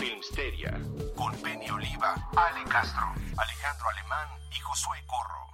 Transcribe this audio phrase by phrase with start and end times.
[0.00, 0.80] Filmsteria
[1.14, 3.04] con Penny Oliva, Ale Castro,
[3.36, 5.44] Alejandro Alemán y Josué Corro.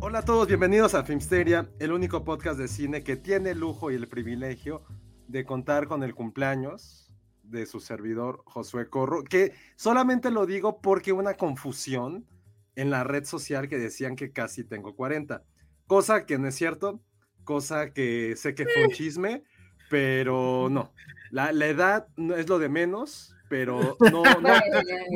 [0.00, 3.90] Hola a todos, bienvenidos a Filmsteria, el único podcast de cine que tiene el lujo
[3.90, 4.84] y el privilegio
[5.26, 7.12] de contar con el cumpleaños
[7.42, 12.28] de su servidor Josué Corro, que solamente lo digo porque una confusión
[12.76, 15.42] en la red social que decían que casi tengo 40,
[15.88, 17.02] cosa que no es cierto,
[17.44, 19.44] cosa que sé que fue un chisme,
[19.90, 20.92] pero no,
[21.30, 24.54] la, la edad no es lo de menos, pero no, no,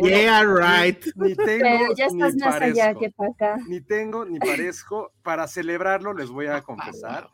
[0.02, 1.04] Yeah, right.
[1.16, 3.56] ni tengo Pero ya estás ni más allá parezco que para acá.
[3.66, 5.12] ni tengo ni parezco.
[5.22, 7.28] Para celebrarlo les voy a confesar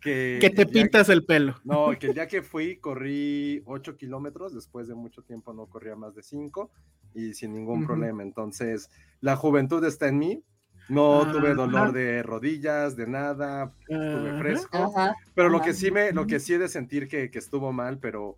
[0.00, 0.38] que...
[0.40, 1.56] Que te pintas el pelo.
[1.64, 5.96] No, que el día que fui corrí 8 kilómetros, después de mucho tiempo no corría
[5.96, 6.70] más de 5
[7.14, 7.86] y sin ningún Ujú.
[7.86, 8.22] problema.
[8.22, 10.44] Entonces, la juventud está en mí.
[10.88, 11.54] No tuve Ajá.
[11.54, 14.76] dolor de rodillas, de nada, tuve fresco.
[14.94, 15.14] Ajá.
[15.34, 17.98] Pero lo que sí me, lo que sí he de sentir que, que estuvo mal,
[17.98, 18.36] pero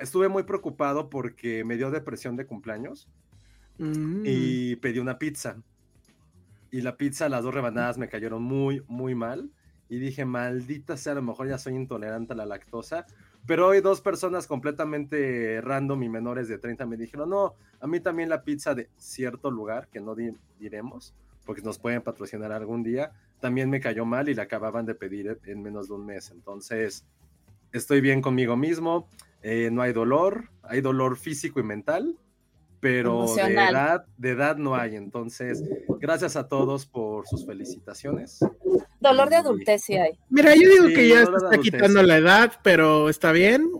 [0.00, 3.08] estuve muy preocupado porque me dio depresión de cumpleaños
[3.78, 4.22] Mm.
[4.24, 5.56] y pedí una pizza.
[6.70, 9.50] Y la pizza, las dos rebanadas me cayeron muy, muy mal.
[9.90, 13.04] Y dije, maldita sea, a lo mejor ya soy intolerante a la lactosa.
[13.46, 18.00] Pero hoy dos personas completamente random y menores de 30 me dijeron, no, a mí
[18.00, 21.14] también la pizza de cierto lugar, que no di- diremos,
[21.46, 25.38] porque nos pueden patrocinar algún día, también me cayó mal y la acababan de pedir
[25.46, 26.30] en menos de un mes.
[26.30, 27.06] Entonces,
[27.72, 29.08] estoy bien conmigo mismo,
[29.42, 32.18] eh, no hay dolor, hay dolor físico y mental,
[32.80, 34.96] pero de edad, de edad no hay.
[34.96, 35.62] Entonces,
[36.00, 38.40] gracias a todos por sus felicitaciones.
[39.00, 40.18] Dolor de adultez sí hay.
[40.28, 41.60] Mira, yo digo Sí, que ya no se está adultez.
[41.60, 43.70] quitando la edad, pero está bien.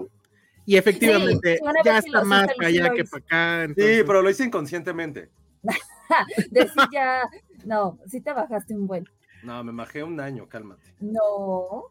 [0.65, 3.57] Y efectivamente, Sí, ya sí está más sí para allá que para acá.
[3.67, 5.31] Sí, entonces- pero lo hice inconscientemente.
[6.51, 7.23] Decir ya,
[7.67, 9.05] no, sí te bajaste un buen.
[9.43, 10.95] No, me bajé un año, cálmate.
[11.01, 11.85] No.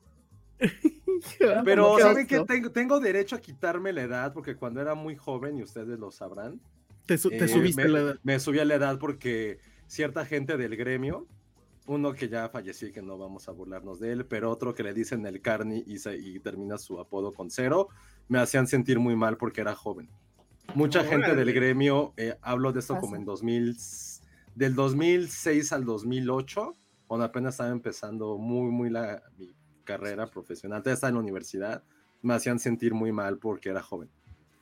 [1.65, 4.33] Pero, ¿saben que tengo, tengo derecho a quitarme la edad?
[4.33, 6.59] Porque cuando era muy joven, y ustedes lo sabrán,
[7.05, 8.15] te, su- te eh, subiste me, la edad.
[8.23, 11.27] me subí a la edad porque cierta gente del gremio,
[11.87, 14.81] uno que ya falleció y que no vamos a burlarnos de él, pero otro que
[14.83, 17.89] le dicen el carni y, se- y termina su apodo con cero,
[18.27, 20.09] me hacían sentir muy mal porque era joven.
[20.73, 23.77] Mucha gente del gremio, eh, hablo de esto como en 2000,
[24.55, 26.75] del 2006 al 2008,
[27.07, 31.83] cuando apenas estaba empezando muy, muy la, mi carrera profesional, todavía estaba en la universidad,
[32.21, 34.09] me hacían sentir muy mal porque era joven.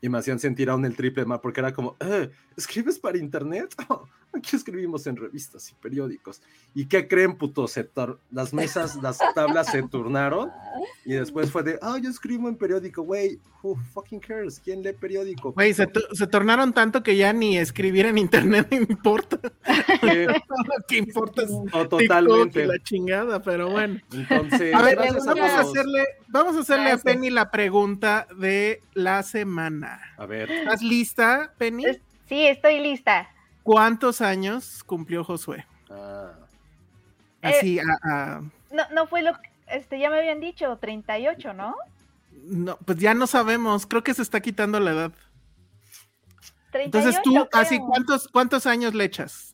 [0.02, 3.74] Y me hacían sentir aún el triple mal porque era como, "Eh, ¿escribes para internet?
[4.38, 6.42] Aquí escribimos en revistas y periódicos.
[6.74, 7.68] ¿Y qué creen, puto?
[7.68, 10.50] Se tor- las mesas, las tablas se turnaron
[11.06, 14.60] y después fue de, ah, yo escribo en periódico, güey, who fucking cares?
[14.60, 15.52] ¿Quién lee periódico?
[15.54, 19.40] Güey, se, se tornaron tanto que ya ni escribir en internet me importa.
[20.02, 22.66] Lo que importa es o TikTok y totalmente.
[22.66, 24.00] la chingada, pero bueno.
[24.12, 26.98] Entonces, A ver, vamos a hacerle, vamos a hacerle a.
[26.98, 30.00] Penny la pregunta de la semana.
[30.18, 31.84] A ver, ¿Estás lista, Penny?
[32.28, 33.30] Sí, estoy lista.
[33.64, 35.66] ¿Cuántos años cumplió Josué?
[35.90, 36.32] ah,
[37.42, 41.76] Así, a- a- No, no fue lo que, este, ya me habían dicho, 38, ¿no?
[42.46, 45.12] no, pues ya no sabemos, creo que se está quitando la edad.
[46.72, 47.80] 38, Entonces tú, así.
[47.80, 49.53] ¿cuántos, cuántos años le echas?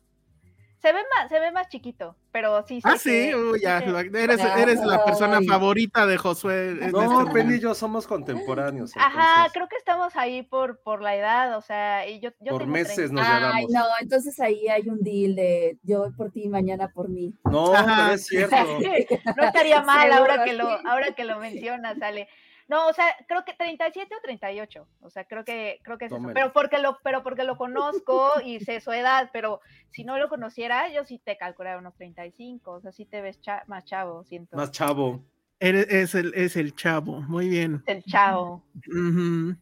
[0.80, 2.80] Se ve más, se ve más chiquito, pero sí.
[2.84, 3.90] Ah, sí, que- uy, ya, que-
[4.22, 5.46] eres, eres la persona Ay.
[5.46, 6.78] favorita de Josué.
[6.90, 8.92] no, este Penny y yo somos contemporáneos.
[8.96, 12.52] Ajá, entonces, creo que estamos ahí por, por la edad, o sea, y yo, yo
[12.52, 13.12] por tengo meses 30.
[13.14, 13.70] nos Ay, llevamos.
[13.72, 17.34] no, entonces ahí hay un deal de yo por ti, mañana por mí.
[17.44, 17.96] No, Ajá.
[18.04, 18.56] pero es cierto.
[19.36, 22.26] No estaría mal ahora que lo, ahora que lo mencionas, Ale.
[22.70, 24.86] No, o sea, creo que 37 o 38.
[25.00, 26.22] O sea, creo que creo que es eso.
[26.32, 30.28] Pero porque lo pero porque lo conozco y sé su edad, pero si no lo
[30.28, 34.22] conociera, yo sí te calculaba unos 35, o sea, sí te ves cha- más chavo,
[34.24, 34.56] siento.
[34.56, 35.24] Más chavo.
[35.58, 37.82] Eres- es, el, es el chavo, muy bien.
[37.86, 38.64] el chavo.
[38.86, 39.56] Ujú.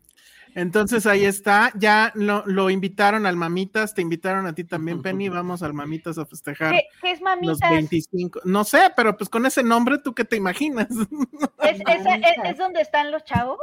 [0.54, 5.28] Entonces ahí está, ya lo, lo invitaron al Mamitas, te invitaron a ti también, Penny,
[5.28, 7.70] vamos al Mamitas a festejar ¿Qué, qué es los mamitas?
[7.70, 8.40] 25.
[8.44, 10.88] No sé, pero pues con ese nombre, ¿tú qué te imaginas?
[11.62, 13.60] ¿Es, es, es, es donde están los chavos?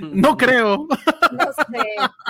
[0.00, 0.86] No creo.
[1.32, 1.78] No sé.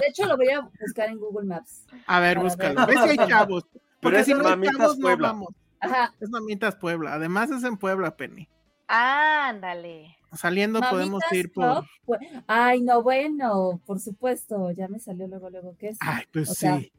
[0.01, 1.87] De hecho, lo voy a buscar en Google Maps.
[2.07, 2.87] A ver, Para búscalo.
[2.87, 2.97] ver.
[2.97, 3.67] Ve si hay chavos.
[4.01, 5.49] Porque si no hay Mamitas chavos, no vamos.
[5.81, 6.15] Ajá.
[6.21, 7.15] Es Mamitas Puebla.
[7.15, 8.49] Además es en Puebla, Penny.
[8.87, 10.18] Ándale.
[10.35, 11.85] Saliendo podemos ir por...
[12.05, 14.71] Pues- Ay, no, bueno, por supuesto.
[14.73, 15.99] Ya me salió luego, luego, ¿qué es?
[16.01, 16.93] Ay, pues O sea, sí.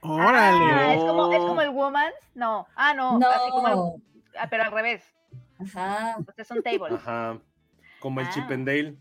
[0.00, 0.58] Órale.
[0.72, 1.46] Ah, es como, es No.
[1.48, 2.12] como el woman.
[2.34, 2.66] No.
[2.76, 3.16] Ah, no.
[3.18, 4.02] Así como el- No.
[4.38, 5.02] ah, pero al revés.
[5.58, 6.16] Ajá.
[6.28, 6.94] Ustedes son table.
[6.96, 7.38] Ajá.
[8.00, 8.30] Como el Ah.
[8.30, 8.96] Chip and Dale.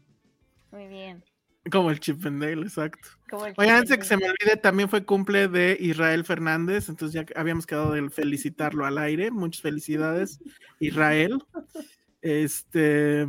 [0.72, 1.24] Muy bien.
[1.72, 3.10] Como el Chip and Dale, exacto.
[3.46, 7.40] El Oye, antes que se me olvide, también fue cumple de Israel Fernández, entonces ya
[7.40, 9.31] habíamos quedado de felicitarlo al aire.
[9.31, 10.40] Muchas felicidades,
[10.80, 11.44] Israel.
[12.22, 13.28] Este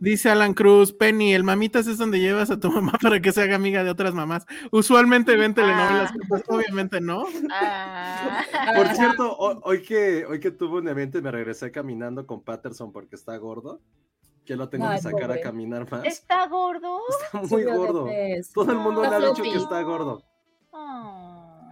[0.00, 3.42] dice Alan Cruz, Penny, el mamitas es donde llevas a tu mamá para que se
[3.42, 4.44] haga amiga de otras mamás.
[4.70, 6.16] Usualmente ven telenovelas, Ah.
[6.28, 7.24] pues, obviamente no.
[7.50, 8.42] Ah.
[8.76, 12.42] Por cierto, ho- hoy que, hoy que tuve un evento y me regresé caminando con
[12.42, 13.80] Patterson porque está gordo,
[14.44, 15.40] que lo tengo Ay, que sacar pobre.
[15.40, 16.04] a caminar más.
[16.04, 16.98] ¿Está gordo?
[17.24, 18.08] Está muy gordo.
[18.52, 20.22] Todo el mundo Está le ha dicho que está gordo.
[20.72, 21.70] Ah.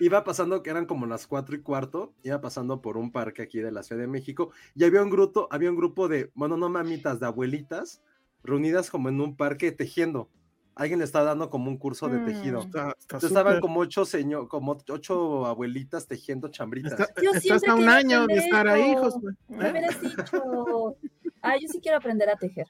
[0.00, 3.58] Iba pasando, que eran como las cuatro y cuarto, iba pasando por un parque aquí
[3.60, 6.68] de la Ciudad de México y había un grupo, había un grupo de, bueno, no
[6.70, 8.02] mamitas, de abuelitas
[8.42, 10.28] reunidas como en un parque tejiendo.
[10.74, 12.24] Alguien le estaba dando como un curso de Mm.
[12.24, 12.60] tejido.
[12.62, 16.92] Está, está Entonces estaban como ocho señor, como ocho abuelitas tejiendo chambritas.
[16.98, 18.94] Está- Yo estás a un año de estar ahí.
[18.96, 19.34] Josué.
[19.48, 19.70] Me ¿Eh?
[19.70, 20.96] hubieras dicho.
[21.42, 22.66] Ah, yo sí quiero aprender a tejer.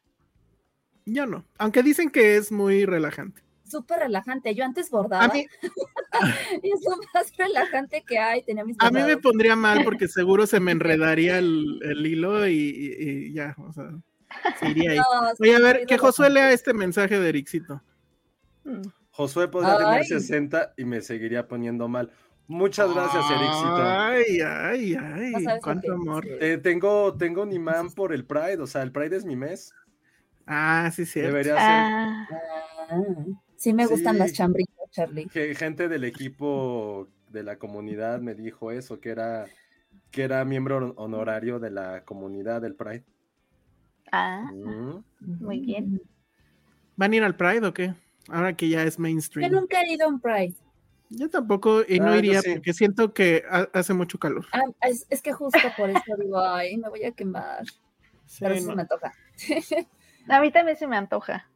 [1.07, 1.45] Yo no.
[1.59, 3.43] Aunque dicen que es muy relajante.
[3.71, 4.55] Súper relajante.
[4.55, 5.25] Yo antes bordaba.
[5.25, 5.47] A mí,
[6.63, 8.43] y es lo más relajante que hay.
[8.43, 12.47] Tenía mis A mí me pondría mal porque seguro se me enredaría el, el hilo
[12.47, 13.91] y, y- y ya, o sea,
[14.59, 14.99] se iría ahí.
[15.23, 15.99] No, Oye, a ver, que.
[15.99, 17.83] Josué lea este mensaje de Erixito.
[19.11, 20.05] Josué podría tener Ay.
[20.05, 22.11] 60 y me seguiría poniendo mal.
[22.47, 23.77] Muchas gracias, Erixito.
[23.77, 26.27] Ay, ay, ay, No cuánto amor.
[26.27, 29.73] Eh, tengo, tengo un imán por el Pride, o sea, el Pride es mi mes.
[30.47, 31.21] Ah, sí, sí.
[31.21, 32.29] Debería ser Ah.
[32.91, 33.01] Ah,
[33.61, 34.19] sí me gustan Sí.
[34.19, 35.27] las chambritas, Charlie.
[35.27, 39.47] que gente del equipo de la comunidad me dijo eso, que era
[40.11, 43.05] que era miembro hon- honorario de la comunidad del Pride.
[44.11, 45.05] Ah, Mm.
[45.41, 46.01] muy bien.
[46.97, 47.95] ¿Van a ir al Pride o qué?
[48.29, 49.53] Ahora que ya es Yo mainstream.
[49.53, 50.55] nunca he ido a un Pride.
[51.11, 52.51] Yo tampoco, y no Ah, yo iría sí.
[52.55, 54.47] porque siento que ha- hace mucho calor.
[54.53, 57.65] Ah, es, es que justo por eso digo, ay, me voy a quemar.
[58.41, 58.77] Pero Sí, eso no.
[58.77, 59.13] me toca.
[60.29, 61.49] A mí también se me antoja.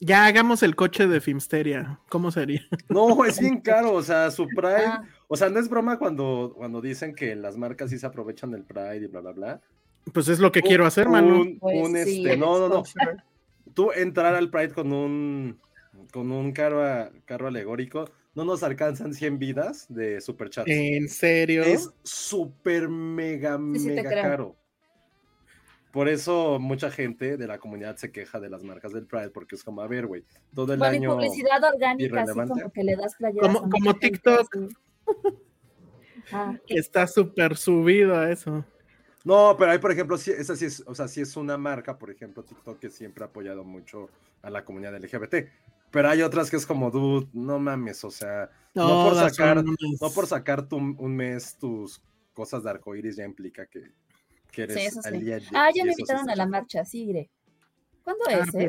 [0.00, 2.00] Ya hagamos el coche de Filmsteria.
[2.08, 2.62] ¿Cómo sería?
[2.88, 5.02] No, es bien caro, o sea, su Pride, Ah.
[5.28, 8.64] o sea, no es broma cuando, cuando dicen que las marcas sí se aprovechan del
[8.64, 9.60] Pride y bla, bla, bla.
[10.12, 11.40] Pues es lo que quiero hacer, Manu.
[11.40, 12.82] Un, Pues un, sí, este, no, no, no,
[13.72, 15.58] tú entrar al Pride con un
[16.12, 20.68] con un carro, a- carro alegórico, no nos alcanzan 100 vidas de superchats.
[20.68, 21.62] ¿En serio?
[21.62, 24.22] Es súper mega, Sí, sí te mega creo.
[24.22, 24.56] caro.
[25.94, 29.54] Por eso mucha gente de la comunidad se queja de las marcas del Pride, porque
[29.54, 31.14] es como, a ver, güey, todo el Bueno, y año...
[31.14, 33.56] publicidad orgánica, así como que le das playeras.
[33.56, 34.56] Como- TikTok.
[36.32, 38.64] Ah, Está súper subido a eso.
[39.24, 41.98] No, pero hay, por ejemplo, sí, esa sí es, o sea, sí es una marca,
[41.98, 44.08] por ejemplo, TikTok que siempre ha apoyado mucho
[44.40, 45.34] a la comunidad LGBT.
[45.90, 50.10] Pero hay otras que es como, dude, no mames, o sea, no, por sacar, no
[50.14, 53.92] por sacar tu, un mes tus cosas de arcoíris ya implica que,
[54.54, 55.08] que eres Sí, eso sí.
[55.08, 57.30] aliado, Ah, ya me invitaron a la marcha, sí iré.
[58.02, 58.68] ¿Cuándo Ah, es, eh?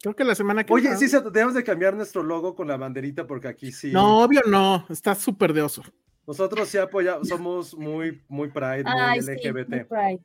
[0.00, 3.26] Creo que la semana que Oye, sí, debemos de cambiar nuestro logo con la banderita
[3.26, 3.92] porque aquí sí.
[3.92, 4.86] No, obvio no.
[4.88, 5.82] Está súper de oso.
[6.26, 9.68] Nosotros sí apoyamos, somos muy, muy Pride, muy Ay, sí, LGBT.
[9.68, 10.20] muy Pride.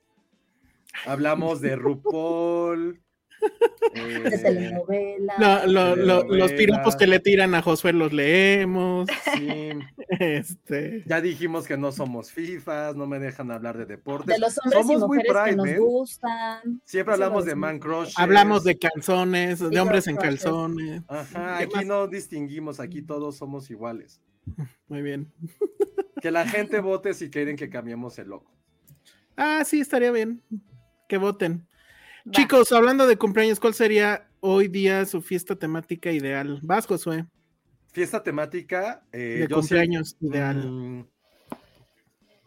[1.06, 3.02] Hablamos de RuPaul.
[3.94, 5.66] De eh, telenovela.
[5.66, 9.08] Lo- lo- lo- los piropos que le tiran a Josué los leemos.
[9.36, 9.70] sí.
[10.20, 11.04] Este.
[11.08, 14.28] Ya dijimos que no somos FIFAs, no me dejan hablar de deportes.
[14.36, 15.78] De los hombres somos y muy mujeres que Pride, nos man.
[15.80, 16.82] gustan.
[16.84, 18.14] Siempre hablamos de man crush.
[18.18, 20.42] Hablamos de calzones, de Sí, hombres en crushes.
[20.44, 21.02] calzones.
[21.08, 21.86] Ajá, ¿Qué aquí más?
[21.86, 24.22] no distinguimos, aquí todos somos iguales.
[24.88, 25.32] Muy bien.
[26.22, 28.52] Que la gente vote si quieren que cambiemos el logo.
[29.38, 30.42] Ah, sí, estaría bien.
[31.08, 31.66] Que voten.
[32.28, 32.32] Va.
[32.32, 36.60] Chicos, hablando de cumpleaños, ¿cuál sería hoy día su fiesta temática ideal?
[36.62, 37.26] Vas, Josué.
[37.92, 39.04] Fiesta temática.
[39.12, 40.58] eh, De yo cumpleaños ideal.
[40.70, 41.08] Mm,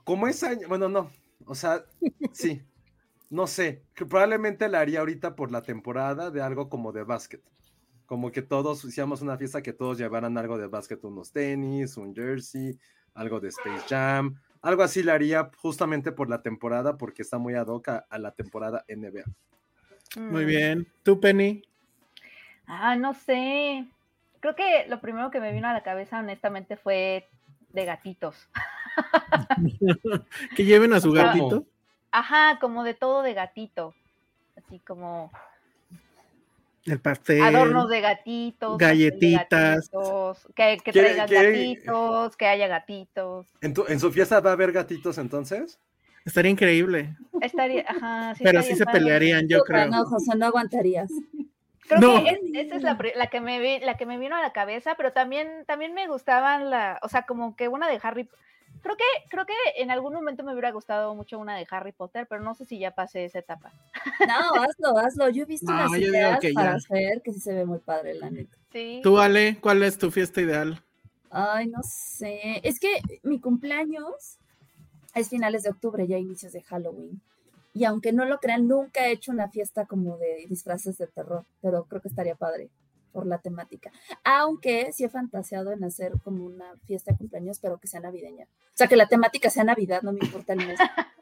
[0.05, 1.11] como es año, bueno, no,
[1.47, 1.85] o sea,
[2.33, 2.63] sí.
[3.31, 7.43] no sé, que probablemente la haría ahorita por la temporada de algo como de básquet.
[8.07, 12.15] Como que todos hiciéramos una fiesta que todos llevaran algo de básquet, unos tenis, un
[12.15, 12.79] jersey,
[13.15, 17.55] algo de Space Jam, algo así la haría justamente por la temporada, porque está muy
[17.55, 19.25] ad hoc a, a la temporada NBA.
[20.17, 20.47] Muy Mm.
[20.47, 20.87] bien.
[21.03, 21.63] ¿Tú, Penny?
[22.67, 23.85] Ah, no sé.
[24.41, 27.29] Creo que lo primero que me vino a la cabeza, honestamente, fue
[27.71, 28.49] de gatitos.
[30.57, 31.65] Que lleven a su gatito.
[32.11, 33.95] Ajá, como de todo de gatito.
[34.57, 35.33] Así como
[36.85, 37.43] El pastel.
[37.43, 39.91] adornos de gatitos, de galletitas.
[39.91, 43.47] gatitos, que, que ¿Quiere- traigan gatitos, que haya gatitos.
[43.61, 45.81] ¿En, tu- en su fiesta va a haber gatitos entonces?
[46.25, 47.17] Estaría increíble.
[47.41, 49.89] Estaría, ajá, sí Pero sí se pelearían, yo creo.
[49.89, 51.11] No, José, no aguantarías.
[51.87, 52.25] Creo No.
[52.25, 54.53] que es- esa es la, la que me vi- la que me vino a la
[54.53, 58.29] cabeza, pero también, también me gustaban la, o sea, como que una de Harry
[58.83, 62.27] Creo que, creo que en algún momento me hubiera gustado mucho una de Harry Potter,
[62.29, 63.73] pero no sé si ya pasé esa etapa.
[64.29, 65.29] No, hazlo, hazlo.
[65.31, 66.77] Yo he visto No, unas ideas que para ya.
[66.77, 68.57] hacer que sí se ve muy padre, la neta.
[68.73, 69.01] Sí.
[69.03, 70.83] Tú, Ale, ¿cuál es tu fiesta ideal?
[71.31, 72.61] Ay, no sé.
[72.65, 74.39] Es que mi cumpleaños
[75.15, 77.21] es finales de octubre, ya inicios de Halloween.
[77.73, 81.45] Y aunque no lo crean, nunca he hecho una fiesta como de disfraces de terror,
[81.61, 82.71] pero creo que estaría padre
[83.13, 83.93] por la temática.
[84.25, 88.45] Aunque sí he fantaseado en hacer como una fiesta de cumpleaños, pero que sea navideña.
[88.45, 90.79] O sea, que la temática sea Navidad, no me importa el mes.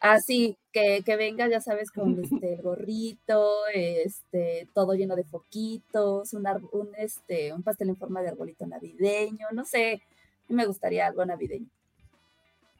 [0.00, 6.34] Así, que, que venga, ya sabes, con este, el gorrito, este, todo lleno de foquitos,
[6.34, 10.02] un, un, este, un pastel en forma de arbolito navideño, no sé,
[10.48, 11.68] me gustaría algo navideño.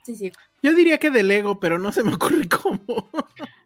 [0.04, 0.32] Sí, sí.
[0.62, 2.80] Yo diría que de Lego, pero no se me ocurre cómo.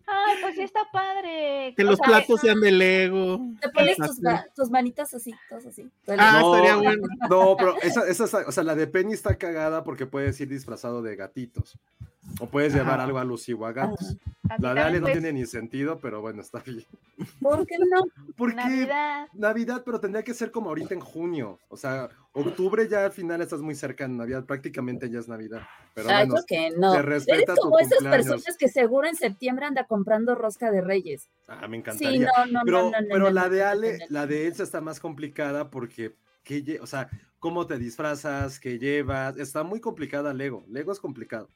[0.06, 1.74] Ay, pues sí está padre.
[1.76, 3.40] Que O los sea, platos sean de Lego.
[3.60, 4.18] Te pones tus,
[4.54, 5.86] tus manitas así, todas así.
[6.06, 7.06] Ah, no, estaría bueno.
[7.28, 11.02] no, pero esa, esa, o sea, la de Penny está cagada porque puedes ir disfrazado
[11.02, 11.76] de gatitos.
[12.40, 13.04] O puedes llevar Ajá.
[13.04, 14.16] algo alusivo a gatos.
[14.48, 16.84] así La de Ale no tiene ni sentido, pero bueno, está bien.
[17.40, 18.04] ¿Por qué no?
[18.36, 19.26] Porque Navidad.
[19.32, 21.58] Navidad, pero tendría que ser como ahorita en junio.
[21.68, 25.62] O sea, octubre ya al final estás muy cerca de Navidad, prácticamente ya es Navidad.
[25.94, 26.92] Pero Ay, bueno, creo que no.
[26.92, 28.26] se Eres respeta tu como esas cumpleaños.
[28.28, 31.28] personas que seguro en septiembre anda comprando rosca de reyes.
[31.48, 32.30] ah, me Sí, encantaría.
[32.36, 34.26] no, no, pero no, no, no, pero no, la de no, no, Ale, no, la
[34.28, 39.36] de Elsa está más complicada porque, ¿qué lle- o sea, cómo te disfrazas, qué llevas,
[39.38, 40.64] está muy complicada Lego.
[40.68, 41.48] Lego es complicado.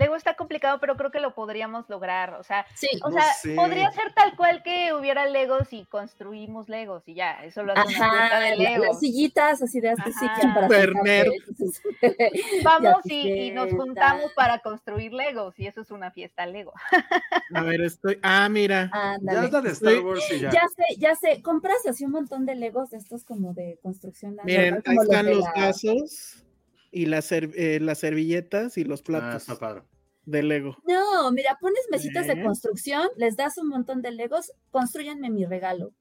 [0.00, 2.32] Luego está complicado, pero creo que lo podríamos lograr.
[2.34, 3.54] O sea, Sí, o No sea, sé.
[3.54, 7.96] podría ser tal cual que hubiera Legos y construimos Legos y ya, eso lo hace
[7.96, 8.86] una Ajá, de la- Legos.
[8.86, 10.68] las sillitas así de sitio para
[12.64, 16.72] Vamos y, y nos juntamos para construir Legos y eso es una fiesta Lego.
[17.54, 18.18] A ver, estoy.
[18.22, 18.90] Ah, mira.
[19.22, 20.00] Ya es la de Star.
[20.00, 20.50] Wars y ya.
[20.50, 24.36] Ya sé, ya sé, compras así un montón de legos de estos como de construcción.
[24.44, 26.44] Miren, ahí están de los la- vasos
[26.90, 29.82] y las, ser- eh, las servilletas y los Ah, platos está padre.
[30.26, 30.76] de Lego.
[30.86, 35.92] No, mira, pones mesitas de construcción, les das un montón de legos, construyanme mi regalo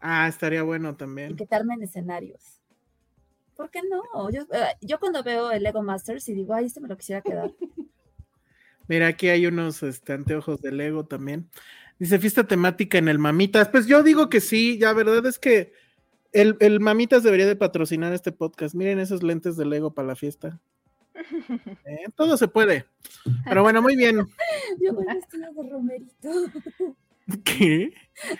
[0.00, 1.36] Ah, estaría bueno y también.
[1.36, 2.60] que te armen escenarios.
[3.56, 4.30] ¿Por qué no?
[4.30, 7.22] Yo, eh, yo cuando veo el Lego Masters y digo, ay, este me lo quisiera
[7.22, 7.50] quedar.
[8.88, 11.50] Mira, aquí hay unos este, anteojos de Lego también.
[11.98, 13.68] Dice fiesta temática en el Mamitas.
[13.68, 15.72] Pues yo digo que sí, ya verdad es que
[16.40, 18.74] el, el Mamitas debería de patrocinar este podcast.
[18.74, 20.60] Miren esos lentes de Lego para la fiesta.
[21.86, 22.84] Eh, todo se puede.
[23.44, 24.16] Pero bueno, muy bien.
[24.80, 26.30] Yo voy vestida de romerito.
[27.44, 27.92] ¿Qué?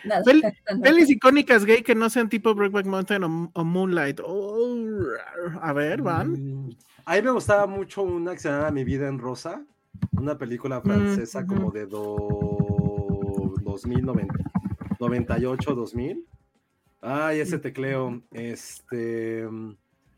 [0.05, 0.83] Nada, Pel- no.
[0.83, 4.21] Pelis icónicas gay que no sean tipo Brokeback Mountain o, o Moonlight.
[4.23, 5.01] Oh,
[5.61, 6.33] a ver, van.
[6.33, 6.77] Mm,
[7.07, 9.65] A mí me gustaba mucho una que se llama Mi vida en rosa,
[10.13, 13.55] una película francesa como de do...
[13.63, 14.35] 2090,
[15.01, 16.25] 98, 2000.
[17.01, 19.47] Ay, ese tecleo, este,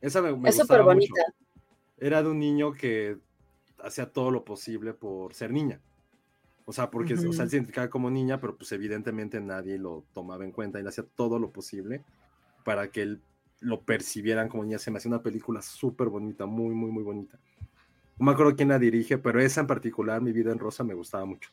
[0.00, 1.12] esa me, me Es mucho.
[1.96, 3.18] Era de un niño que
[3.78, 5.80] hacía todo lo posible por ser niña.
[6.64, 7.42] O sea, porque o sea, Ujú.
[7.42, 10.88] él se identificaba como niña, pero pues evidentemente nadie lo tomaba en cuenta y él
[10.88, 12.04] hacía todo lo posible
[12.64, 13.22] para que él
[13.60, 14.78] lo percibieran como niña.
[14.78, 17.38] Se me hacía una película súper bonita, muy, muy, muy bonita.
[18.18, 20.94] No me acuerdo quién la dirige, pero esa en particular, Mi vida en rosa, me
[20.94, 21.50] gustaba mucho.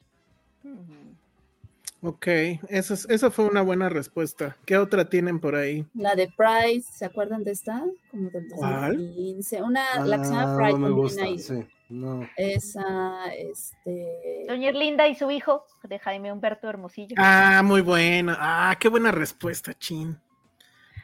[2.06, 2.28] Ok,
[2.70, 4.58] eso, es- eso fue una buena respuesta.
[4.66, 5.86] ¿Qué otra tienen por ahí?
[5.96, 7.84] La de Price, ¿se acuerdan de esta?
[8.12, 8.98] Como del ¿Cuál?
[8.98, 9.62] 2015.
[9.64, 12.30] Una, la que se llama Ah, Price no me con gusta, sí, no.
[12.38, 14.46] Esa, este.
[14.48, 17.16] Doña Erlinda y su hijo, de Jaime Humberto Hermosillo.
[17.18, 18.38] Ah, muy buena.
[18.40, 20.18] Ah, qué buena respuesta, Chin.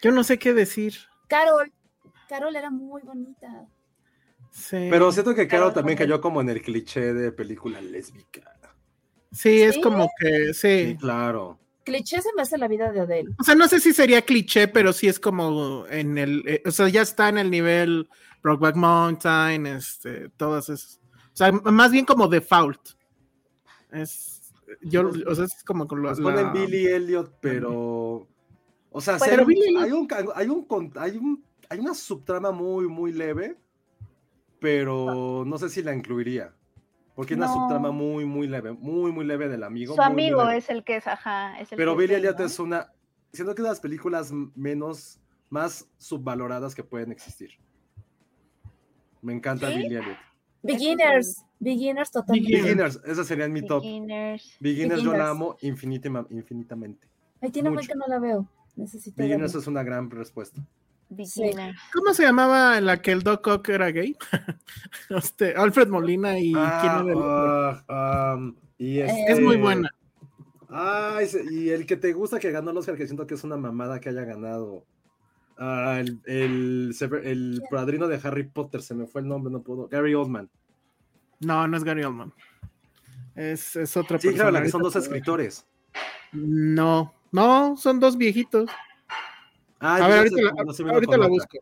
[0.01, 0.93] Yo no sé qué decir.
[1.27, 1.71] Carol.
[2.29, 3.65] Carol era muy bonita.
[4.51, 8.41] Sí, Pero siento que Carol Carol también cayó como en el cliché de película lésbica.
[9.31, 9.81] Sí, es ¿Sí?
[9.81, 10.97] como que, Sí, sí.
[10.97, 11.59] claro.
[11.83, 13.31] Cliché se me hace la vida de Adele.
[13.39, 16.71] O sea, no sé si sería cliché, pero sí es como en el, eh, o
[16.71, 18.07] sea, ya está en el nivel
[18.43, 20.99] Brokeback Mountain, este, todas esas.
[21.33, 22.79] O sea, más bien como default.
[23.91, 26.19] Es, yo, o sea, es como con los.
[26.19, 28.27] ponen Billy Elliot, pero.
[28.91, 33.57] O sea, hay, hay un, hay, un, hay, un, hay una subtrama muy, muy leve,
[34.59, 36.53] pero no sé si la incluiría.
[37.21, 39.93] Porque es una subtrama muy, muy leve, muy, muy leve del amigo.
[39.93, 42.45] Su muy, amigo es el que es, ajá, es el Pero Billy Elliot ¿no?
[42.45, 42.91] es una.
[43.31, 45.19] Siento que es de las películas menos.
[45.51, 47.51] más subvaloradas que pueden existir.
[49.21, 49.75] Me encanta ¿Sí?
[49.75, 50.17] Billy Elliot.
[50.63, 52.59] Beginners, beginners totalmente.
[52.59, 53.83] Beginners, esa sería mi top.
[53.83, 54.57] Beginners.
[54.59, 57.07] Beginners, yo la amo infinitima- infinitamente.
[57.39, 58.47] Ay, tiene un que no la veo.
[58.75, 60.65] Necesito Beginners es una gran respuesta.
[61.93, 64.15] ¿Cómo se llamaba en la que el Doc Ock era gay?
[65.09, 68.35] Este, Alfred Molina y quién Ah, era el otro?
[68.37, 69.89] um, y Eh, este- Es muy buena.
[70.69, 73.43] Ah, ese- y el que te gusta que ganó el Oscar, que siento que es
[73.43, 74.85] una mamada que haya ganado.
[75.57, 79.87] Ah, el, el, padrino de Harry Potter, se me fue el nombre, no puedo.
[79.89, 80.49] Gary Oldman.
[81.41, 82.33] No, no es Gary Oldman.
[83.35, 84.43] Es, es otra Sí, persona.
[84.45, 85.67] claro, la que son dos escritores.
[86.31, 88.69] No, no, son dos viejitos.
[89.81, 90.51] Ah, A ver, ahorita, sé, la,
[90.87, 91.57] no ahorita busco.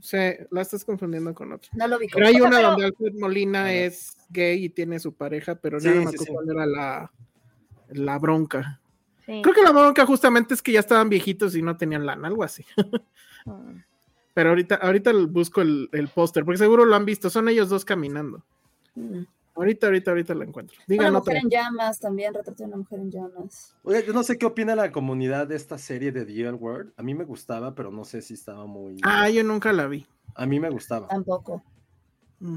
[0.00, 0.16] Sí,
[0.50, 1.70] la estás confundiendo con otra.
[1.74, 2.06] No lo vi.
[2.12, 5.86] Pero hay una pero- donde Alfred Molina es gay y tiene su pareja, pero Sí,
[5.86, 6.32] nada me acuerdo sí.
[6.32, 7.12] cuál era la,
[7.90, 8.80] la bronca.
[9.24, 9.40] Sí.
[9.42, 12.42] Creo que la bronca justamente es que ya estaban viejitos y no tenían lana, algo
[12.44, 12.64] así.
[14.34, 17.84] Pero ahorita, ahorita busco el, el póster, porque seguro lo han visto, son ellos dos
[17.84, 18.42] caminando.
[18.94, 19.22] Mm.
[19.54, 20.78] Ahorita, ahorita, ahorita lo encuentro.
[20.88, 21.38] Una mujer otra.
[21.38, 23.76] en llamas también, retrato de una mujer en llamas.
[23.82, 26.92] Oye, yo no sé qué opina la comunidad de esta serie de The L Word.
[26.96, 28.96] A mí me gustaba, pero no sé si estaba muy.
[29.02, 30.06] Ah, yo nunca la vi.
[30.34, 31.08] A mí me gustaba.
[31.08, 31.62] Tampoco.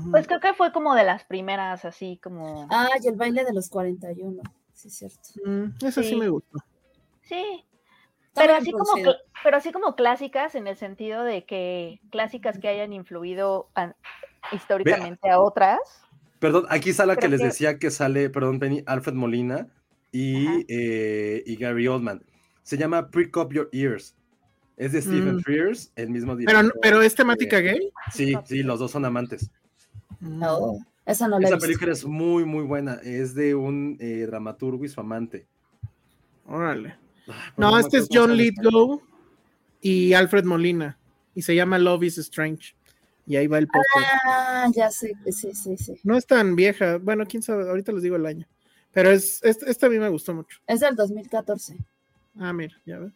[0.09, 2.67] Pues creo que fue como de las primeras, así como.
[2.71, 4.41] Ah, y el baile de los 41.
[4.73, 5.29] Sí, es cierto.
[5.45, 6.09] Mm, esa sí.
[6.09, 6.15] Sí.
[6.15, 6.59] me gustó.
[7.21, 7.65] Sí.
[8.33, 8.93] Pero así, como,
[9.43, 13.69] pero así como clásicas, en el sentido de que clásicas que hayan influido
[14.51, 15.79] históricamente a otras.
[16.45, 19.67] Perdón, aquí está la que les que- decía que sale, perdón, Penny, Alfred Molina
[20.11, 22.23] y, eh, y Gary Oldman.
[22.61, 24.15] Se llama Prick Up Your Ears.
[24.77, 25.41] Es de Stephen Mm.
[25.41, 26.79] Frears, el mismo Pero, director.
[26.83, 27.89] pero es temática eh, gay.
[28.13, 29.49] Sí, sí, los dos son amantes.
[30.19, 31.65] No, esa no la Esa visto.
[31.67, 32.99] película es muy, muy buena.
[33.03, 35.47] Es de un eh, dramaturgo y su amante.
[36.45, 36.89] Órale.
[36.89, 38.37] Ay, pues No, me este es John.
[38.37, 39.01] Lithgow
[39.81, 40.97] y Alfred Molina.
[41.33, 42.75] Y se llama Love is Strange.
[43.25, 44.03] Y ahí va el póster.
[44.25, 45.99] Ah, ya sé, sí, sí, sí.
[46.03, 46.97] No es tan vieja.
[46.97, 48.47] Bueno, quién sabe, ahorita les digo el año.
[48.91, 50.59] Pero es, este a mí me gustó mucho.
[50.67, 51.77] Es del 2014.
[52.39, 53.13] Ah, mira, ya ves.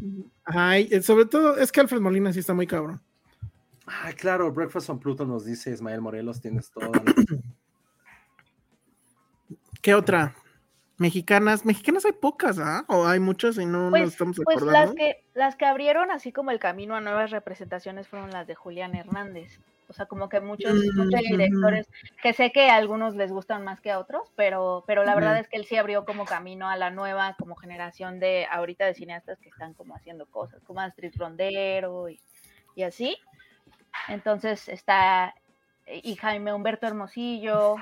[0.00, 0.30] Ujú.
[0.44, 3.00] Ajá, y, eh, sobre todo es que Alfred Molina sí está muy cabrón.
[3.86, 6.92] Ah, claro, Breakfast on Pluto nos dice Ismael Morelos, tienes todo.
[9.80, 10.36] ¿Qué otra?
[10.98, 11.64] Mexicanas.
[11.64, 12.84] Mexicanas hay pocas, ¿ah?
[12.88, 14.86] O hay muchas y no nos Pues, estamos pues acordando.
[14.86, 18.54] las que las que abrieron así como el camino a nuevas representaciones fueron las de
[18.56, 19.60] Julián Hernández.
[19.88, 21.88] O sea, como que muchos, muchos Mm, directores,
[22.22, 25.38] que sé que a algunos les gustan más que a otros, pero, pero la verdad
[25.38, 28.92] es que él sí abrió como camino a la nueva como generación de ahorita de
[28.92, 32.20] cineastas que están como haciendo cosas, como Astrid Rondero y,
[32.74, 33.16] y así.
[34.08, 35.34] Entonces está
[35.86, 37.76] y Jaime Humberto Hermosillo.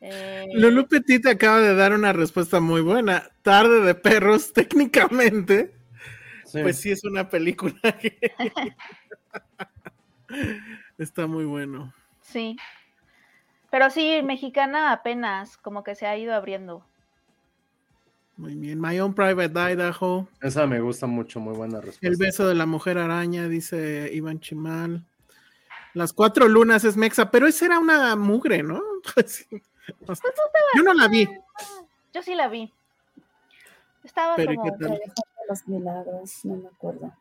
[0.00, 3.30] Eh, Lulu Petit acaba de dar una respuesta muy buena.
[3.42, 5.74] Tarde de perros, técnicamente,
[6.44, 6.62] Sí.
[6.62, 8.18] pues sí es una película que
[10.98, 11.92] está muy bueno.
[12.22, 12.56] Sí.
[13.70, 16.84] Pero sí, mexicana apenas, como que se ha ido abriendo.
[18.36, 18.80] Muy bien.
[18.80, 20.26] My Own Private Idaho.
[20.40, 22.08] Esa me gusta mucho, muy buena respuesta.
[22.08, 25.04] El beso de la mujer araña, dice Iván Chimal.
[25.94, 28.80] Las cuatro lunas es Mexa, pero esa era una mugre, ¿no?
[30.14, 30.22] Sí.
[30.76, 31.28] Yo no la vi.
[32.12, 32.72] Yo sí la vi.
[34.04, 34.70] Estaba Pero, ¿y como.
[35.48, 37.12] los milagros, no me acuerdo.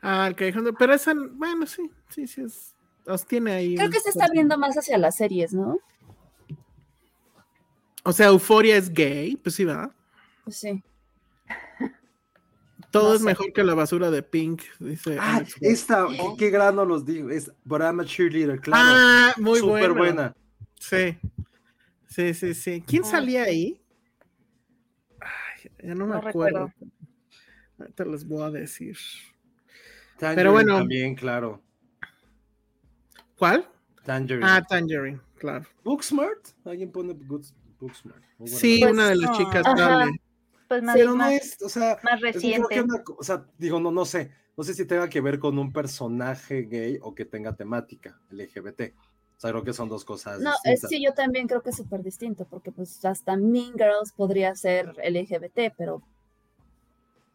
[0.00, 2.74] Ah, el callejón de- Pero esa, bueno, sí, sí, sí es.
[3.04, 3.76] Los tiene ahí.
[3.76, 5.78] Creo que se está viendo más hacia las series, ¿no?
[8.04, 9.92] O sea, Euforia es gay, pues sí, va.
[10.44, 10.82] Pues sí.
[12.90, 13.24] Todo No es sé.
[13.26, 15.18] mejor que la basura de Pink, dice.
[15.20, 15.56] Ah, Alex.
[15.60, 17.30] esta, qué, qué grano los digo.
[17.30, 18.82] Es But I'm a Cheerleader, claro.
[18.88, 19.94] Ah, muy Súper buena.
[19.94, 20.36] buena.
[20.78, 21.18] Sí.
[22.16, 22.82] Sí, sí, sí.
[22.86, 23.08] ¿Quién Ah.
[23.08, 23.78] salía ahí?
[25.20, 26.66] Ay, ya no me No acuerdo.
[26.68, 26.72] recuerdo.
[27.78, 28.96] Ahorita les voy a decir.
[30.18, 30.78] Tangerine bueno.
[30.78, 31.62] También, claro.
[33.36, 33.68] ¿Cuál?
[34.06, 34.46] Tangerine.
[34.48, 35.66] Ah, Tangerine, claro.
[35.84, 36.48] Booksmart.
[36.64, 38.22] Alguien pone Good- Booksmart.
[38.46, 39.36] Sí, Pues, una de las no.
[39.36, 39.62] chicas.
[40.68, 42.66] Pues más, Pero no más, es, o sea, más reciente.
[42.74, 45.38] que una co- o sea, digo, no, no sé, no sé si tenga que ver
[45.38, 48.94] con un personaje gay o que tenga temática LGBT.
[49.36, 51.76] O sea, creo que son dos cosas No, es, sí, yo también creo que es
[51.76, 56.02] súper distinto, porque pues hasta Mean Girls podría ser LGBT, pero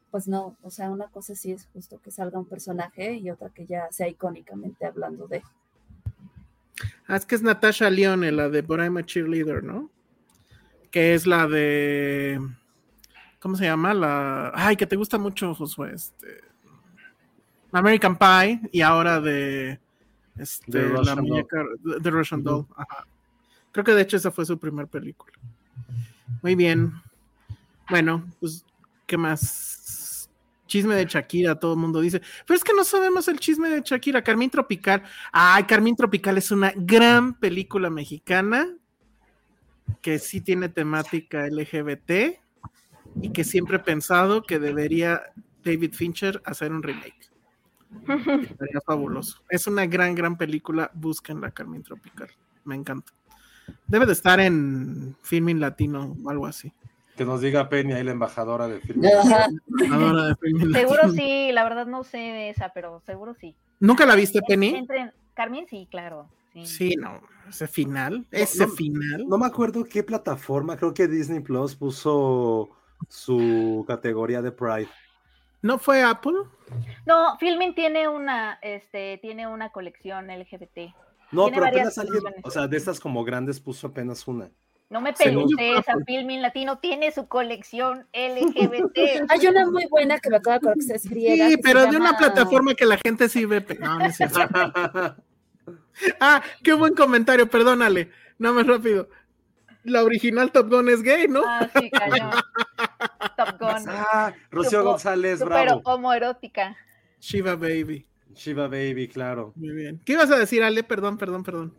[0.09, 3.49] pues no, o sea, una cosa sí es justo que salga un personaje y otra
[3.49, 5.41] que ya sea icónicamente hablando de.
[7.07, 9.89] Ah, es que es Natasha Lyonne, la de But I'm a Cheerleader, ¿no?
[10.91, 12.39] que es la de.
[13.39, 13.93] ¿Cómo se llama?
[13.93, 14.51] La.
[14.53, 15.93] Ay, que te gusta mucho, Josué.
[15.95, 16.41] Este.
[17.71, 19.79] American Pie y ahora de.
[20.37, 21.27] Este, The la Russian Doll.
[21.27, 21.65] muñeca.
[22.01, 22.65] The Russian Doll.
[22.75, 23.05] Ajá.
[23.71, 25.33] Creo que de hecho esa fue su primer película.
[26.41, 26.93] Muy bien.
[27.89, 28.65] Bueno, pues,
[29.05, 30.29] ¿qué más?
[30.67, 32.21] Chisme de Shakira, todo el mundo dice.
[32.45, 34.23] Pero es que no sabemos el chisme de Shakira.
[34.23, 35.03] Carmín Tropical.
[35.31, 38.67] Ay, Carmín Tropical es una gran película mexicana
[40.01, 42.39] que sí tiene temática LGBT
[43.21, 45.21] y que siempre he pensado que debería
[45.63, 47.30] David Fincher hacer un remake.
[48.05, 49.41] Sería fabuloso.
[49.49, 50.91] Es una gran, gran película.
[50.93, 52.29] Búsquenla, Carmín Tropical.
[52.63, 53.11] Me encanta.
[53.87, 56.71] Debe de estar en Filming Latino o algo así.
[57.15, 59.03] Que nos diga Penny, ahí la embajadora de film.
[59.05, 59.47] Ajá.
[59.91, 61.13] Ahora de Filming Seguro Latino.
[61.13, 63.55] sí, la verdad no sé de esa, pero seguro sí.
[63.79, 64.75] ¿Nunca la viste, Penny?
[64.75, 66.29] Entren, Carmen sí, claro.
[66.53, 66.65] Sí.
[66.65, 67.21] Sí, no.
[67.47, 68.25] Ese final.
[68.31, 69.25] Ese no, final.
[69.27, 72.69] No me acuerdo qué plataforma, creo que Disney Plus puso
[73.07, 74.89] su categoría de Pride.
[75.61, 76.33] ¿No fue Apple?
[77.05, 80.93] No, Filmin tiene una, este, tiene una colección LGBT.
[81.31, 84.49] No, Tiene pero apenas alguien, o sea, de estas como grandes puso apenas una.
[84.89, 86.03] No me peluces, Apple.
[86.05, 89.29] Filmin Latino tiene su colección LGBT.
[89.29, 91.47] Hay una muy buena que me acabo de que es griega.
[91.47, 93.65] Sí, pero de una plataforma que la gente sí ve.
[93.79, 94.39] No, no es cierto.
[96.19, 98.09] Ah, qué buen comentario, perdónale.
[98.39, 99.07] No más rápido.
[99.83, 101.43] La original Top Gun es gay, ¿no?
[101.45, 102.31] Ah, sí, cañón.
[103.37, 103.85] Top Gun.
[103.87, 105.81] Ah, Rocío Supo- González, bravo.
[105.85, 106.75] homoerótica.
[107.19, 108.07] Shiva Baby.
[108.33, 109.53] Shiva Baby, claro.
[109.55, 110.01] Muy bien.
[110.05, 110.83] ¿Qué ibas a decir, Ale?
[110.83, 111.75] Perdón, perdón, perdón.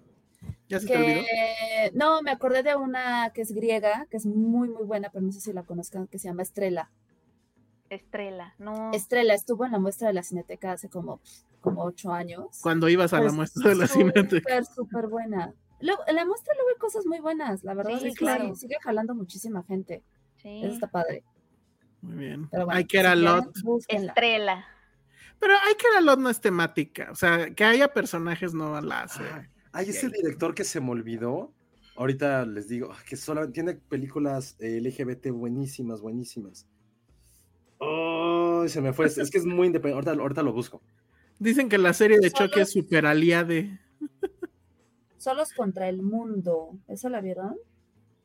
[0.68, 1.20] ¿Ya se te olvidó?
[1.22, 5.24] que no, me acordé de una que es griega, que es muy muy buena, pero
[5.24, 6.90] no sé si la conozcan, que se llama Estrella.
[7.90, 8.90] Estrella, no.
[8.92, 11.20] Estrella estuvo en la muestra de la Cineteca hace como,
[11.60, 12.46] como ocho años.
[12.62, 14.64] Cuando ibas a la Pues, muestra de la cineteca.
[14.64, 15.52] Súper, súper buena.
[15.80, 18.54] Luego, en la muestra luego hay cosas muy buenas, la verdad Sí, es que claro.
[18.54, 20.02] sí, sigue jalando muchísima gente.
[20.42, 20.60] Sí.
[20.64, 21.22] Eso está padre.
[22.00, 22.48] Muy bien.
[22.50, 23.84] Pero bueno, Hay que ir a si quieren, Lot.
[23.88, 24.64] Estrella.
[25.38, 27.08] Pero hay que ir a Lot no es temática.
[27.10, 29.22] O sea, que haya personajes no la hace.
[29.22, 31.52] Ah, Hay ese director que se me olvidó.
[31.96, 36.66] Ahorita les digo ah, que solamente tiene películas eh, LGBT buenísimas, buenísimas.
[37.78, 39.06] Oh, se me fue.
[39.06, 40.08] Es que es muy independiente.
[40.10, 40.82] Ahorita, ahorita lo busco.
[41.38, 43.78] Dicen que la serie de Solo- Chucky es super aliade.
[45.18, 46.76] Solos contra el mundo.
[46.88, 47.56] ¿Eso la vieron?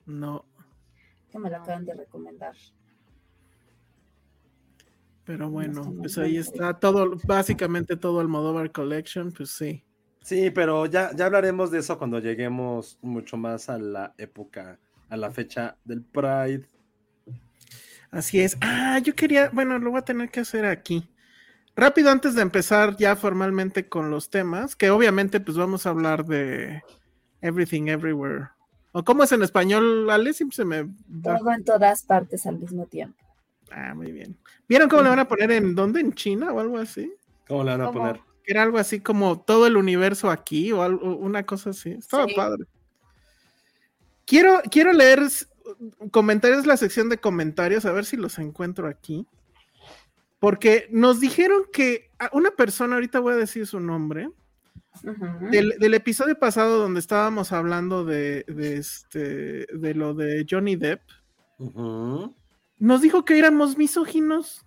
[0.05, 0.45] No,
[1.31, 2.55] Que me la acaban de recomendar.
[5.27, 9.83] pero bueno, pues ahí está todo, básicamente todo el Modovar Collection, pues sí.
[10.21, 15.17] Sí, pero ya, ya hablaremos de eso cuando lleguemos mucho más a la época, a
[15.17, 16.65] la fecha del Pride.
[18.09, 18.57] Así es.
[18.61, 21.09] Ah, yo quería, bueno, lo voy a tener que hacer aquí.
[21.75, 26.25] Rápido antes de empezar ya formalmente con los temas, que obviamente pues vamos a hablar
[26.25, 26.81] de
[27.41, 28.47] Everything Everywhere.
[28.97, 30.33] ¿O cómo es en español, Ale?
[30.33, 30.89] Siempre se me.
[31.21, 33.15] Todo en todas partes al mismo tiempo.
[33.69, 34.35] Ah, muy bien.
[34.67, 35.99] ¿Vieron cómo le van a poner en dónde?
[35.99, 37.13] ¿En China o algo así?
[37.47, 37.99] ¿Cómo le van a ¿Cómo?
[37.99, 38.21] poner?
[38.43, 41.91] Era algo así como todo el universo aquí o algo, una cosa así.
[41.91, 42.33] Estaba Sí.
[42.35, 42.65] padre.
[44.25, 45.21] Quiero, quiero leer
[46.09, 49.27] comentarios, la sección de comentarios, a ver si los encuentro aquí.
[50.39, 54.31] Porque nos dijeron que a una persona, ahorita voy a decir su nombre,
[55.51, 61.01] Del, del episodio pasado donde estábamos hablando de, de este, de lo de Johnny Depp,
[62.79, 64.65] nos dijo que éramos misóginos.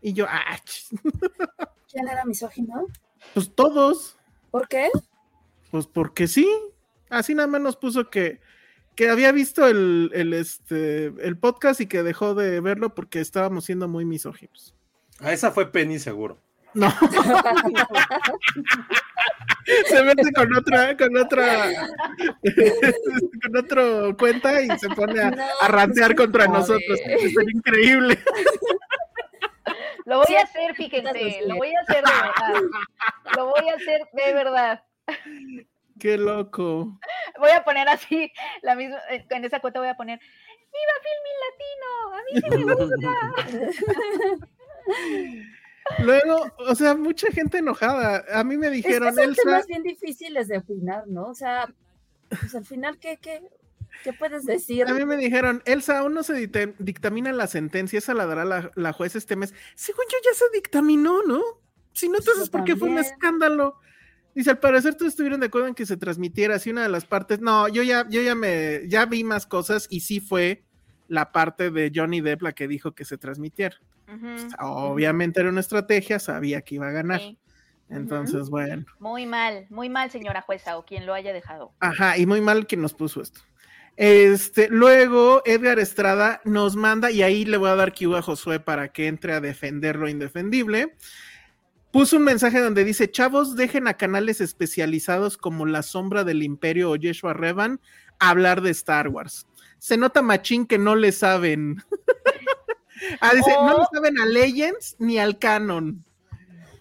[0.00, 0.56] Y yo, ah,
[1.90, 2.86] ¿Quién era misógino?
[3.32, 4.18] pues todos.
[4.50, 4.90] ¿Por qué?
[5.70, 6.48] Pues porque sí.
[7.08, 8.40] Así nada más nos puso que,
[8.96, 13.64] que había visto el, el, este, el podcast y que dejó de verlo porque estábamos
[13.64, 14.74] siendo muy misóginos.
[15.20, 16.38] Ah, esa fue Penny seguro.
[16.74, 16.90] No.
[19.86, 21.70] se mete con otra, con otra,
[23.42, 27.00] con otro cuenta y se pone a, No, a rantear contra nosotros.
[27.06, 28.18] Es increíble.
[30.04, 31.40] Lo voy a hacer, fíjense.
[31.46, 32.60] Lo voy a hacer de verdad.
[33.36, 34.84] Lo voy a hacer de verdad.
[35.98, 37.00] Qué loco.
[37.38, 38.30] Voy a poner así,
[38.62, 40.18] la misma, eh, en esa cuenta voy a poner
[40.74, 41.88] ¡Viva Filmin Latino!
[42.12, 43.12] A mí sí me gusta.
[46.00, 48.24] Luego, o sea, mucha gente enojada.
[48.32, 51.26] A mí me Es que dijeron, son Elsa, temas bien difíciles de opinar, ¿no?
[51.28, 51.72] O sea,
[52.28, 53.42] pues al final, ¿qué, qué,
[54.02, 54.86] qué puedes decir?
[54.86, 58.44] A mí me dijeron, Elsa, aún no se dicta- dictamina la sentencia, esa la dará
[58.44, 59.52] la, la juez este mes.
[59.74, 61.42] Según yo ya se dictaminó, ¿no?
[61.92, 63.78] Si no, Pues entonces, ¿por qué fue un escándalo?
[64.34, 67.04] Dice, al parecer todos estuvieron de acuerdo en que se transmitiera así una de las
[67.04, 67.40] partes.
[67.40, 70.64] No, yo ya, yo ya me, ya vi más cosas y sí fue
[71.06, 73.76] la parte de Johnny Depp la que dijo que se transmitiera.
[74.60, 77.20] Obviamente era una estrategia, sabía que iba a ganar.
[77.20, 77.38] sí.
[77.90, 78.86] Entonces, bueno.
[78.98, 81.72] Muy mal, muy mal, señora jueza, o quien lo haya dejado.
[81.80, 83.42] Ajá, y muy mal que nos puso esto.
[83.96, 88.58] Este, luego Edgar Estrada nos manda, y ahí le voy a dar cue a Josué
[88.58, 90.96] para que entre a defender lo indefendible.
[91.92, 96.90] Puso un mensaje donde dice: Chavos, dejen a canales especializados como La Sombra del Imperio
[96.90, 97.80] o Yeshua Revan
[98.18, 99.46] hablar de Star Wars.
[99.78, 101.76] Se nota machín que no le saben.
[103.20, 103.88] ah, dice: No le Oh.
[103.92, 106.04] saben a Legends ni al canon.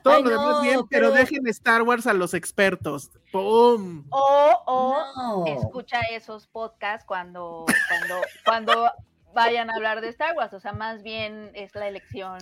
[0.03, 1.09] Todo Ay, lo demás no, bien, pero...
[1.09, 3.09] pero- dejen Star Wars a los expertos.
[3.31, 4.03] ¡Pum!
[4.09, 5.45] O, o No.
[5.47, 8.91] escucha esos podcasts cuando, cuando, cuando
[9.33, 10.53] vayan a hablar de Star Wars.
[10.53, 12.39] O sea, más bien es la elección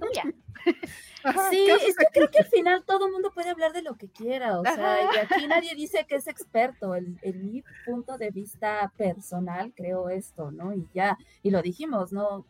[0.00, 0.24] tuya.
[1.24, 3.72] Ajá, Sí, ¿qué haces es que creo que al final todo el mundo puede hablar
[3.72, 7.62] de lo que quiera, o sea, y aquí nadie dice que es experto, en mi
[7.86, 10.74] punto de vista personal creo esto, ¿no?
[10.74, 12.44] Y ya, y lo dijimos, ¿no?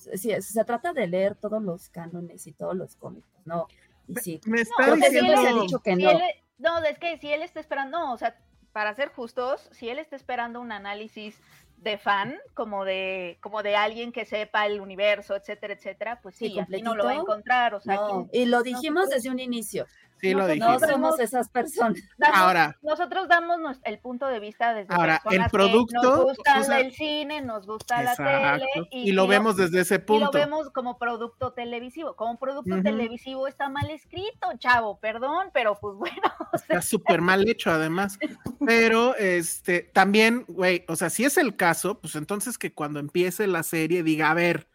[0.00, 3.68] Sí, se, se trata de leer todos los cánones y todos los cómics, ¿no?
[4.08, 5.62] Y sí, Me está se ha diciendo.
[5.62, 6.10] dicho que si no.
[6.10, 6.20] él-
[6.58, 8.36] no, es que si él está esperando, no, o sea,
[8.72, 11.40] para ser justos, si él está esperando un análisis
[11.78, 16.50] de fan, como de, como de alguien que sepa el universo, etcétera, etcétera, pues Sí,
[16.50, 17.74] sí, aquí no lo va a encontrar.
[17.74, 19.86] O sea, no, aquí y lo dijimos desde un inicio,
[20.20, 20.58] Sí, lo No, dije.
[20.60, 21.98] no somos esas personas.
[22.18, 22.76] damos- Ahora.
[22.82, 26.80] nosotros damos el punto de vista desde Ahora, el que producto, nos gusta o sea,
[26.80, 30.30] el cine, nos gusta la tele Y, lo vemos desde ese y lo punto.
[30.32, 32.16] vemos como producto televisivo.
[32.16, 37.20] Como producto televisivo está mal escrito, chavo, perdón, pero pues bueno, o sea, Está súper
[37.20, 38.18] mal hecho, además.
[38.66, 43.46] Pero, este, también, güey, o sea, si es el caso, pues entonces que cuando empiece
[43.46, 44.68] la serie diga, a ver,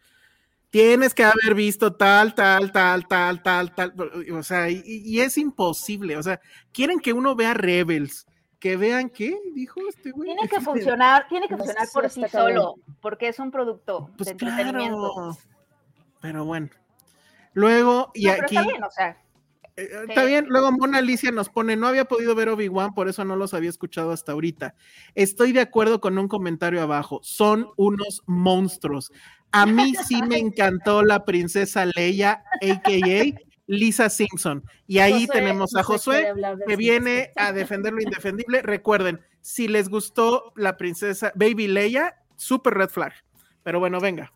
[0.84, 3.94] tienes que haber visto tal, tal, tal, tal, tal, tal.
[4.34, 6.18] O sea, y, y es imposible.
[6.18, 6.42] O sea,
[6.74, 8.28] quieren que uno vea Rebels.
[8.60, 10.34] Que vean qué dijo este güey.
[10.34, 14.26] tiene que funcionar, tiene que No, funcionar por sí solo, porque es un producto Pues
[14.26, 15.14] de entretenimiento.
[15.14, 15.38] claro.
[16.22, 16.70] Pero bueno.
[17.54, 18.56] Luego, y No, pero aquí.
[18.58, 19.22] está bien, o sea,
[19.78, 23.26] Eh, Está bien, luego Mona Alicia nos pone, no había podido ver Obi-Wan, por eso
[23.26, 24.74] no los había escuchado hasta ahorita.
[25.16, 29.12] Estoy de acuerdo con un comentario abajo, son unos monstruos.
[29.56, 33.40] A mí sí me encantó la princesa Leia, a.k.a.
[33.68, 34.66] Lisa Simpson.
[34.86, 36.34] Y ahí Josué, tenemos a Josué
[36.68, 38.62] que viene a defender lo indefendible.
[38.62, 43.14] Recuerden, si les gustó la princesa Baby Leia, super red flag.
[43.64, 44.34] Pero bueno, venga.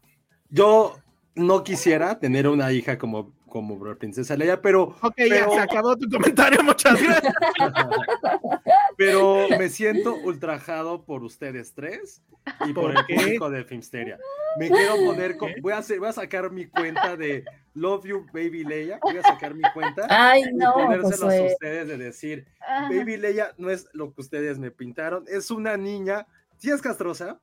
[0.49, 0.95] Yo
[1.35, 5.97] no quisiera tener una hija como, como princesa Leia, pero, Ok, Pero- ya se acabó
[5.97, 7.33] tu comentario, muchas gracias.
[8.97, 12.21] pero me siento ultrajado por ustedes tres
[12.65, 14.19] y por, ¿Por el público de Filmsteria.
[14.57, 17.43] Me quiero poner, co- voy a, hacer, voy a sacar mi cuenta de
[17.75, 21.53] Love You Baby Leia, voy a sacar mi cuenta Ay, y no, ponérselos a Josué.
[21.53, 22.47] ustedes de decir,
[22.89, 26.25] Baby Leia no es lo que ustedes me pintaron, es una niña,
[26.57, 27.39] sí es castrosa,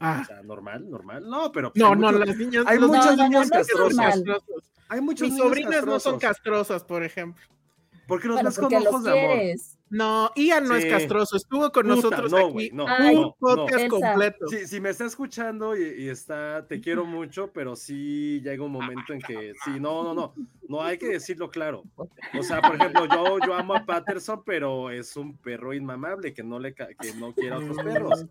[0.00, 2.64] Ah, o sea, normal, normal, no, pero pues no, no, mucho- las niñas.
[2.66, 3.96] hay niños niñas no son castrosas.
[4.06, 4.64] castrosos.
[4.88, 6.20] hay muchos Mis niños sobrinas no son castrosos.
[6.20, 7.44] castrosas, por ejemplo.
[8.06, 9.36] ¿Por qué los Bueno, ves con porque ojos de amor?
[9.38, 9.77] quieres.
[9.90, 10.86] No, Ian no Sí.
[10.86, 13.16] es castroso, estuvo con Puta, nosotros no, aquí güey, no, Ay.
[13.16, 13.88] un no, podcast Elsa.
[13.88, 14.46] completo.
[14.48, 18.72] Si, si me está escuchando y, y está, te quiero mucho, pero sí llega un
[18.72, 20.34] momento en que sí, no, no, no,
[20.68, 21.84] no hay que decirlo claro.
[21.96, 26.42] O sea, por ejemplo, yo, yo amo a Patterson, pero es un perro inmamable que
[26.42, 26.86] no le que
[27.18, 28.26] no quiere a otros perros.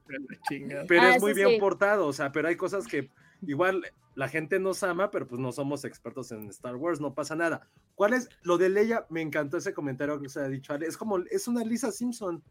[0.87, 1.59] Pero Ah, es muy bien sí.
[1.59, 3.09] portado, o sea, pero hay cosas que
[3.45, 3.83] igual
[4.15, 7.67] la gente nos ama, pero pues no somos expertos en Star Wars, no pasa nada.
[7.97, 9.07] ¿Cuál es lo de Leia?
[9.09, 12.43] Me encantó ese comentario que se ha dicho, es como es una Lisa Simpson.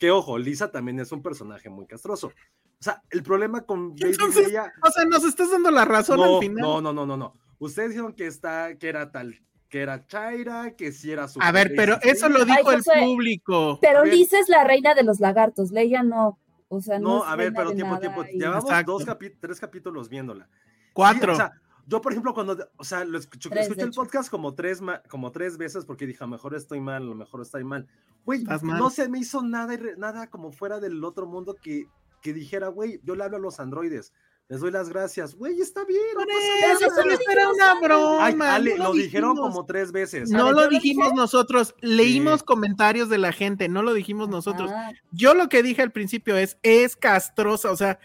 [0.00, 2.26] Que ojo, Lisa también es un personaje muy castroso.
[2.26, 6.16] O sea, el problema con Baby Entonces, Leia O sea, nos estás dando la razón
[6.16, 6.60] no, al final.
[6.60, 7.36] no, no, no, no, no.
[7.60, 11.38] Ustedes dijeron que está, que era tal, que era Chaira, que si era su.
[11.40, 13.78] A ver, pero eso lo dijo Ay, el público.
[13.80, 14.04] Pero.
[14.04, 16.36] Lisa es la reina de los lagartos, Leia no.
[16.66, 18.24] O sea, no, No, es a ver, reina pero tiempo, tiempo.
[18.28, 18.92] y- Llevamos Exacto.
[18.92, 20.48] dos capi- tres capítulos viéndola.
[20.92, 21.34] Cuatro.
[21.36, 21.52] Sí, o sea,
[21.90, 25.32] yo, por ejemplo, cuando, o sea, lo escucho, Tres, escuché el podcast como tres, como
[25.32, 27.88] tres veces porque dije, a lo mejor estoy mal, a lo mejor estoy mal.
[28.24, 31.86] Güey, no se me hizo nada, nada como fuera del otro mundo que,
[32.22, 34.12] que dijera, güey, yo le hablo a los androides,
[34.48, 36.00] les doy las gracias, güey, está bien.
[36.14, 37.04] no pasa eso, eso nada".
[37.06, 38.24] lo eso era una broma.
[38.24, 40.30] Ay, Ale, no lo dijeron como tres veces.
[40.30, 41.16] No ver, lo ¿yo lo dijimos dije?
[41.16, 42.46] nosotros, leímos Sí.
[42.46, 44.70] comentarios de la gente, no lo dijimos nosotros.
[44.72, 47.98] Ah, Yo lo que dije al principio es, es castrosa, o sea,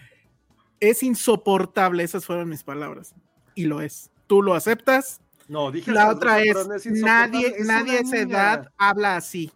[0.80, 3.14] es insoportable, esas fueron mis palabras.
[3.56, 4.12] Y lo es.
[4.28, 5.22] Tú lo aceptas.
[5.48, 6.56] No, dije La otra es,
[6.88, 9.52] nadie, es nadie a esa niña, edad habla así,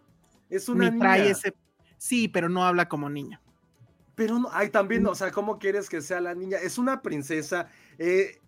[0.48, 1.32] Es una ni trae niña.
[1.32, 1.54] ese...
[1.98, 3.40] Sí, pero no habla como niño.
[4.14, 6.58] Pero no, hay también, o sea, ¿cómo quieres que sea la niña?
[6.58, 7.68] Es una princesa.
[7.98, 8.38] Eh,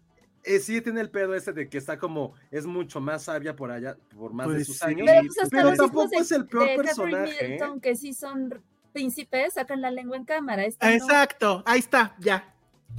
[0.44, 3.70] eh, sí tiene el pedo ese de que está como, es mucho más sabia por
[3.70, 4.84] allá, por más de Pues sus sí.
[4.86, 5.06] años.
[5.06, 7.48] Pero pues pero tampoco de, es el peor de Catherine personaje, ¿eh?
[7.48, 8.62] Middleton, que sí son
[8.92, 10.64] príncipes, sacan la lengua en cámara.
[10.64, 10.92] esta no.
[10.94, 12.51] Exacto, ahí está, ya.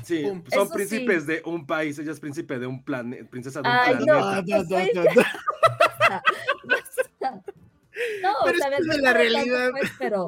[0.03, 0.43] Sí, Pum.
[0.51, 1.27] son Eso príncipes sí.
[1.27, 4.05] de un país, ella es príncipe de un planeta, princesa de un Ay, no.
[4.05, 4.63] planeta.
[4.63, 4.93] Da,
[6.13, 6.21] da,
[7.19, 7.43] da.
[8.21, 9.69] No, Pero o sea, es no la realidad.
[9.71, 10.27] pues, pero,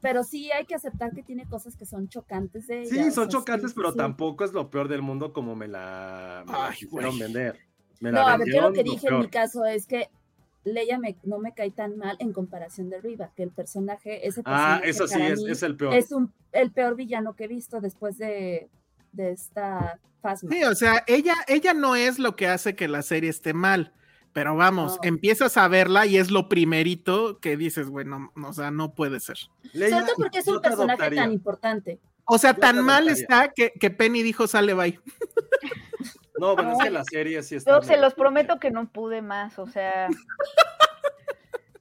[0.00, 2.90] pero sí hay que aceptar que tiene cosas que son chocantes de ella.
[2.90, 3.96] Sí, o son sea, chocantes, sí, pero sí.
[3.96, 7.58] tampoco es lo peor del mundo como me la, me la Ay, quisieron vender.
[8.00, 10.10] Me No, la a ver, yo lo que lo dije en mi caso es que
[10.64, 14.42] Leia me, no me cae tan mal en comparación de Riva, que el personaje, ese
[14.44, 15.94] Ah, personaje eso sí, es, es el peor.
[15.94, 18.68] es un, el peor villano que he visto después de,
[19.12, 20.50] de esta Phasma.
[20.52, 23.92] Sí, o sea, ella, ella no es lo que hace que la serie esté mal.
[24.32, 24.98] Pero vamos, No.
[25.08, 29.36] empiezas a verla y es lo primerito que dices, bueno, o sea, no puede ser.
[29.74, 31.22] Leia, Sobre todo porque es un personaje adoptaría.
[31.22, 32.00] tan importante.
[32.24, 34.98] O sea, Yo tan mal está que, que Penny dijo, sale, bye.
[36.38, 37.70] No, bueno, es No, que la serie sí está.
[37.70, 40.08] Yo se los prometo que no pude más, o sea.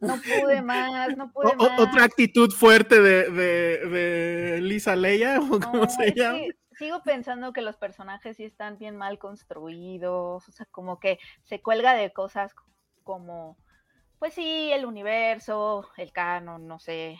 [0.02, 1.80] No pude más, no pude O- más.
[1.80, 6.40] otra actitud fuerte de, de, de Lisa Leia, o cómo No, se es llama.
[6.74, 11.62] Sigo pensando que los personajes sí están bien mal construidos, o sea, como que se
[11.62, 12.54] cuelga de cosas
[13.04, 13.58] como,
[14.20, 17.20] pues sí, el universo, el canon, no sé,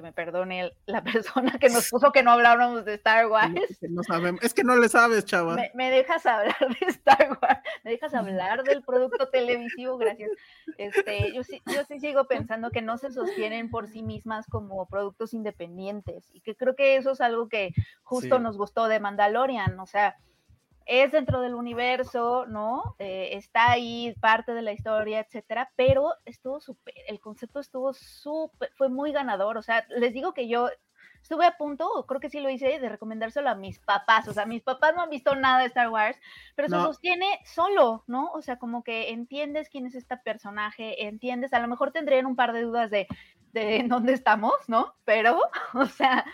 [0.00, 1.02] que me perdone la
[1.44, 3.54] persona que nos puso que no habláramos de Star Wars.
[3.80, 4.42] Que no sabemos.
[4.42, 5.54] Es que no le sabes, chava.
[5.54, 10.30] Me, me dejas hablar de Star Wars, me dejas hablar del producto televisivo, gracias.
[10.78, 14.86] Este, yo sí, yo sí sigo pensando que no se sostienen por sí mismas como
[14.86, 18.42] productos independientes y que creo que eso es algo que justo Sí.
[18.42, 20.16] nos gustó de Mandalorian, o sea,
[20.92, 22.96] es dentro del universo, ¿no?
[22.98, 28.72] Eh, está ahí parte de la historia, etcétera, pero estuvo súper, el concepto estuvo súper,
[28.74, 30.68] fue muy ganador, o sea, les digo que yo
[31.22, 34.46] estuve a punto, creo que sí lo hice, de recomendárselo a mis papás, o sea,
[34.46, 36.18] mis papás no han visto nada de Star Wars,
[36.56, 36.82] pero se No.
[36.82, 38.32] sostiene solo, ¿no?
[38.32, 42.34] O sea, como que entiendes quién es este personaje, entiendes, a lo mejor tendrían un
[42.36, 43.06] par de dudas de,
[43.52, 44.94] de dónde estamos, ¿no?
[45.04, 45.40] Pero,
[45.74, 46.24] o sea,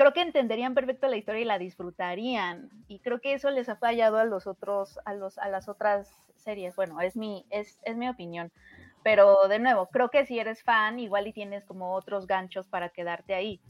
[0.00, 2.70] creo que entenderían perfecto la historia y la disfrutarían.
[2.88, 6.08] Y creo que eso les ha fallado a los otros, a los, a las otras
[6.36, 6.74] series.
[6.74, 8.50] Bueno, es mi, es, es mi opinión.
[9.04, 12.88] Pero de nuevo, creo que si eres fan, igual y tienes como otros ganchos para
[12.88, 13.60] quedarte ahí.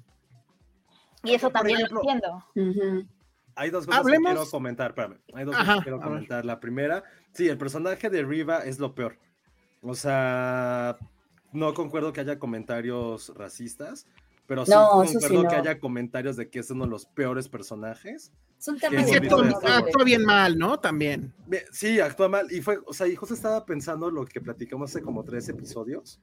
[1.25, 2.45] Y eso Por también ejemplo, lo entiendo.
[2.55, 3.09] Ujú.
[3.57, 5.19] Hay dos cosas Hablemos- que quiero comentar, espérame.
[5.35, 6.45] Hay dos Ajá, cosas que quiero comentar.
[6.45, 9.19] La primera, sí, el personaje de Riva es lo peor.
[9.83, 10.97] O sea,
[11.51, 14.07] no concuerdo que haya comentarios racistas,
[14.51, 15.63] pero sí No, eso sí concuerdo que no.
[15.63, 18.33] haya comentarios de que es uno de los peores personajes.
[18.59, 20.81] Es un tema que actúa, bien mal, ¿no?
[20.81, 21.33] También.
[21.71, 22.51] Sí, actúa mal.
[22.51, 26.21] Y fue, o sea, y justo estaba pensando lo que platicamos hace como tres episodios.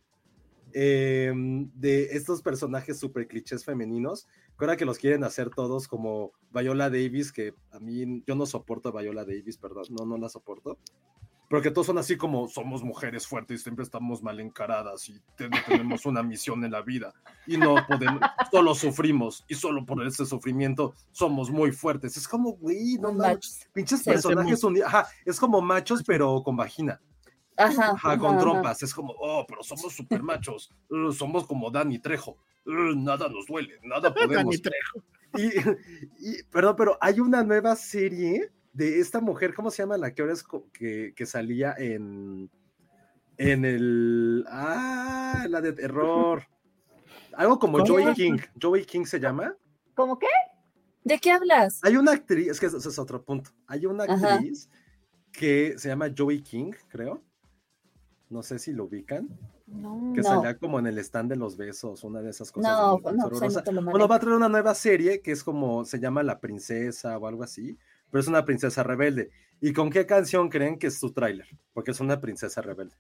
[0.74, 1.32] eh,
[1.76, 4.28] de estos personajes super clichés femeninos,
[4.60, 8.46] que ahora que los quieren hacer todos como Viola Davis, que a mí yo no
[8.46, 10.78] soporto a Viola Davis, perdón, no, no la soporto.
[11.50, 15.18] Pero que todos son así como somos mujeres fuertes y siempre estamos mal encaradas y
[15.38, 17.14] te- no tenemos una misión en la vida
[17.46, 18.20] y no podemos,
[18.52, 22.18] solo sufrimos y solo por ese sufrimiento somos muy fuertes.
[22.18, 23.60] Es como, güey, no machos.
[23.74, 24.88] pinches personajes unidos.
[24.94, 27.00] Ajá, es como machos, pero con vagina.
[27.56, 28.84] Ajá, Ajá, con ajá, trompas.
[28.84, 30.70] Es como, oh, pero somos super machos.
[30.90, 32.38] Uh, somos como Dani Trejo.
[32.66, 34.44] Uh, nada nos duele, nada podemos.
[34.44, 35.04] Dani Trejo.
[35.38, 35.48] Y,
[36.38, 40.22] y- perdón, pero hay una nueva serie de esta mujer, ¿cómo se llama la que
[40.22, 42.50] ahora es que, que salía en
[43.38, 46.44] en el ah, la de terror.
[47.36, 47.86] Algo como.
[47.86, 48.38] Joey King.
[48.60, 49.56] Joey King se llama.
[49.94, 50.28] ¿Cómo qué?
[51.04, 51.80] ¿De qué hablas?
[51.84, 53.52] Hay una actriz, es que ese es otro punto.
[53.68, 54.36] Hay una Ajá.
[54.36, 54.70] actriz
[55.32, 57.24] que se llama Joey King, creo.
[58.30, 59.30] No sé si lo ubican.
[59.68, 60.12] No.
[60.14, 60.28] Que No.
[60.28, 62.72] salía como en el stand de los besos, una de esas cosas.
[62.72, 65.86] No, no, no te lo Bueno, va a traer una nueva serie que es como,
[65.86, 67.78] se llama La Princesa o algo así,
[68.12, 69.30] pero es una princesa rebelde.
[69.62, 71.48] ¿Y con qué canción creen que es su tráiler?
[71.74, 72.96] Porque es una princesa rebelde.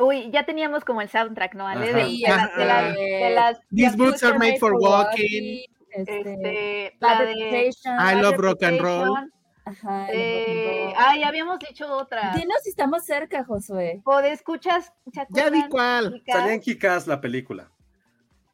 [0.00, 1.86] Uy, ya teníamos como el soundtrack, ¿no, Ale?
[1.92, 5.64] De, de las- de las- de las- These boots are made for walking.
[5.90, 7.70] Este, este, la de.
[7.70, 9.32] I love rock and roll.
[9.64, 12.32] Ajá, el eh, ay, habíamos dicho otra.
[12.34, 14.00] Dinos si estamos cerca, Josué.
[14.04, 16.22] O de escuchas, ¿se Ya di cuál.
[16.26, 17.70] Salía en Kikaz la película.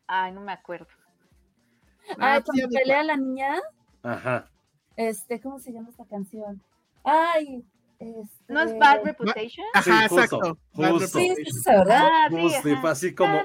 [0.07, 0.87] Ay, no me acuerdo.
[2.18, 3.61] Ah, Ah, cuando ya pelea la niña,
[4.02, 4.50] Ajá.
[4.96, 6.62] Este, ¿cómo se llama esta canción?
[7.02, 7.64] Ay,
[7.98, 8.52] este...
[8.52, 9.66] ¿No es Bad Reputation?
[9.74, 10.59] Ajá, Sí, justo, exacto.
[10.74, 11.18] Justo.
[11.18, 12.09] Sí, es esa, ¿verdad?
[12.12, 12.80] Ah, sí, Justo, y ajá.
[12.80, 13.40] fue así como-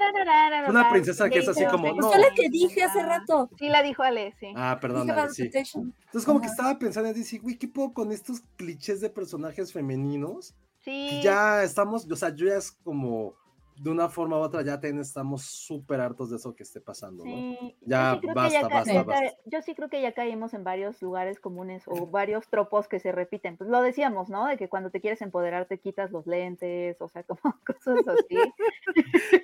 [0.68, 2.10] una princesa que es así como, no.
[2.10, 3.48] Fue la que dije hace rato.
[3.58, 4.52] Sí, la dijo Ale, sí.
[4.56, 5.50] Ah, perdón, sí.
[5.54, 9.72] Entonces como que estaba pensando y decir, güey, ¿qué puedo con estos clichés de personajes
[9.72, 10.54] femeninos?
[10.80, 11.08] Sí.
[11.10, 13.34] Que ya estamos, o sea, yo ya es como,
[13.82, 17.24] de una forma u otra, ya ten- estamos súper hartos de eso que esté pasando,
[17.24, 17.30] ¿no?
[17.30, 19.36] Sí, Ya, sí basta, basta, basta.
[19.46, 23.10] Yo sí creo que ya caímos en varios lugares comunes o varios tropos que se
[23.10, 23.56] repiten.
[23.56, 24.46] Pues lo decíamos, ¿no?
[24.46, 28.36] De que cuando te quieres empoderar te quitas los lentes, o sea, como cosas así.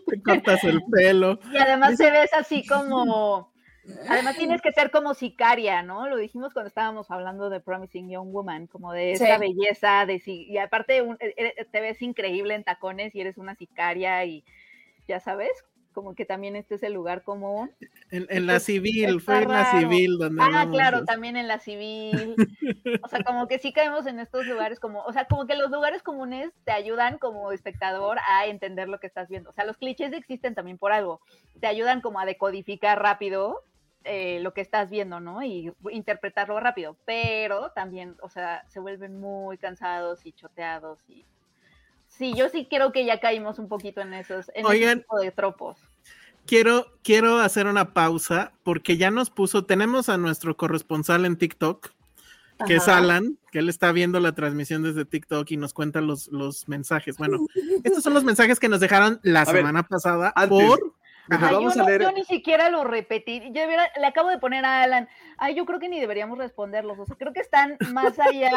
[0.07, 1.39] Te cortas el pelo.
[1.51, 3.56] Y además te ves así como...
[4.09, 6.09] Además tienes que ser como sicaria, ¿no?
[6.09, 9.41] Lo dijimos cuando estábamos hablando de Promising Young Woman, como de esa Sí.
[9.41, 13.39] belleza, de si, y aparte un- e- e- te ves increíble en tacones y eres
[13.39, 14.45] una sicaria y
[15.09, 15.51] ya sabes,
[15.93, 17.71] como que también este es el lugar común.
[18.11, 21.59] En, en la civil, Está fue en la civil donde Ah, claro, también en la
[21.59, 22.37] civil.
[23.03, 25.71] O sea, como que sí caemos en estos lugares como, o sea, como que los
[25.71, 29.49] lugares comunes te ayudan como espectador a entender lo que estás viendo.
[29.49, 31.21] O sea, los clichés existen también por algo.
[31.61, 33.63] Te ayudan como a decodificar rápido
[34.07, 35.43] eh, lo que estás viendo, ¿no?
[35.43, 36.97] Y interpretarlo rápido.
[37.05, 41.25] Pero también, o sea, se vuelven muy cansados y choteados y
[42.17, 44.91] Sí, yo sí creo que ya caímos un poquito en esos, en Oigan.
[44.91, 45.77] ese tipo de tropos.
[46.47, 51.91] Quiero, quiero hacer una pausa porque ya nos puso, tenemos a nuestro corresponsal en TikTok,
[52.67, 52.99] que es Ajá.
[52.99, 57.19] Alan, que él está viendo la transmisión desde TikTok y nos cuenta los, los mensajes.
[57.19, 57.39] Bueno,
[57.85, 60.95] estos son los mensajes que nos dejaron la semana pasada antes, por...
[61.29, 61.49] Ajá.
[61.49, 63.41] Ay, vamos yo, a no- leer- yo ni siquiera lo repetí.
[63.53, 63.63] Yo
[64.01, 65.09] le acabo de poner a Alan.
[65.39, 66.99] Ay, yo creo que ni deberíamos responderlos.
[66.99, 68.51] O sea, creo que están más allá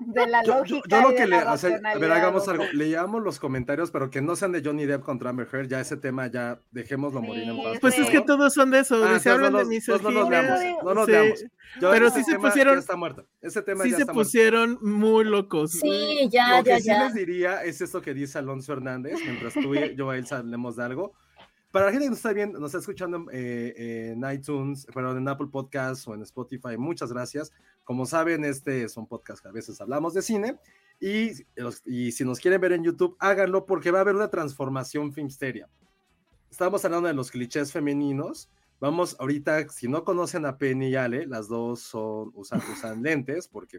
[0.00, 0.88] de la Yo, yo- lógica.
[1.02, 4.20] yo lo que le, o sea, a ver, hagamos algo, leamos los comentarios, pero que
[4.20, 7.62] no sean de Johnny Depp contra Amber Heard, ya ese tema ya dejémoslo morir en
[7.62, 7.78] paz.
[7.80, 8.26] Pues es que favor.
[8.26, 11.06] todos son de eso, Ah, entonces hablan no de mis no nos leamos, no nos
[11.06, 11.46] Sí.
[11.80, 13.26] Yo- pero ese sí se pusieron- Ya está muerto.
[13.40, 14.28] Ese tema Sí ya se está muerto.
[14.28, 15.72] pusieron muy locos.
[15.72, 19.54] Sí, ya, Lo que ya, sí les diría es esto que dice Alonso Hernández, mientras
[19.54, 21.14] tú y yo a él hablemos de algo.
[21.72, 25.28] Para la gente que nos está viendo, nos está escuchando eh, en iTunes, perdón, en
[25.28, 27.50] Apple Podcasts o en Spotify, muchas gracias.
[27.82, 30.58] Como saben, este es un podcast que a veces hablamos de cine.
[31.00, 31.30] Y,
[31.86, 35.68] y si nos quieren ver en YouTube, háganlo porque va a haber una transformación filmsteria.
[36.50, 38.50] Estamos hablando de los clichés femeninos.
[38.78, 43.48] Vamos, ahorita, si no conocen a Penny y Ale, las dos son, usan, usan lentes
[43.48, 43.78] porque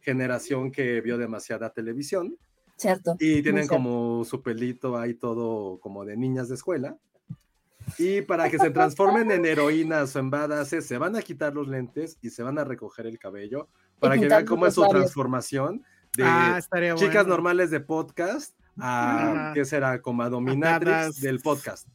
[0.00, 2.38] generación que vio demasiada televisión
[2.76, 3.16] Cierto.
[3.18, 6.96] y tienen como su pelito ahí todo como de niñas de escuela.
[7.98, 11.68] Y para que se transformen en heroínas o en badasses, se van a quitar los
[11.68, 13.68] lentes y se van a recoger el cabello
[13.98, 15.82] para que vean cómo es su transformación
[16.16, 16.96] de Ah, bueno.
[16.96, 19.52] chicas normales de podcast a.
[19.54, 20.00] ¿qué será?
[20.02, 21.88] Como a dominatrix del podcast.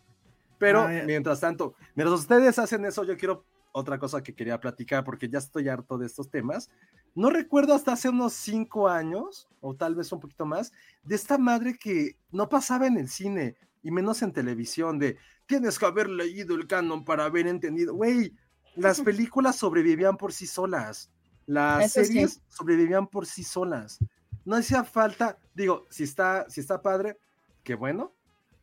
[0.57, 5.03] Pero Ah, mientras tanto, mientras ustedes hacen eso, yo quiero otra cosa que quería platicar
[5.03, 6.69] porque ya estoy harto de estos temas.
[7.15, 10.71] No recuerdo hasta hace unos cinco años, o tal vez un poquito más,
[11.03, 15.17] de esta madre que no pasaba en el cine y menos en televisión, de
[15.51, 17.93] tienes que haber leído el canon para haber entendido.
[17.93, 18.33] Güey,
[18.75, 21.11] las películas sobrevivían por sí solas.
[21.45, 22.05] Las Eso sí.
[22.13, 23.99] series sobrevivían por sí solas.
[24.45, 27.17] No hacía falta, digo, si está, si está padre,
[27.63, 28.13] qué bueno,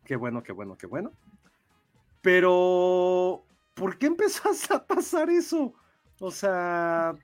[0.05, 1.13] qué bueno, qué bueno, qué bueno.
[2.23, 5.73] Pero, ¿por qué empezó a pasar eso?
[6.21, 7.15] O sea,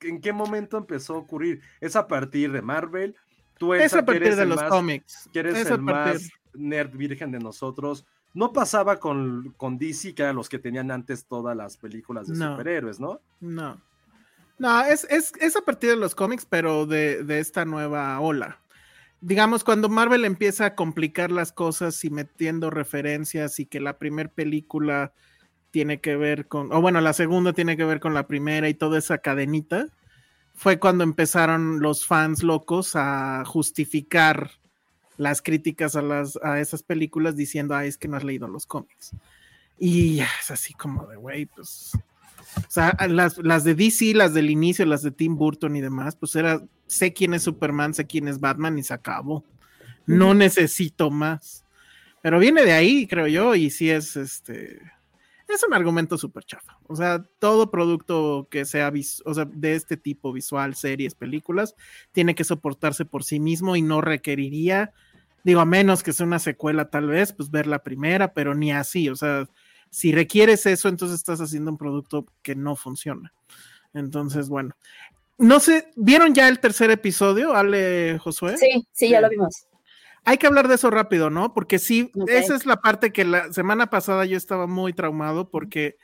[0.00, 1.60] ¿en qué momento empezó a ocurrir?
[1.80, 3.16] Es a partir de Marvel.
[3.58, 5.28] Tú, Es Elsa, a que partir eres de el los más- cómics.
[5.32, 6.20] que eres Es a el partir.
[6.22, 8.06] más nerd virgen de nosotros.
[8.34, 12.36] No pasaba con, con DC, que eran los que tenían antes todas las películas de
[12.36, 12.52] No.
[12.52, 13.20] superhéroes, ¿no?
[13.40, 13.80] No.
[14.58, 18.60] No, es, es, es a partir de los cómics, pero de, de esta nueva ola.
[19.20, 24.28] Digamos, cuando Marvel empieza a complicar las cosas y metiendo referencias y que la primera
[24.30, 25.12] película
[25.70, 28.74] tiene que ver con, o bueno, la segunda tiene que ver con la primera y
[28.74, 29.86] toda esa cadenita,
[30.54, 34.50] fue cuando empezaron los fans locos a justificar
[35.18, 38.64] las críticas a, las, a esas películas diciendo, ah, es que no has leído los
[38.64, 39.12] cómics.
[39.78, 41.92] Y es así como de, güey, pues...
[42.56, 46.16] O sea, las, las de DC, las del inicio, las de Tim Burton y demás,
[46.16, 49.44] pues era, sé quién es Superman, sé quién es Batman y se acabó.
[50.06, 51.66] No necesito más.
[52.22, 54.80] Pero viene de ahí, creo yo, y sí es este.
[55.46, 56.78] Es un argumento súper chafa.
[56.86, 61.74] O sea, todo producto que sea vis- o sea, de este tipo, visual, series, películas,
[62.12, 64.92] tiene que soportarse por sí mismo y no requeriría,
[65.48, 68.70] digo, a menos que sea una secuela, tal vez, pues ver la primera, pero ni
[68.70, 69.08] así.
[69.08, 69.48] O sea,
[69.88, 73.32] si requieres eso, entonces estás haciendo un producto que no funciona.
[73.94, 74.76] Entonces, bueno.
[75.38, 78.58] No sé, ¿vieron ya el tercer episodio, Ale Josué?
[78.58, 79.66] Sí, sí, ya lo vimos.
[80.26, 81.54] Hay que hablar de eso rápido, ¿no?
[81.54, 85.96] Porque sí, esa es la parte que la semana pasada yo estaba muy traumado porque,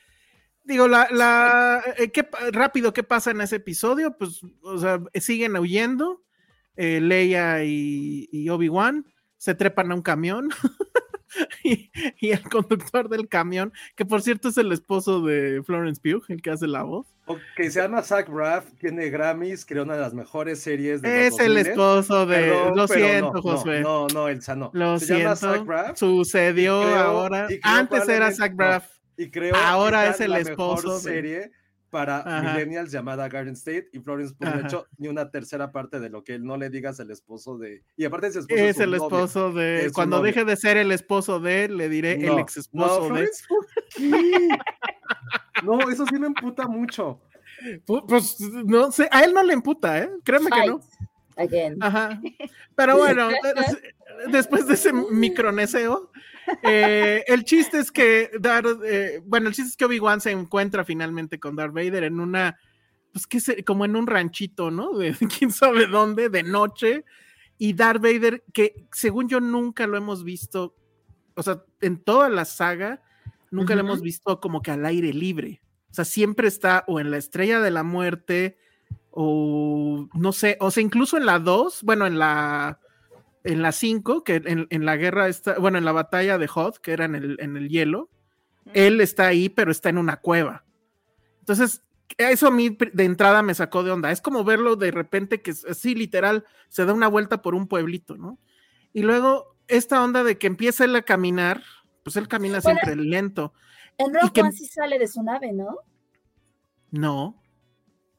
[0.63, 4.17] digo, la, la, eh, ¿qué rápido, ¿qué pasa en ese episodio?
[4.17, 6.23] Pues, o sea, siguen huyendo,
[6.77, 9.05] eh, Leia y, y Obi-Wan
[9.45, 10.49] se trepan a un camión
[11.65, 16.25] y, y el conductor del camión, que por cierto es el esposo de Florence Pugh,
[16.29, 17.07] el que hace la voz,
[17.57, 21.35] que se llama Zach Braff, tiene Grammys, creó una de las mejores series de los
[21.35, 21.67] es el 2000.
[21.67, 22.37] esposo de...
[22.37, 23.81] Perdón, lo siento, no, Josué.
[23.81, 24.71] No, no, Elsa, no.
[24.73, 27.49] Lo se llama siento, Zach Braff sucedió creo- ahora.
[27.63, 28.87] Antes era Zach no, Braff.
[29.19, 31.51] y creo Ahora es el la esposo mejor de- serie
[31.95, 32.55] para Ajá.
[32.55, 34.61] millennials llamada Garden State y Florence Pugh, Ajá.
[34.63, 37.85] hecho, ni una tercera parte de lo que no le digas el esposo de...
[37.97, 39.05] Y aparte es esposo Es su el novio.
[39.05, 39.85] esposo de.
[39.87, 43.15] es Cuando deje de ser el esposo de, le diré el No, ex esposo no,
[43.15, 43.29] de.
[43.29, 43.45] Florence
[43.97, 44.49] ¿qué?
[45.63, 47.21] No, eso sí me emputa mucho.
[47.87, 50.11] Pu- Pues no sé, a él no le emputa, ¿eh?
[50.25, 50.81] Créeme que no.
[51.37, 51.77] Again.
[51.81, 52.21] Ajá.
[52.75, 53.79] Pero bueno, es-
[54.31, 56.11] después de ese microneseo,
[56.63, 60.85] eh, el chiste es que Darth, eh, bueno, el chiste es que Obi-Wan se encuentra
[60.85, 62.59] finalmente con Darth Vader en una,
[63.13, 64.97] pues que como en un ranchito, ¿no?
[64.97, 67.05] De quién sabe dónde, de noche.
[67.59, 70.77] Y Darth Vader, que según yo nunca lo hemos visto,
[71.35, 73.03] o sea, en toda la saga,
[73.51, 75.63] nunca lo hemos visto como que al aire libre.
[75.91, 78.59] O sea, siempre está o en la estrella de la muerte,
[79.11, 82.81] o no sé, o sea, incluso en la 2, bueno, en la
[83.45, 86.79] en la 5, que en, en la guerra está, bueno, en la batalla de Hoth,
[86.79, 88.11] que era en el, en el hielo,
[88.73, 90.65] él está ahí, pero está en una cueva.
[91.41, 91.83] Entonces,
[92.17, 94.11] eso a mí de entrada me sacó de onda.
[94.11, 98.17] Es como verlo de repente que así literal se da una vuelta por un pueblito,
[98.17, 98.39] ¿no?
[98.93, 101.63] Y luego esta onda de que empieza él a caminar,
[102.03, 103.53] pues él camina Bueno, siempre lento.
[103.99, 105.79] En Rock que- One sí sale de su nave, ¿no?
[106.91, 107.43] No,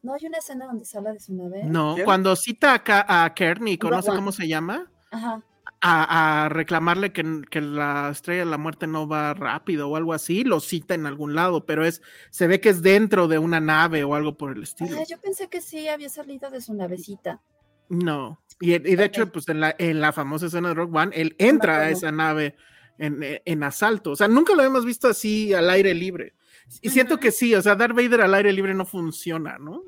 [0.04, 1.64] No hay una escena donde sale de su nave.
[1.66, 1.94] no.
[1.96, 2.06] ¿Quién?
[2.06, 4.20] Cuando cita acá a Kearney, Rogue no sé One.
[4.20, 5.42] cómo se llama, Ajá.
[5.82, 10.14] a, a reclamarle que, que la estrella de la muerte no va rápido o algo
[10.14, 12.02] así, lo cita en algún lado, pero es,
[12.32, 14.98] se ve que es dentro de una nave o algo por el estilo.
[15.00, 17.42] Ah, yo pensé que sí había salido de su navecita.
[17.90, 18.42] No.
[18.60, 21.36] Y, y de hecho, pues en la, en la famosa escena de Rock One, él
[21.38, 22.56] entra a esa nave
[22.98, 24.12] en, en asalto.
[24.12, 26.34] O sea, nunca lo hemos visto así al aire libre.
[26.82, 29.84] Y siento que sí, o sea, Darth Vader al aire libre no funciona, ¿no?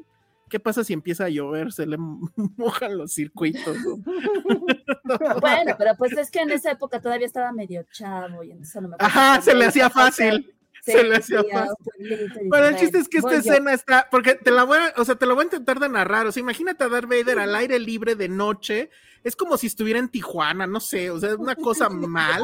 [0.50, 1.72] ¿Qué pasa si empieza a llover?
[1.74, 1.98] Se le
[2.58, 3.78] mojan los circuitos.
[3.86, 3.98] ¿no?
[5.42, 8.82] Bueno, pero pues es que en esa época todavía estaba medio chavo y entonces a
[8.82, 10.54] lo mejor Ajá, se le hacía fácil.
[10.84, 12.32] Sí, se le hacía fácil.
[12.50, 13.52] Bueno, el chiste "Bueno, es que esta voy yo".
[13.52, 15.90] escena está, porque te la voy a, o sea, te la voy a intentar de
[15.90, 16.28] narrar.
[16.28, 18.90] O sea, imagínate a Darth Vader al aire libre de noche.
[19.24, 22.44] Es como si estuviera en Tijuana, no sé, o sea, es una cosa mal.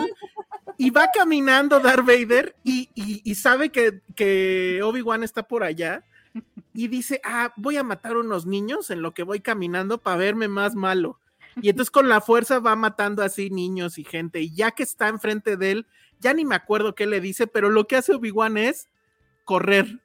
[0.78, 6.04] Y va caminando Darth Vader y, y- y sabe que, que Obi-Wan está por allá.
[6.74, 10.48] Y dice, ah, voy a matar unos niños en lo que voy caminando para verme
[10.48, 11.20] más malo.
[11.62, 14.42] Y entonces con la fuerza va matando así niños y gente.
[14.42, 15.88] Y ya que está enfrente de él,
[16.20, 18.90] ya ni me acuerdo qué le dice, pero lo que hace Obi-Wan es
[19.44, 20.03] correr.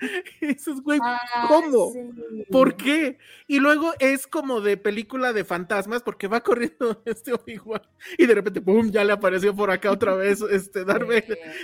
[0.40, 1.92] Eso es, güey, Ah, ¿cómo?
[1.92, 2.44] sí.
[2.50, 3.18] ¿Por qué?
[3.46, 7.82] Y luego es como de película de fantasmas porque va corriendo este Obi-Wan
[8.18, 8.90] y de repente, ¡pum!
[8.90, 10.84] ya le apareció por acá otra vez este.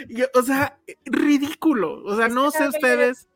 [0.09, 2.03] Y, o sea, ridículo.
[2.05, 3.29] O sea, Es no sé ustedes,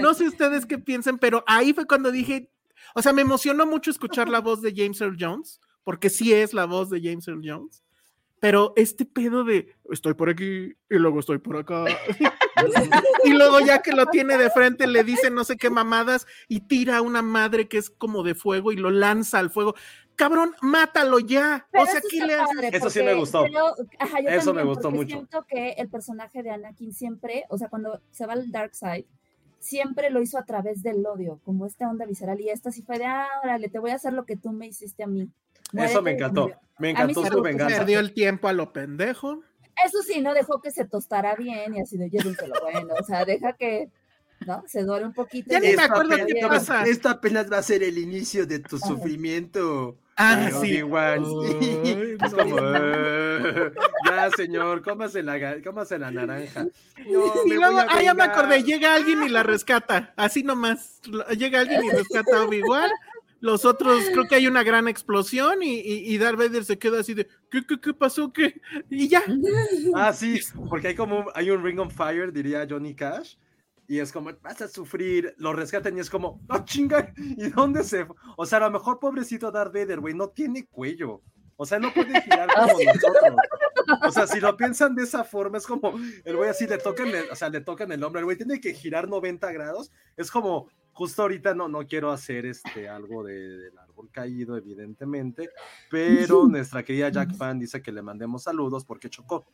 [0.00, 2.50] no sé ustedes qué piensen, pero ahí fue cuando dije,
[2.94, 6.54] o sea, me emocionó mucho escuchar la voz de James Earl Jones, porque sí es
[6.54, 7.82] la voz de James Earl Jones.
[8.40, 11.84] Pero este pedo de estoy por aquí y luego estoy por acá.
[13.24, 16.60] y luego ya que lo tiene de frente le dice no sé qué mamadas y
[16.60, 19.74] tira a una madre que es como de fuego y lo lanza al fuego.
[20.14, 21.68] Cabrón, mátalo ya.
[21.70, 23.44] Pero o sea, eso ¿qué está le padre, Eso sí me gustó.
[23.44, 25.08] creo- ajá, yo Eso me gustó mucho.
[25.16, 29.06] Siento que el personaje de Anakin siempre, o sea, cuando se va al Dark Side,
[29.60, 32.40] siempre lo hizo a través del odio, como esta onda visceral.
[32.40, 34.66] Y esta sí fue de, ah, órale, te voy a hacer lo que tú me
[34.66, 35.30] hiciste a mí.
[35.72, 36.50] Eso me encantó.
[36.78, 37.78] Me encantó su venganza.
[37.78, 39.42] Perdió el tiempo a lo pendejo.
[39.84, 42.94] Eso sí, no dejó que se tostara bien y así de llévenselo bueno.
[43.00, 43.90] O sea, deja que,
[44.46, 44.64] ¿no?
[44.66, 45.50] Se duele un poquito.
[45.50, 46.84] Ya ni me acuerdo qué pasa.
[46.84, 48.86] Esto apenas va a ser el inicio de tu Ajá.
[48.88, 49.96] sufrimiento.
[50.20, 50.76] Ah, Ay, sí.
[50.78, 52.36] Ay, no.
[52.36, 53.72] como, "Eh,
[54.04, 56.64] ya, señor, cómase la, cómase la naranja.
[57.08, 61.00] No, Y me luego, ah, ya me acordé, llega alguien y la rescata, así nomás,
[61.36, 62.90] llega alguien y rescata a Obi-Wan,
[63.40, 67.00] los otros, creo que hay una gran explosión y, y, y Darth Vader se queda
[67.00, 68.32] así de, ¿qué, qué, qué pasó?
[68.32, 68.60] ¿Qué?
[68.90, 69.22] Y ya,
[69.94, 73.36] Ah, sí, porque hay como un, hay un Ring on Fire, diría Johnny Cash,
[73.86, 77.82] y es como, vas a sufrir, lo rescatan y es como, no chinga, ¿y dónde
[77.84, 78.16] se fue?
[78.36, 81.22] O sea, a lo mejor pobrecito Darth Vader, güey, no tiene cuello.
[81.56, 83.34] O sea, no puede girar como nosotros.
[84.06, 85.92] O sea, si lo piensan de esa forma, es como,
[86.24, 88.60] el güey así le tocan, el, o sea, le tocan el hombro, el güey tiene
[88.60, 89.90] que girar 90 grados.
[90.16, 90.68] Es como,
[90.98, 95.48] justo ahorita no, no quiero hacer este algo de, del árbol caído, evidentemente,
[95.88, 99.46] pero nuestra querida Jack Fan dice que le mandemos saludos porque chocó.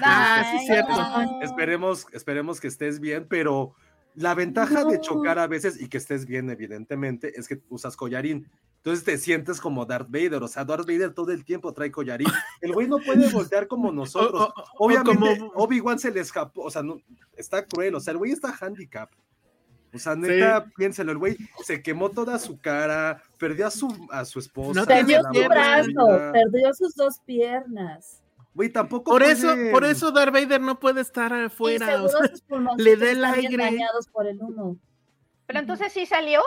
[0.00, 0.92] Ah, sí, Ay, cierto.
[0.92, 1.28] ay.
[1.42, 3.76] Esperemos, esperemos que estés bien, pero
[4.16, 8.50] la ventaja de chocar a veces y que estés bien, evidentemente, es que usas collarín.
[8.78, 12.26] Entonces te sientes como Darth Vader, o sea, Darth Vader todo el tiempo trae collarín.
[12.60, 14.48] El güey no puede voltear como nosotros.
[14.80, 16.96] Obviamente, Obi-Wan se le escapó, o sea, no,
[17.36, 19.12] está cruel, o sea, el güey está handicap.
[19.96, 24.24] O sea, neta, piénselo, el güey se quemó toda su cara, perdió a su, a
[24.24, 24.80] su esposa.
[24.80, 28.22] No Perdió su brazo, perdió sus dos piernas.
[28.54, 32.20] Güey, tampoco por eso, por eso Darth Vader no puede estar afuera, o sea,
[32.78, 33.56] le da el aire.
[33.56, 34.78] dañados por el humo.
[35.46, 36.42] Pero entonces sí salió.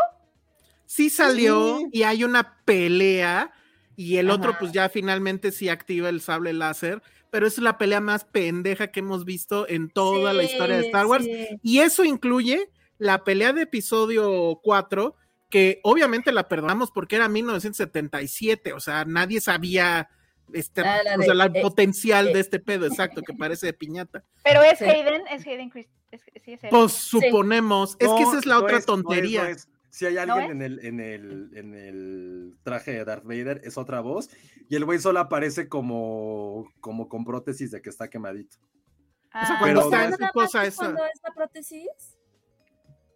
[0.85, 1.89] sí salió Sí.
[1.91, 3.51] y hay una pelea
[3.95, 8.01] y el otro pues ya finalmente sí activa el sable láser, pero es la pelea
[8.01, 11.59] más pendeja que hemos visto en toda la historia de Star Wars sí.
[11.61, 15.15] y eso incluye la pelea de episodio 4
[15.49, 20.07] que obviamente la perdonamos porque era 1977, o sea, nadie sabía
[20.53, 22.33] este, Ah, la o sea, la eh, potencial eh.
[22.33, 24.23] de este pedo, exacto, que parece de piñata.
[24.43, 24.85] Pero es Sí.
[24.85, 26.59] Hayden, es Hayden Christ, es- sí es.
[26.69, 29.49] Pues suponemos, es que esa es la no otra es, no es, no tontería.
[29.49, 29.67] es.
[29.91, 33.75] Si hay ¿No alguien en el, en, el, en el traje de Darth Vader, es
[33.77, 34.29] otra voz.
[34.69, 38.57] Y el güey solo aparece como, como con prótesis de que está quemadito.
[38.59, 40.83] O sea, Ah, cuando está en ¿Nada su más cosa esa.
[40.83, 42.17] cuando es la prótesis?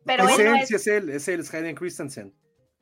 [0.05, 2.33] Pero es él no él, es, sí es él, es él, es Hayden Christensen.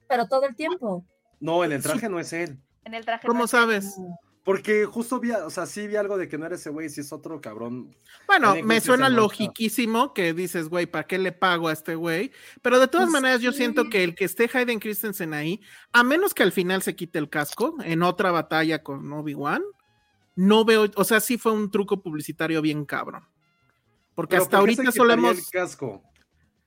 [0.07, 1.05] Pero todo el tiempo.
[1.39, 2.59] No, en el traje no es él.
[2.85, 3.27] en el traje.
[3.27, 3.95] ¿Cómo no es- sabes?
[4.43, 7.01] Porque justo vi, o sea, sí vi algo de que no era ese güey, si
[7.01, 7.95] es otro cabrón.
[8.25, 12.31] Bueno, Hayden me suena logiquísimo que dices, güey, ¿para qué le pago a este güey?
[12.63, 15.61] Pero de todas Pues maneras, yo siento que el que esté Hayden Christensen ahí,
[15.93, 19.61] a menos que al final se quite el casco en otra batalla con Obi-Wan,
[20.35, 23.23] no veo, o sea, sí fue un truco publicitario bien cabrón.
[24.15, 26.03] Porque Pero hasta ¿por qué se ahorita quitaría solemos, el casco?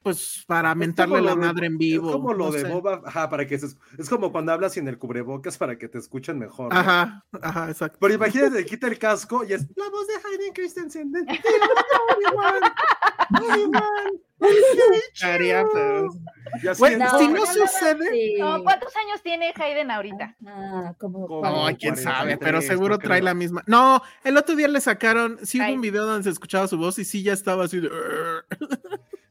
[0.05, 2.07] Pues, para Es mentarle la de- madre en vivo.
[2.09, 2.69] Es como lo no de sé.
[2.69, 5.89] Boba, ajá, para que se, es- es como cuando hablas sin el cubrebocas para que
[5.89, 6.73] te escuchen mejor.
[6.73, 6.79] ¿no?
[6.79, 7.99] Ajá, ajá, exacto.
[8.01, 11.11] Pero imagínate, le quita el casco y es la voz de Hayden Christensen.
[11.11, 11.25] de-
[16.79, 18.35] Güey, en- si no sucede- sí.
[18.39, 20.37] No, ¿Cuántos años tiene Hayden ahorita?
[20.47, 23.25] Ah, como, No, quién sabe, 43, pero seguro no trae creo.
[23.25, 23.63] la misma.
[23.67, 25.75] No, el otro día le sacaron, sí hubo Ay.
[25.77, 27.91] un video donde se escuchaba su voz y sí ya estaba así de.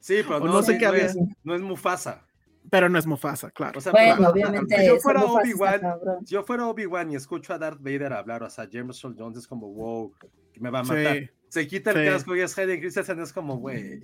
[0.03, 1.05] Sí, pero no, no sé sí, qué no había.
[1.05, 2.25] es, no es Mufasa.
[2.69, 3.79] Pero no es Mufasa, claro.
[3.79, 4.77] O sea, Bueno, obviamente.
[4.77, 5.81] Si yo fuera Obi-Wan,
[6.25, 9.37] si yo fuera Obi-Wan y escucho a Darth Vader hablar, o sea, James Earl Jones
[9.37, 10.13] es como, wow,
[10.51, 11.17] que me va a matar.
[11.19, 11.29] Sí.
[11.47, 12.11] Se quita el Sí.
[12.11, 14.01] casco y es Hayden Christensen, es como, güey,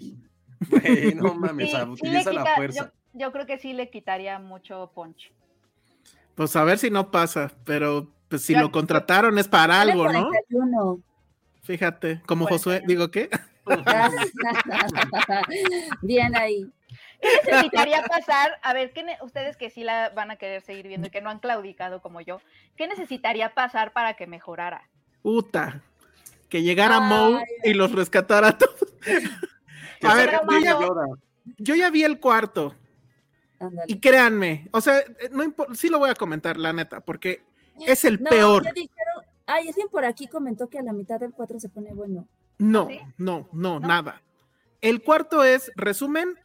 [0.69, 2.93] güey, no mames, Sí, o sea, utiliza la fuerza.
[3.13, 5.33] Yo, yo creo que sí le quitaría mucho punch.
[6.35, 10.29] Pues a ver si no pasa, pero pues si lo contrataron es para algo, ¿no?
[10.29, 11.01] 41.
[11.63, 13.29] Fíjate, como Josué, digo qué.
[16.01, 16.71] Bien ahí.
[17.21, 18.51] ¿Qué necesitaría pasar?
[18.63, 21.21] A ver, ¿qué ne- ustedes que sí la van a querer seguir viendo y que
[21.21, 22.39] no han claudicado como yo,
[22.77, 24.87] ¿qué necesitaría pasar para que mejorara?
[25.21, 25.81] Puta.
[26.47, 28.75] Que llegara Ay, Moe y los rescatara a todos.
[30.01, 30.31] A ver,
[31.57, 32.73] yo ya, yo vi el cuarto.
[33.87, 35.01] Y créanme, o sea,
[35.31, 35.43] no
[35.75, 37.43] sí lo voy a comentar, la neta, porque
[37.85, 38.63] es el No, peor.
[38.63, 41.93] ya dijeron- Ay, alguien por aquí comentó que a la mitad del 4 se pone
[41.93, 42.27] bueno.
[42.59, 42.99] No, ¿Sí?
[43.17, 43.87] no, no, ¿No?
[43.87, 44.21] nada.
[44.81, 46.37] El cuarto es, resumen,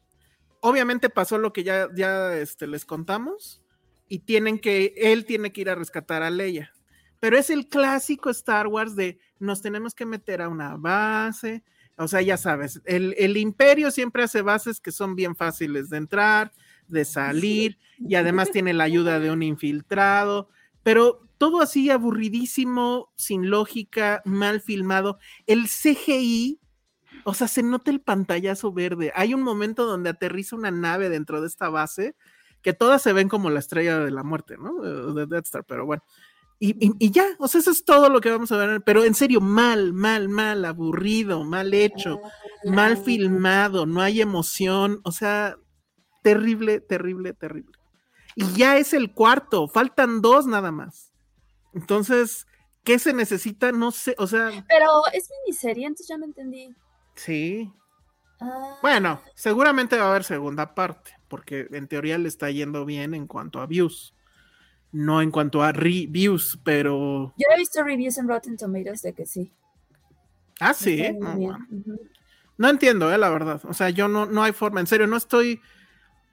[0.61, 3.63] obviamente pasó lo que ya, ya este, les contamos
[4.09, 6.73] y tienen que, él tiene que ir a rescatar a Leia.
[7.21, 11.63] Pero es el clásico Star Wars de nos tenemos que meter a una base.
[11.97, 15.99] O sea, ya sabes, el, el imperio siempre hace bases que son bien fáciles de
[15.99, 16.53] entrar,
[16.89, 20.49] de salir, y además tiene la ayuda de un infiltrado,
[20.83, 25.19] pero todo así aburridísimo, sin lógica, mal filmado.
[25.47, 26.61] El CGI,
[27.25, 29.13] o sea, se nota el pantallazo verde.
[29.15, 32.17] Hay un momento donde aterriza una nave dentro de esta base,
[32.63, 34.75] que todas se ven como la estrella de la muerte, ¿no?
[34.83, 36.03] De de Death Star, pero bueno.
[36.61, 39.05] Y, y- y ya, o sea, eso es todo lo que vamos a ver, pero
[39.05, 42.21] en serio, mal, mal, mal, aburrido, mal hecho,
[42.65, 45.57] mal filmado, no hay emoción, o sea,
[46.23, 47.73] terrible, terrible, terrible.
[48.37, 51.13] Y ya es el cuarto, faltan dos nada más.
[51.75, 52.47] Entonces,
[52.85, 53.73] ¿qué se necesita?
[53.73, 56.75] No sé, o sea, Pero es miniserie, entonces ya no entendí.
[57.15, 57.71] sí.
[58.41, 63.15] Ah, Bueno, seguramente va a haber segunda parte, porque en teoría le está yendo bien
[63.15, 64.13] en cuanto a views,
[64.91, 67.33] no en cuanto a reviews, pero...
[67.37, 69.53] Yo he visto reviews en Rotten Tomatoes de que sí.
[70.61, 71.01] Ah, sí.
[71.21, 71.59] No.
[72.59, 73.61] No entiendo, eh, la verdad.
[73.65, 75.61] O sea, yo no, no hay forma, en serio, no estoy...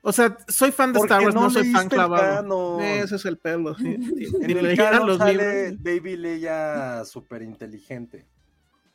[0.03, 2.79] O sea, soy fan de Porque Star Wars, no, no soy fan clavado.
[2.81, 3.85] Ese es el pelo, sí.
[4.41, 5.83] En si el canon los sale libros.
[5.83, 8.25] Baby Leia súper inteligente.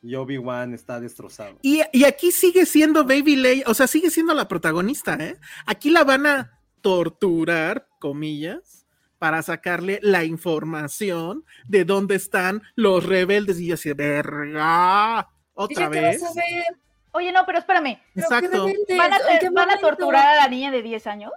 [0.03, 1.57] Y Obi-Wan está destrozado.
[1.61, 5.37] Y, y aquí sigue siendo Baby Leia, o sea, sigue siendo la protagonista, ¿eh?
[5.65, 8.85] Aquí la van a torturar, comillas,
[9.17, 13.59] para sacarle la información de dónde están los rebeldes.
[13.59, 16.21] Y yo así, verga, otra ¿Y ya qué vez.
[16.21, 16.86] vas a ver?
[17.17, 17.99] Oye, no, pero espérame.
[18.13, 18.65] ¿Pero qué Exacto.
[18.97, 19.87] ¿Van a, ¿En qué ter- ¿van a momento?
[19.87, 21.31] torturar a la niña de 10 años?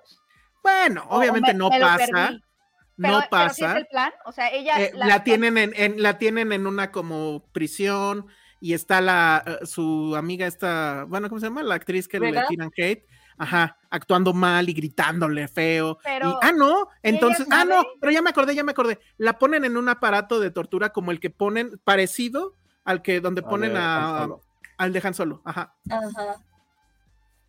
[0.62, 2.38] Bueno, obviamente me- no me pasa, no
[2.98, 3.70] Pero- pero sí pasa.
[3.72, 4.12] es el plan?
[4.26, 4.78] O sea, ella...
[4.78, 8.26] Eh, la, tienen en, en- la tienen en una como prisión
[8.60, 11.62] y está la eh, su amiga esta, bueno, ¿cómo se llama?
[11.62, 12.46] La actriz que le ¿Rega?
[12.46, 13.06] tiran hate,
[13.38, 15.96] ajá, actuando mal y gritándole feo.
[16.04, 18.98] Pero- y, ah, no, entonces, ah, no, pero ya me acordé, ya me acordé.
[19.16, 22.54] La ponen en un aparato de tortura como el que ponen, parecido
[22.84, 24.28] al que donde A ponen ver, a.
[24.80, 25.74] al de Han Solo, ajá.
[25.90, 26.36] Ajá.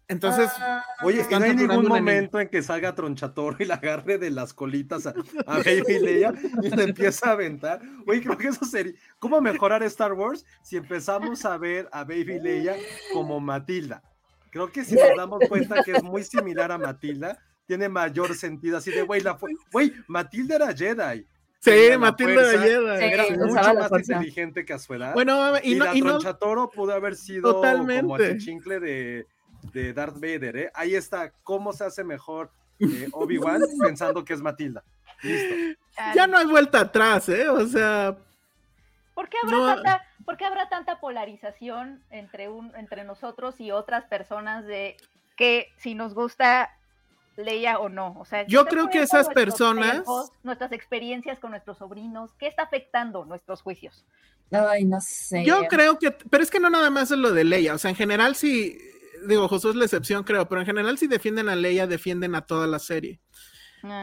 [0.07, 4.17] Entonces, Ah, Oye, Están no hay ningún momento en que salga Tronchatoro y la agarre
[4.17, 5.13] de las colitas a,
[5.47, 7.82] a Baby Leia y le empieza a aventar.
[8.05, 8.93] Oye, creo que eso sería.
[9.19, 12.75] ¿Cómo mejorar Star Wars si empezamos a ver a Baby Leia
[13.13, 14.03] como Matilda?
[14.49, 18.79] Creo que si nos damos cuenta que es muy similar a Matilda, tiene mayor sentido.
[18.79, 21.25] Así de, güey, la fue, güey, Matilda era Jedi.
[21.62, 22.97] Sí, Matilda Galleda.
[22.97, 24.14] Sí, Era mucho más fuerza.
[24.14, 25.14] inteligente que a su edad.
[25.14, 28.28] Bueno, y, y no, la y no- tronchatoro pudo haber sido como Totalmente.
[28.32, 29.28] el chincle de,
[29.72, 30.72] de Darth Vader, ¿eh?
[30.74, 32.49] Ahí está, cómo se hace mejor
[32.80, 34.84] eh, Obi-Wan pensando que es Matilda.
[35.22, 35.55] Listo.
[36.16, 37.47] ya no hay vuelta atrás, ¿eh?
[37.47, 38.18] O sea,
[39.14, 39.66] ¿Por qué habrá, No.
[39.76, 44.97] tanta, por qué habrá tanta polarización entre, un, entre nosotros y otras personas de
[45.38, 46.72] que si nos gusta
[47.38, 48.15] Leia o no?
[48.19, 52.47] O sea, Yo ¿está creo que esas personas- tiempos, nuestras experiencias con nuestros sobrinos, ¿qué
[52.47, 54.05] está afectando nuestros juicios?
[54.51, 55.45] Ay, no sé.
[55.45, 57.89] Yo creo que, pero es que no nada más es lo de Leia, o sea,
[57.89, 58.77] en general sí,
[59.27, 62.41] digo, Josué es la excepción, creo, pero en general si defienden a Leia, defienden a
[62.41, 63.19] toda la serie.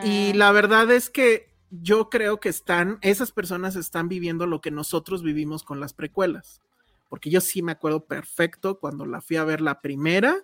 [0.05, 4.61] Y Ah, la verdad es que yo creo que están, esas personas están viviendo lo
[4.63, 6.63] que nosotros vivimos con las precuelas,
[7.11, 10.35] porque yo sí me acuerdo perfecto cuando la fui a ver la primera,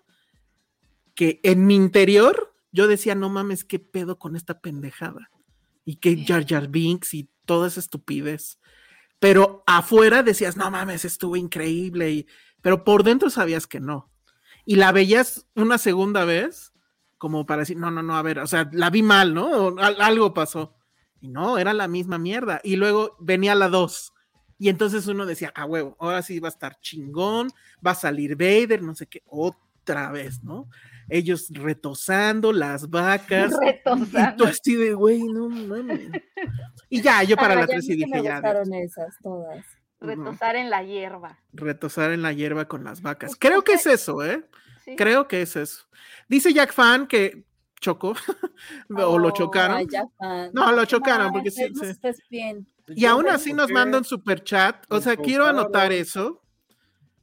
[1.14, 5.30] que en mi interior yo decía, no mames, qué pedo con esta pendejada,
[5.86, 8.58] y que Jar Jar Binks y toda esa estupidez
[9.20, 12.26] pero afuera decías, no mames, estuvo increíble, y,
[12.60, 14.10] pero por dentro sabías que no.
[14.66, 16.74] Y la veías una segunda vez,
[17.16, 19.46] como para decir, no, no, no, a ver, o sea, la vi mal, ¿no?
[19.46, 20.76] O al- algo pasó.
[21.22, 22.60] Y no, era la misma mierda.
[22.62, 24.12] Y luego venía la dos.
[24.58, 27.48] Y entonces uno decía, ah, huevo, ahora sí va a estar chingón,
[27.86, 30.68] va a salir Vader, no sé qué, otra vez, ¿no?
[31.08, 33.52] Ellos retosando las vacas.
[33.62, 34.36] Y retosando.
[34.36, 36.10] tú así de, güey, no mames.
[36.88, 38.32] Y ya, yo para Ah, la ya 3 a mí y sí me dije, ya,
[38.34, 39.64] gustaron esas todas.
[40.00, 41.38] Retosar en la hierba.
[41.52, 43.36] retosar en la hierba con las vacas.
[43.38, 44.44] Creo que es eso, ¿eh?
[44.84, 44.96] Sí.
[44.96, 45.84] Creo que es eso.
[46.28, 47.46] Dice Jack Fan que
[47.80, 48.14] chocó
[48.90, 49.78] o lo Oh, chocaron.
[49.78, 50.50] ay, ya, fan.
[50.52, 51.90] No, lo chocaron Ay, porque sí, no sí.
[51.90, 52.66] estés bien.
[52.88, 54.84] Y aún así nos manda un super chat.
[54.90, 55.60] O sea, quiero chocaron.
[55.60, 56.42] anotar eso.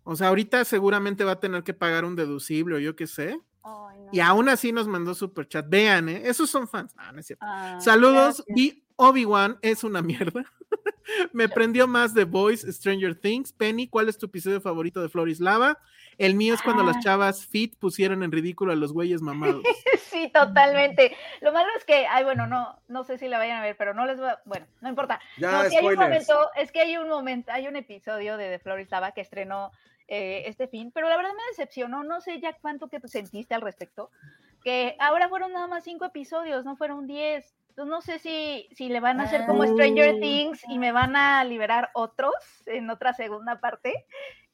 [0.04, 3.40] O sea, ahorita seguramente va a tener que pagar un deducible o yo qué sé.
[3.64, 4.10] Ay, no.
[4.12, 5.66] Y aún así nos mandó super chat.
[5.70, 6.22] Vean, ¿eh?
[6.26, 6.94] Esos son fans.
[6.98, 7.46] Ah, no es cierto.
[7.48, 8.44] Ah, Saludos.
[8.46, 8.46] gracias.
[8.56, 10.44] Vi Obi-Wan es una mierda.
[11.34, 13.52] Me prendió más The Voice, Stranger Things.
[13.52, 15.80] Penny, ¿cuál es tu episodio favorito de Florislava?
[16.18, 17.02] El mío es cuando las Ah.
[17.02, 19.64] chavas fit pusieron en ridículo a los güeyes mamados.
[20.12, 21.16] Sí, totalmente.
[21.40, 23.94] Lo malo es que, ay, bueno, no, no sé si la vayan a ver, pero
[23.94, 25.22] no les voy a, bueno, no importa.
[25.38, 28.50] Ya, no, sí hay un momento, es que hay un momento, hay un episodio de
[28.50, 29.72] The Florislava que estrenó
[30.14, 33.62] eh, este fin, pero la verdad me decepcionó, no sé ya cuánto que sentiste al
[33.62, 34.12] respecto,
[34.62, 37.56] que ahora fueron nada más cinco episodios, no fueron diez.
[37.70, 40.20] Entonces no sé si, si le van a hacer como Stranger Oh.
[40.20, 42.34] Things y me van a liberar otros
[42.66, 44.06] en otra segunda parte.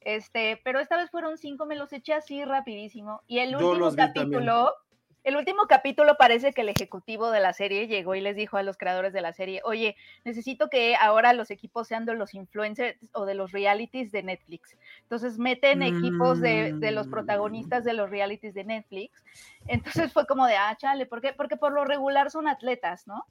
[0.02, 3.24] Este, pero esta vez fueron cinco, me los eché así rapidísimo.
[3.26, 4.76] Y el último capítulo,
[5.28, 8.64] el último capítulo parece que el ejecutivo de la serie llegó y les dijo a
[8.64, 12.98] los creadores de la serie, oye, necesito que ahora los equipos sean de los influencers
[13.12, 14.78] o de los realities de Netflix.
[15.02, 17.12] Entonces meten equipos de, de los Mm.
[17.12, 19.22] protagonistas de los realities de Netflix.
[19.68, 21.34] Entonces fue como de, ah, chale, ¿por qué?
[21.34, 23.26] Porque por lo regular son atletas, ¿no?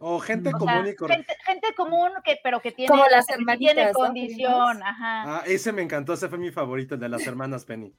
[0.00, 1.34] O gente O sea, común y corriente.
[1.34, 5.38] gente, gente común, que, pero que tiene, Como las que tiene condición, ajá.
[5.38, 7.94] Ah, ese me encantó, ese fue mi favorito, el de las hermanas Penny.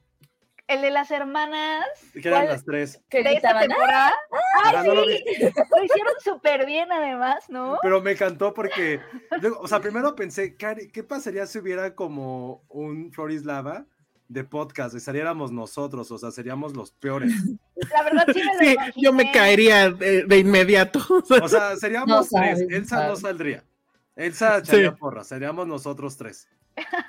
[0.68, 3.02] El de las hermanas Que eran las tres.
[3.10, 4.14] Que de esta temporada.
[4.64, 7.78] ¡Ay, Ah, no lo hicieron súper bien además, ¿no?
[7.82, 9.02] Pero me encantó porque,
[9.60, 13.86] o sea, primero pensé, ¿qué, qué pasaría si hubiera como un Florislava
[14.30, 14.96] de podcast?
[14.96, 17.32] Y saliéramos nosotros, o sea, seríamos los peores.
[17.94, 21.00] La verdad sí me lo Sí, yo me caería de, de inmediato.
[21.42, 22.62] O sea, seríamos No tres.
[22.70, 23.66] Elsa no saldría.
[24.16, 24.96] Elsa echaría Sí.
[24.98, 26.48] porra, seríamos nosotros tres.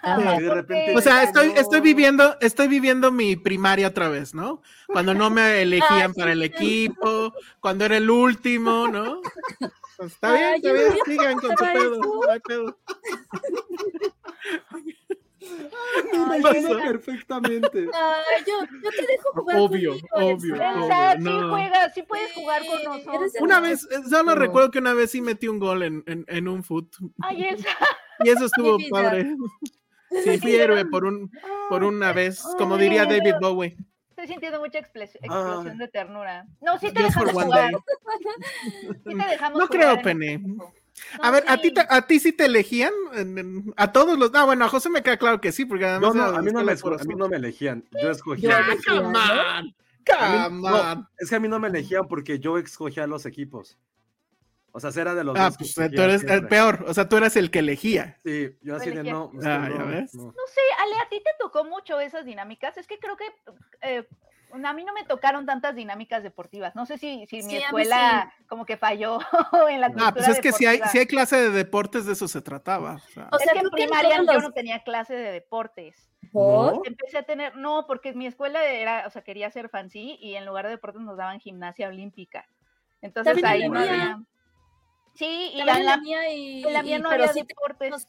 [0.03, 0.37] Ajá.
[0.37, 0.97] Y de repente.
[0.97, 4.63] O sea, estoy, estoy viviendo, estoy viviendo mi primaria otra vez, ¿no?
[4.87, 9.21] Cuando no me elegían Ah, para el equipo, cuando era el último, ¿no?
[9.97, 12.79] Pues está bien, está bien, sigan con su pedo, no hay pedo.
[16.29, 17.89] Me imagino perfectamente.
[17.95, 21.51] Ay, yo, yo te dejo jugar Obvio, conmigo, obvio, obvio, sí no.
[21.51, 23.33] juega, sí puedes jugar con nosotros.
[23.41, 24.35] Una vez, eh, solo No.
[24.35, 27.69] recuerdo que una vez sí metí un gol en, en, en un foot Ay, Elsa.
[28.25, 29.37] y eso estuvo padre.
[30.23, 31.31] Sí, fui héroe por un,
[31.69, 33.77] por una vez, como diría Ay, David Bowie.
[34.11, 34.81] Estoy sintiendo mucha Ah.
[34.83, 36.47] explosión de ternura.
[36.61, 37.73] No, sí te Just dejamos jugar.
[37.73, 37.81] day.
[39.05, 40.57] Sí te dejamos No jugar creo, en Penny.
[41.21, 41.75] A ver, ¿a ti, sí.
[41.75, 42.93] te- ¿a ti sí te elegían?
[43.77, 44.31] A todos los.
[44.35, 46.15] Ah, bueno, a José me queda claro que sí, porque además.
[46.15, 47.85] No, no, a mí no, me, a mí no me elegían.
[48.01, 48.51] Yo escogía.
[48.51, 49.75] Yo elegía, come on, mí-
[50.07, 53.79] come no, es que a mí no me elegían porque yo escogía los equipos.
[54.77, 56.85] O sea, era de los Ah, pues escogía tú eres el peor.
[56.89, 58.19] O sea, tú eras el que elegía.
[58.25, 59.31] Sí, yo así de no.
[59.37, 60.15] Ah, ya no, ves.
[60.15, 60.25] no.
[60.25, 62.77] No sé, Ale, a ti te tocó mucho esas dinámicas.
[62.77, 63.25] Es que creo que
[63.83, 64.09] eh,
[64.63, 66.75] a mí no me tocaron tantas dinámicas deportivas.
[66.75, 69.19] No sé si, si mi escuela como que falló
[69.71, 72.13] en la cultura Ah, pues es que si hay, si hay clase de deportes, de
[72.13, 72.95] eso se trataba.
[72.95, 73.29] o sea.
[73.33, 76.11] O Es sea, que en creo que en primaria yo no tenía clase de deportes.
[76.33, 76.83] ¿No?
[76.85, 80.47] Empecé a tener, no, porque mi escuela era, o sea, quería ser fancy y en
[80.47, 82.47] lugar de deportes nos daban gimnasia olímpica.
[83.03, 84.21] Entonces También ahí no había.
[85.15, 87.79] Sí, y la, la mía y, en la mía y- no pero había sí deportes.
[87.79, 88.09] teníamos,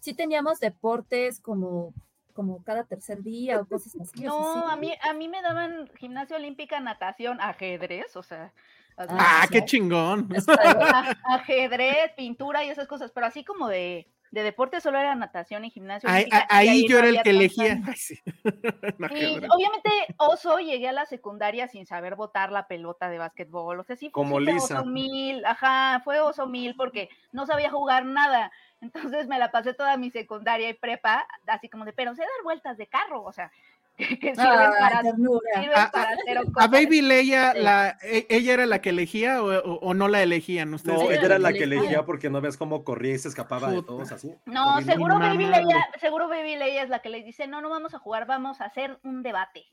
[0.00, 1.92] sí teníamos deportes como,
[2.38, 4.22] como cada tercer día o cosas así.
[4.22, 8.52] No, a mí, a mí me daban gimnasia olímpica, natación, ajedrez, o sea,
[8.96, 9.52] Ah, sí.
[9.54, 10.28] qué chingón.
[11.24, 15.70] Ajedrez, pintura y esas cosas, pero así como de, de deporte solo era natación y
[15.70, 16.08] gimnasio.
[16.08, 17.78] Ahí, olímpica, y ahí no yo era el que elegía.
[17.86, 18.18] Ay, sí.
[18.98, 19.50] No, Y ajedrez.
[19.50, 23.96] obviamente oso llegué a la secundaria sin saber botar la pelota de básquetbol, o sea,
[23.96, 24.80] sí, Como fue Lisa.
[24.80, 28.50] oso mil, ajá, fue oso mil porque no sabía jugar nada.
[28.80, 32.42] Entonces me la pasé toda mi secundaria y prepa, así como de, pero sé dar
[32.44, 33.50] vueltas de carro, o sea,
[34.20, 36.70] que, para, A- para cero ¿A cosas.
[36.70, 37.58] Baby Leia, Sí.
[37.60, 40.98] la, e- ella era la que elegía o, o- o no la elegían ustedes?
[40.98, 41.82] No, Sí, ella era la que elegía.
[41.84, 44.34] elegía porque no ves cómo corría y se escapaba de todos así.
[44.46, 45.46] No, seguro Baby.
[45.46, 48.60] Leia, seguro Baby Leia es la que le dice, no, no vamos a jugar, vamos
[48.60, 49.64] a hacer un debate.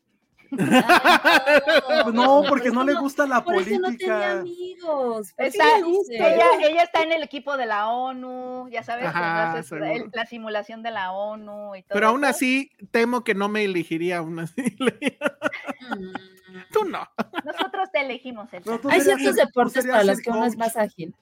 [0.60, 4.32] Ah, No, por porque no le gusta la Por eso no tenía política.
[4.40, 5.34] amigos.
[5.38, 5.78] Está-
[6.10, 10.84] ella, ella está en el equipo de la ONU, ya sabes, Ajá, el- la simulación
[10.84, 11.94] de la ONU y todo.
[11.96, 12.32] Pero aún eso.
[12.32, 14.62] así, temo que no me elegiría aún así.
[14.62, 16.14] Mm.
[16.72, 17.08] Tú no.
[17.44, 21.14] Nosotros te elegimos el Hay ciertos deportes para los que uno es más ágil.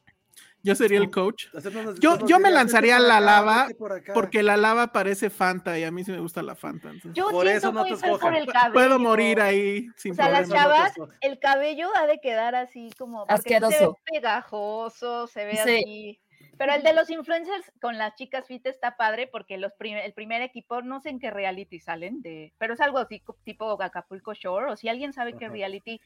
[0.64, 1.48] Yo sería el coach.
[2.00, 4.14] Yo- yo me lanzaría "Vete a la lava vete por acá".
[4.14, 6.90] Porque la lava parece Fanta y a mí sí me gusta la Fanta.
[6.90, 8.74] entonces Yo Por siento eso no muy te por el cabello.
[8.74, 13.28] Puedo morir ahí sin O sea, las chavas, el cabello ha de quedar así como
[13.28, 14.00] porque sí se ve Asqueroso.
[14.12, 15.60] pegajoso, se ve Sí.
[15.60, 16.20] así.
[16.58, 20.14] Pero el de los influencers con las chicas fit está padre porque los prim- el
[20.14, 24.34] primer equipo, no sé en qué reality salen, de, pero es algo así tipo Acapulco
[24.34, 25.54] Shore, o si alguien sabe qué Ajá.
[25.54, 26.00] reality,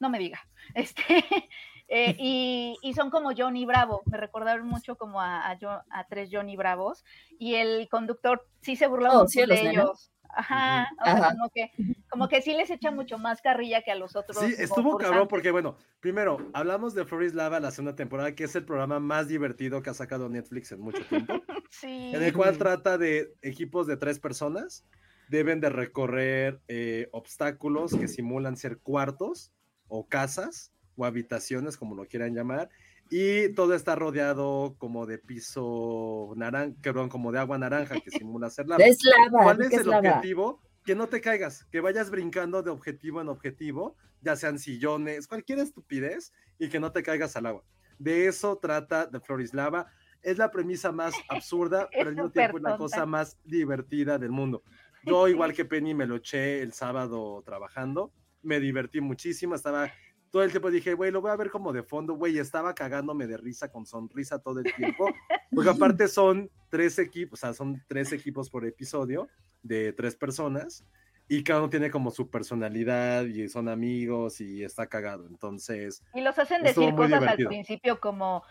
[0.00, 0.40] no me diga.
[0.74, 1.48] Este,
[1.88, 6.56] eh, y, y son como Johnny Bravo, me recordaron mucho como a, a, tres Johnny
[6.56, 7.04] Bravos,
[7.38, 10.10] y el conductor sí se burla Oh, mucho de ellos.
[10.34, 11.30] Ajá, o sea, Ajá.
[11.32, 11.70] como que,
[12.08, 14.38] como que sí les echa mucho más carrilla que a los otros.
[14.38, 18.56] Sí, estuvo cabrón porque, bueno, primero, hablamos de Floris Lava la segunda temporada, que es
[18.56, 21.34] el programa más divertido que ha sacado Netflix en mucho tiempo,
[21.70, 22.12] Sí.
[22.14, 24.86] en el cual trata de equipos de tres personas,
[25.28, 29.52] deben de recorrer eh, obstáculos que simulan ser cuartos
[29.88, 32.68] o casas o habitaciones, como lo quieran llamar,
[33.10, 38.48] y todo está rodeado como de piso naranja, perdón, como de agua naranja que simula
[38.48, 38.82] ser lava.
[38.84, 39.44] Es lava.
[39.44, 40.08] ¿Cuál es el es lava.
[40.08, 40.62] objetivo?
[40.84, 45.58] Que no te caigas, que vayas brincando de objetivo en objetivo, ya sean sillones, cualquier
[45.58, 47.64] estupidez, y que no te caigas al agua.
[47.98, 49.86] De eso trata de Florislava.
[50.22, 54.30] Es la premisa más absurda, pero al mismo tiempo es la cosa más divertida del
[54.30, 54.62] mundo.
[55.04, 58.12] Yo, igual que Penny, me lo eché el sábado trabajando.
[58.42, 59.54] Me divertí muchísimo.
[59.54, 59.92] Estaba
[60.32, 62.38] todo el tiempo dije, güey, lo voy a ver como de fondo, güey.
[62.38, 65.06] Estaba cagándome de risa con sonrisa todo el tiempo.
[65.54, 69.28] Porque aparte son tres equipos, o sea, son tres equipos por episodio
[69.62, 70.84] de tres personas
[71.28, 75.26] y cada uno tiene como su personalidad y son amigos y está cagado.
[75.28, 77.48] Entonces, Y los hacen decir cosas divertido.
[77.48, 78.42] al principio como,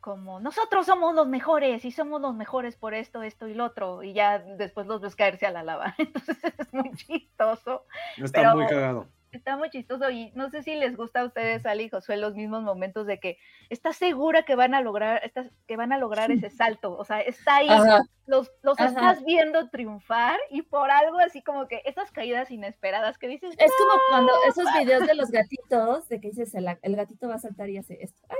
[0.00, 4.02] como nosotros somos los mejores y somos los mejores por esto, esto y lo otro,
[4.02, 5.94] y ya después los ves caerse a la lava.
[5.98, 7.86] Entonces es muy chistoso,
[8.18, 9.08] está Pero- muy cagado.
[9.32, 12.34] Está muy chistoso y no sé si les gusta a ustedes, Ali y Josué, los
[12.34, 16.30] mismos momentos de que estás segura que van a lograr, estás, que van a lograr
[16.30, 18.02] ese salto, o sea, está ahí, Ajá.
[18.26, 18.88] los, los Ajá.
[18.88, 23.72] estás viendo triunfar y por algo así como que esas caídas inesperadas que dices, Es
[23.78, 27.38] como cuando esos videos de los gatitos, de que dices, el, el gatito va a
[27.40, 28.20] saltar y hace esto.
[28.28, 28.38] Ay,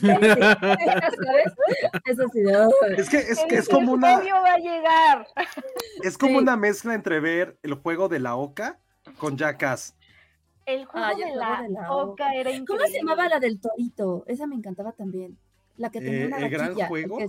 [0.00, 1.52] ¿sabes?
[2.98, 5.26] Es que es, el que es como una va a llegar.
[6.02, 6.38] es como Sí.
[6.38, 8.80] una mezcla entre ver el juego de la oca
[9.18, 9.94] con Jackass.
[10.66, 12.66] El juego, Ay, de, el juego la de la oca era increíble.
[12.66, 14.24] ¿Cómo se llamaba la del torito?
[14.26, 15.38] Esa me encantaba también.
[15.76, 17.18] La que tenía Eh, una ¿El gran juego?
[17.18, 17.26] Que,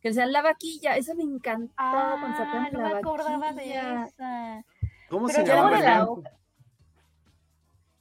[0.00, 0.96] que decían la vaquilla.
[0.96, 4.64] Esa me encantaba cuando Ah, sacaban no la me acordaba de esa.
[5.10, 5.70] ¿Cómo Pero se yo llama?
[5.70, 6.30] de el la oca.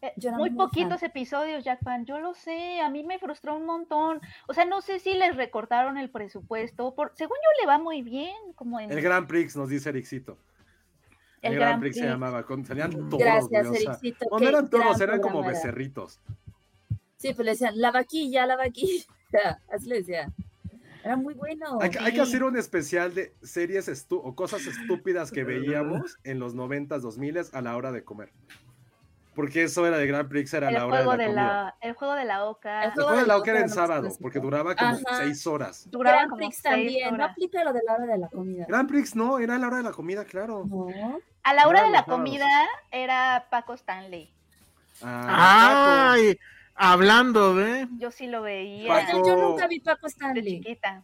[0.04, 2.06] Eh, Yo Muy muy poquitos episodios, Jack Fan.
[2.06, 4.20] Yo lo sé, a mí me frustró un montón.
[4.48, 6.96] O sea, no sé si les recortaron el presupuesto.
[6.96, 8.34] Por, según yo, le va muy bien.
[8.56, 10.38] Como en El Gran Prix, nos dice Ericito.
[11.42, 13.20] El, El Gran Gran Prix se llamaba, con, salían todos.
[13.20, 14.26] Gracias, güey, o sea, Ericito.
[14.40, 16.20] no, eran todos, eran como becerritos.
[17.18, 19.06] Sí, pues le decían la vaquilla, la vaquilla.
[19.72, 20.34] Así le decían.
[21.04, 21.80] Era muy bueno.
[21.82, 22.22] Hay, que- hay que sí.
[22.22, 27.62] hacer un especial de series o cosas estúpidas que veíamos en los 90s, 2000 a
[27.62, 28.30] la hora de comer.
[29.34, 31.94] Porque eso era de Grand Prix, era el la hora de la de la, el
[31.94, 32.84] juego de la oca.
[32.84, 35.18] El El juego de la oca era en sábado, porque duraba como Ajá.
[35.20, 35.88] seis horas.
[35.90, 37.16] Duraba Grand Prix también.
[37.16, 38.66] No aplica lo de la hora de la comida.
[38.68, 40.66] Grand Prix no, era la hora de la comida, claro.
[40.68, 40.88] No.
[41.44, 42.46] A la hora de la comida
[42.92, 44.34] era Paco Stanley.
[45.02, 46.38] Ah, Ay,
[46.76, 47.88] hablando de.
[47.98, 50.44] Yo sí lo veía Paco- Yo nunca vi Paco de Stanley.
[50.62, 51.04] chiquita.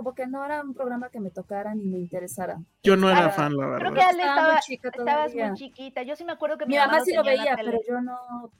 [0.00, 2.58] Como que no era un programa que me tocara ni me interesara.
[2.82, 3.94] Yo no era Ah, fan, la Creo verdad.
[3.94, 6.02] que Ale Estaba muy chica estabas muy chiquita.
[6.02, 8.50] Yo sí me acuerdo que Mi mamá sí lo veía, pero yo no,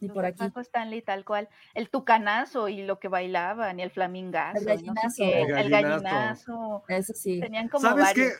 [0.00, 0.38] ni por aquí.
[0.38, 1.48] Paco Stanley, tal cual.
[1.74, 4.58] El tucanazo y lo que bailaban, y el flamingazo.
[4.58, 5.16] El y no sé gallinazo.
[5.16, 6.84] qué, El gallinazo.
[6.88, 7.40] Eso sí.
[7.40, 8.20] Tenían como ¿Sabes qué?
[8.22, 8.38] varios.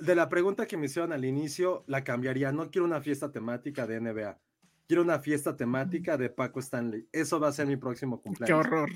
[0.00, 2.50] De la pregunta que me hicieron al inicio, la cambiaría.
[2.50, 4.36] No quiero una fiesta temática de NBA.
[4.88, 7.06] Quiero una fiesta temática de Paco Stanley.
[7.12, 8.58] Eso va a ser mi próximo Qué cumpleaños.
[8.66, 8.90] horror.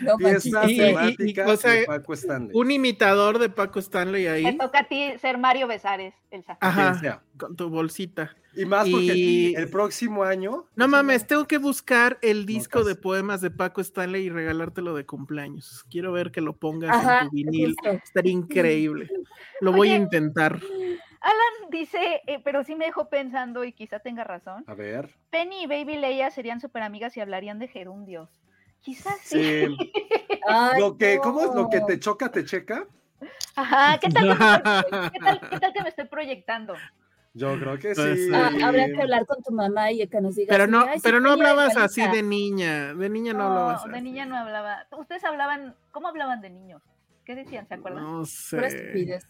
[0.00, 0.42] No manches.
[0.44, 2.50] Fiesta Y- y- y- temática o sea, de Paco Stanley.
[2.54, 4.58] Un imitador de Paco Stanley Te ahí.
[4.58, 6.58] toca a ti ser Mario Besares, Elsa.
[6.60, 7.22] Ajá.
[7.38, 8.34] Con tu bolsita.
[8.56, 10.66] Y más porque Y- el próximo año.
[10.76, 15.04] No mames, tengo que buscar el disco de poemas de Paco Stanley y regalártelo de
[15.06, 15.84] cumpleaños.
[15.90, 17.74] Quiero ver que lo pongas Ajá, en tu vinil.
[17.76, 17.90] justo.
[18.04, 19.08] Estaría increíble.
[19.60, 20.60] Lo voy a intentar.
[21.20, 24.62] Alan dice, eh, pero sí me dejó pensando y quizá tenga razón.
[24.66, 25.14] A ver.
[25.30, 28.28] Penny y Baby Leia serían súper amigas y hablarían de gerundios.
[28.84, 29.66] Quizás sí.
[29.66, 29.92] Sí.
[30.48, 32.86] Ay, Lo que, ¿Cómo es lo que te choca, te checa?
[33.56, 36.74] Ajá, ¿qué tal, que me estoy- qué tal- qué tal que me estoy proyectando?
[37.36, 38.26] Yo creo que Pues sí.
[38.26, 38.30] sí.
[38.32, 40.50] Ah, habría que hablar con tu mamá y que nos diga.
[40.54, 42.16] Pero no, "Ay, sí, pero no hablabas así igualita".
[42.22, 42.94] de niña.
[42.94, 44.02] De niña no, No, hablabas de así.
[44.02, 44.86] niña no hablaba.
[44.96, 46.82] Ustedes hablaban, ¿cómo hablaban de niños?
[47.24, 47.66] ¿Qué decían?
[47.66, 48.04] ¿Se acuerdan?
[48.04, 48.64] No sé.
[48.66, 49.26] estupidez.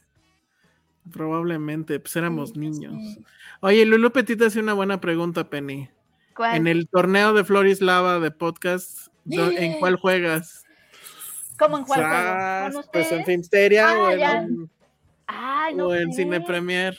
[1.13, 2.95] Probablemente, pues éramos Sí, niños.
[3.15, 3.25] sí.
[3.61, 5.89] Oye, Lulu Petit hace una buena pregunta, Penny.
[6.35, 6.57] ¿Cuál?
[6.57, 10.65] En el torneo de Floris Lava de podcast, ¿en cuál juegas?
[11.59, 13.25] ¿Cómo en cuál ¿Con Pues en?
[13.25, 14.47] Filmsteria Ah, o en, ya.
[15.27, 16.13] Ay, no o en.
[16.13, 16.97] Cine Premier.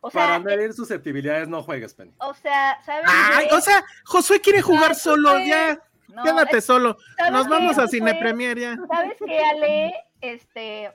[0.00, 2.12] O Para sea, no herir susceptibilidades, no juegues, Penny.
[2.18, 3.04] o sea, ¿sabes?
[3.08, 5.48] Ay, o sea, Josué quiere jugar Ay, solo, Josué.
[5.48, 5.82] ya.
[6.08, 6.96] No, Quédate es- solo.
[7.16, 8.14] ¿sabes Nos qué, vamos a Cine?
[8.14, 8.76] Premier ya.
[8.88, 9.94] ¿Sabes qué, Ale?
[10.20, 10.92] Este,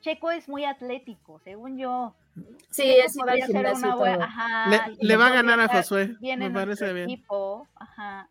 [0.00, 2.14] Checo es muy atlético, según yo.
[2.70, 6.16] Sí, es igual podría al ser una buena- ajá, Le, va a ganar a Josué.
[6.20, 7.10] Me en parece bien.
[7.10, 8.28] equipo, ajá.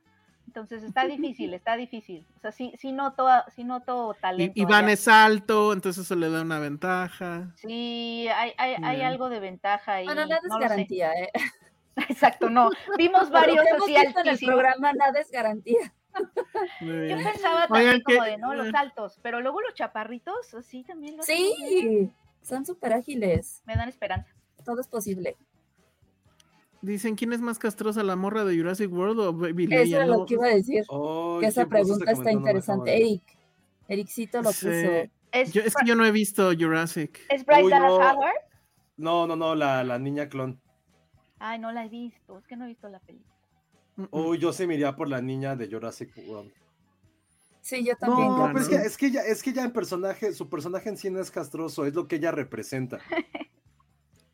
[0.61, 2.25] Entonces está difícil, está difícil.
[2.37, 4.53] O sea, sí, sí noto, sí noto Y, talento.
[4.59, 4.93] Iván allá.
[4.93, 7.51] es alto, entonces eso le da una ventaja.
[7.55, 10.05] Sí, hay, hay, algo de ventaja ahí.
[10.05, 11.29] Bueno, nada es no garantía, ¿eh?
[12.09, 12.69] Exacto, no.
[12.97, 14.55] Vimos varios así visto en el altísimos.
[14.55, 15.93] programa, nada es garantía.
[16.81, 18.53] Yo pensaba también Oigan, como que- de, ¿no?
[18.53, 23.61] Los altos, pero luego los chaparritos, así también los Sí, son súper ágiles.
[23.65, 24.29] me dan esperanza.
[24.65, 25.37] Todo es posible.
[26.81, 29.97] Dicen, ¿quién es más castrosa, la morra de Jurassic World o Baby Eso Leia?
[29.97, 30.83] era No, lo que iba a decir.
[30.87, 32.95] Oh, que esa ¿quién puso ese pregunta está interesante.
[32.95, 33.23] Eric,
[33.89, 34.65] Ericito lo sí.
[34.67, 35.11] puso.
[35.31, 37.19] ¿Es, Yo- es que yo no he visto Jurassic.
[37.29, 37.95] ¿es Bryce Uy, Dallas no.
[37.97, 38.35] Howard?
[38.97, 40.59] No, no, no, la, la niña clon.
[41.37, 43.33] Ay, no la he visto, es que no he visto la película.
[44.11, 46.51] Uy, yo sí me iría por la niña de Jurassic World.
[47.61, 48.27] Sí, yo también.
[48.29, 48.53] No, claro.
[48.53, 51.09] pero es que, es que ya, es que ya en personaje, su personaje en sí
[51.09, 52.99] no es castroso, es lo que ella representa.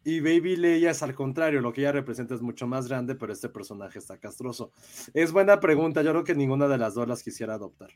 [0.05, 3.33] Y Baby Leia es al contrario, lo que ella representa es mucho más grande, pero
[3.33, 4.71] este personaje está castroso.
[5.15, 7.89] Es buena pregunta, yo creo que ninguna de las dos las quisiera adoptar.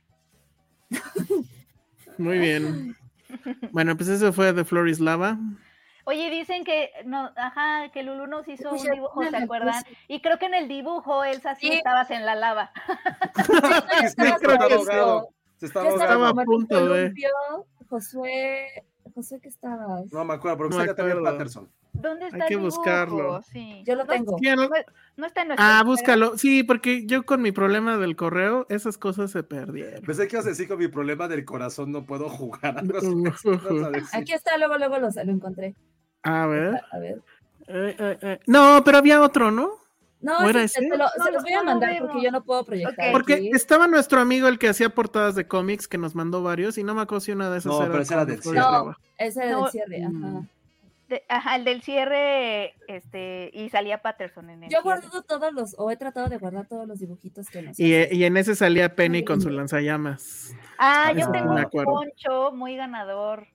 [2.18, 2.96] Muy bien.
[3.72, 5.38] Bueno, pues eso fue de Floris Lava.
[6.06, 9.84] Oye, dicen que no, ajá, que Lulu nos hizo un dibujo, ¿se acuerdan?
[10.08, 11.74] Y creo que en el dibujo, Elsa, sí, Sí.
[11.74, 12.72] estabas en la lava.
[14.10, 15.58] Sí, creo que.
[15.58, 17.14] Se estaba a punto un de-.
[17.88, 18.84] Josué,
[19.14, 20.12] Josué, ¿qué estabas?
[20.12, 21.24] No me acuerdo, porque No me salía también.
[21.24, 21.70] Patterson.
[22.02, 22.76] ¿Dónde está Hay el que dibujo?
[22.78, 23.42] buscarlo.
[23.52, 23.84] Sí.
[23.86, 24.38] Yo lo No- tengo.
[24.42, 24.70] No,
[25.18, 26.38] no está en nuestro Ah, búscalo.
[26.38, 30.02] Sí, porque yo con mi problema del correo, esas cosas se perdieron.
[30.04, 32.76] Pensé que ibas a decir con mi problema del corazón no puedo jugar.
[34.14, 35.76] Aquí está, luego, luego lo, lo encontré.
[36.24, 36.82] A ver.
[36.92, 37.22] A ver.
[37.68, 38.40] Eh, eh, eh.
[38.48, 39.72] No, pero había otro, ¿no?
[40.22, 40.90] No, ¿O era ese- ese?
[40.90, 43.12] te lo- No, se los voy a no mandar porque yo no puedo proyectar.
[43.14, 43.52] Porque aquí.
[43.54, 46.94] estaba nuestro amigo el que hacía portadas de cómics, que nos mandó varios, y no
[46.94, 47.92] me acuerdo si una de esas No, era.
[47.92, 48.58] pero ese era del cierre.
[48.58, 48.98] Lava.
[49.18, 50.42] Ese era No, del cierre, ajá.
[51.10, 54.84] De- ajá, el del cierre, este, y salía Patterson en el Yo he cierre.
[55.02, 58.24] guardado todos los, o he tratado de guardar todos los dibujitos que nos Y, y
[58.26, 60.54] en ese salía Penny con su lanzallamas.
[60.78, 63.48] Ah, Eso yo tengo un poncho muy ganador.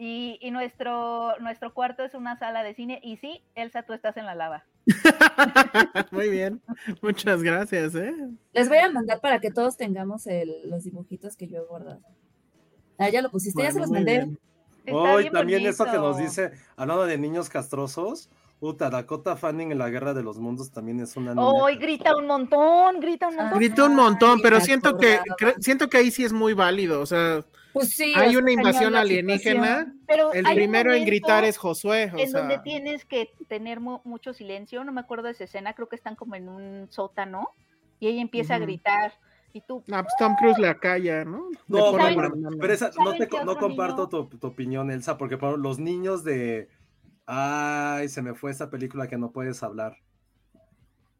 [0.00, 3.00] Y, y nuestro, nuestro cuarto es una sala de cine.
[3.02, 4.64] Y sí, Elsa, tú estás en la lava.
[6.12, 6.62] Muy bien.
[7.02, 8.14] Muchas gracias, ¿eh?
[8.52, 12.00] Les voy a mandar para que todos tengamos el- los dibujitos que yo he guardado.
[12.96, 14.18] Ah, ya lo pusiste, ya se los mandé.
[14.18, 14.38] bien.
[14.92, 18.28] Hoy también eso que nos dice, hablando de niños castrosos,
[18.60, 21.32] puta, Dakota Fanning en la Guerra de los Mundos también es una.
[21.40, 23.58] Hoy grita un montón, grita un Ah, montón.
[23.58, 25.20] Grita un montón, Ay, pero siento que
[25.60, 27.00] siento que ahí sí es muy válido.
[27.00, 29.94] O sea, Pues sí, hay una invasión alienígena.
[30.06, 32.10] Pero El primero en gritar es Josué.
[32.14, 34.82] O en sea, donde tienes que tener mu- mucho silencio.
[34.84, 37.50] No me acuerdo de esa escena, creo que están como en un sótano.
[38.00, 39.12] Y ella empieza a gritar.
[39.58, 41.48] Y tú, no, pues Tom Cruise la calla, ¿no?
[41.50, 42.56] Le No, pone pero, la pero- mano.
[42.60, 45.58] pero esa, no, ¿Saben te, qué no otro comparto tu, tu opinión, Elsa, porque por
[45.58, 46.68] los niños de...
[47.26, 49.96] Ay, se me fue esa película que no puedes hablar.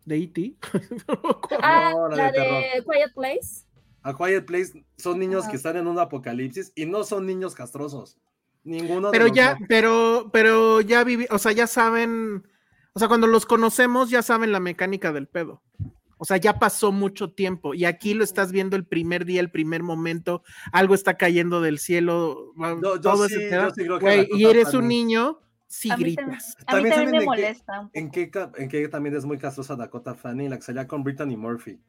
[0.05, 0.55] ¿De E.T.?
[1.61, 3.67] Ah, No, la la de Quiet Place.
[4.03, 8.17] A Quiet Place son niños que están en un apocalipsis y no son niños castrosos.
[8.65, 12.47] Ninguno Pero ya, pero, pero ya viví, o sea, ya saben,
[12.93, 15.63] o sea, cuando los conocemos ya saben la mecánica del pedo.
[16.19, 19.51] O sea, ya pasó mucho tiempo y aquí lo estás viendo el primer día, el
[19.51, 20.43] primer momento,
[20.73, 22.53] algo está cayendo del cielo,
[22.83, 25.39] yo todo sí- ese sí que y eres un niño,
[25.69, 26.57] sí A mí también- gritas.
[26.67, 27.91] A mí También me en qué- molesta.
[27.93, 30.51] ¿En qué, en qué también es muy castrosa Dakota Fanning?
[30.51, 31.81] La que salía con Brittany Murphy.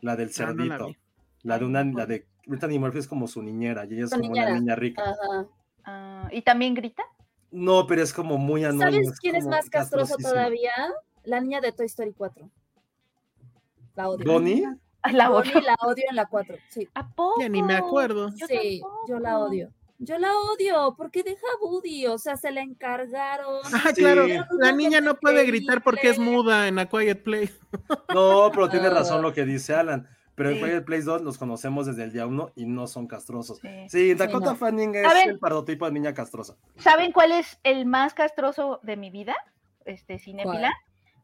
[0.00, 0.98] La del Ah, no la cerdito.
[1.42, 4.22] la, de una, la de Brittany Murphy es como su niñera y ella es como
[4.22, 4.50] niñera.
[4.50, 5.02] una niña rica.
[5.02, 5.46] Ajá.
[5.84, 7.02] Ah, ¿Y también grita?
[7.50, 8.90] No, pero es como muy anónimo.
[9.04, 10.30] ¿Sabes quién es más castroso castrosísimo.
[10.34, 10.72] todavía?
[11.24, 12.50] La niña de Toy Story 4.
[13.98, 14.24] La odio.
[14.32, 14.64] ¿Bonnie?
[15.12, 15.60] La Bonnie odio.
[15.62, 16.56] la odio en la 4.
[16.68, 17.40] Sí, ¿A poco?
[17.40, 18.30] Ya ni me acuerdo.
[18.36, 19.72] Yo sí, yo la odio.
[19.98, 23.56] Yo la odio porque deja a Woody, o sea, se la encargaron.
[23.72, 24.00] Ah, Sí.
[24.02, 27.54] claro, la no niña no puede gritar porque es muda en A Quiet Place.
[28.14, 28.90] No, pero tiene Ah.
[28.90, 30.06] razón lo que dice Alan.
[30.36, 30.62] Pero en Sí.
[30.62, 33.58] Quiet Place 2 los conocemos desde el día 1 y no son castrosos.
[33.58, 33.68] Sí.
[33.88, 34.56] Sí, Dakota no.
[34.56, 35.30] Fanning es ¿Saben?
[35.30, 36.54] el prototipo de niña castrosa.
[36.76, 39.34] ¿Saben cuál es el más castroso de mi vida?
[39.84, 40.72] Este, cinéfila.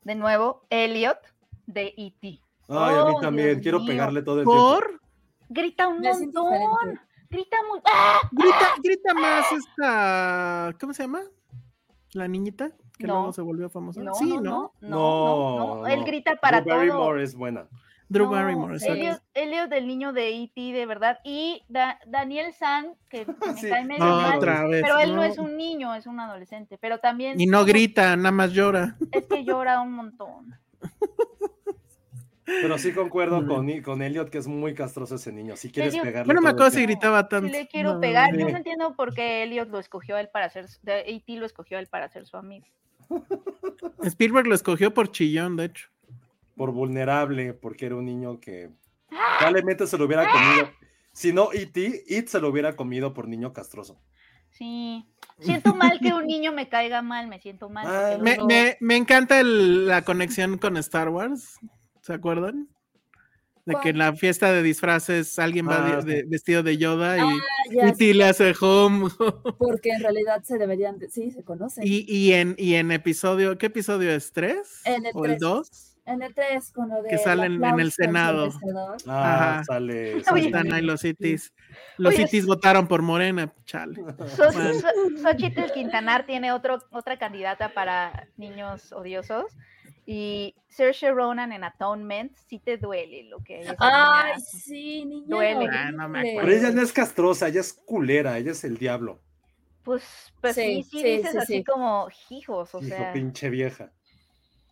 [0.02, 1.18] De nuevo, Elliot
[1.66, 2.40] de E.T.
[2.68, 3.60] Ay, a mí Oh, también.
[3.60, 3.88] Quiero mío.
[3.88, 4.62] pegarle todo el tiempo.
[4.74, 5.00] ¿Por?
[5.48, 7.00] Grita un montón.
[7.30, 7.80] Grita muy.
[7.86, 8.18] ¡Ah!
[8.32, 11.20] Grita, grita más esta, ¿cómo se llama?
[12.12, 13.14] La niñita que No.
[13.14, 14.00] luego se volvió famosa.
[14.02, 14.72] No, sí, no, ¿no?
[14.80, 16.76] no, no, no, No, Él grita para Drew todo.
[16.78, 17.66] Barrymore es buena.
[18.08, 18.76] Drew No, Barrymore.
[18.86, 20.60] Elliot, Elliot del niño de E.T.
[20.72, 21.18] de verdad.
[21.24, 23.68] Y Da- Daniel San, que me Sí.
[23.68, 24.82] cae medio No, mal, otra vez.
[24.82, 25.16] pero él no.
[25.16, 25.24] no.
[25.24, 26.78] es un niño, es un adolescente.
[26.78, 28.96] Pero también Y no grita, nada más llora.
[29.10, 30.54] es que llora un montón.
[32.46, 35.56] Pero sí concuerdo con, con Elliot que es muy castroso ese niño.
[35.56, 36.26] Si quieres Elliot- pegarle.
[36.26, 37.50] Bueno, me todo el acuerdo si gritaba tanto.
[37.50, 38.36] Le quiero No, pegar.
[38.36, 40.66] Yo no entiendo por qué Elliot lo escogió a él para ser.
[40.82, 41.36] de- E.T.
[41.36, 42.66] lo escogió a él para ser su amigo.
[44.02, 45.88] Spielberg lo escogió por chillón, de hecho.
[46.56, 48.70] Por vulnerable, porque era un niño que
[49.38, 50.70] probablemente se lo hubiera comido.
[51.12, 53.98] Si no, E.T., It se lo hubiera comido por niño castroso.
[54.50, 55.04] Sí.
[55.40, 57.86] Siento mal que un niño me caiga mal, me siento mal.
[57.88, 61.58] Ah, Me, me- me encanta el- la conexión con Star Wars.
[62.04, 62.68] ¿Se acuerdan?
[63.64, 67.16] De que en la fiesta de disfraces alguien va Ah, de- de- vestido de Yoda
[67.16, 67.32] y Ah,
[67.72, 68.12] ya, E.T.
[68.12, 69.08] le hace home.
[69.58, 71.82] porque en realidad se deberían, de- sí, se conocen.
[71.86, 74.32] y, y en, y en episodio, ¿qué episodio es?
[74.32, 74.82] ¿Tres?
[74.84, 75.40] En el ¿O el tres.
[75.40, 75.90] dos?
[76.06, 78.50] En el 3, con lo de Que salen en el Senado.
[79.06, 79.64] Ah, Ajá.
[79.64, 80.18] sale.
[80.18, 81.54] Están ahí los itis.
[81.96, 83.94] Los Oye, itis votaron por Morena, chale.
[84.36, 84.74] So- Bueno.
[84.74, 89.46] So- Xochitl Quintanar tiene otro, otra candidata para niños odiosos.
[90.06, 95.26] Y Saoirse Ronan en Atonement sí te duele lo que esa Ay, niña sí, niña.
[95.28, 95.68] Duele.
[95.72, 96.22] Ah, no me.
[96.36, 99.20] Pero ella no es castrosa, ella es culera, ella es el diablo.
[99.82, 101.64] Pues, pues sí, Sí, sí, sí, dices sí, así sí.
[101.64, 103.92] como hijos, o Hijo, sea, pinche vieja.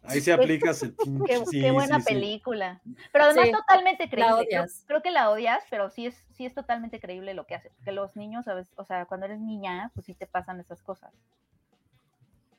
[0.03, 1.25] Ahí se pues, aplicas el pinche.
[1.25, 2.15] qué, sí, qué buena sí, sí.
[2.15, 2.81] película.
[3.13, 4.47] Pero además Sí, totalmente creíble.
[4.49, 4.85] Creo, odias.
[4.87, 7.71] creo que la odias, pero sí es, sí es totalmente creíble lo que hace.
[7.71, 8.73] Porque los niños, ¿sabes?
[8.77, 11.13] O sea, cuando eres niña, pues sí te pasan esas cosas.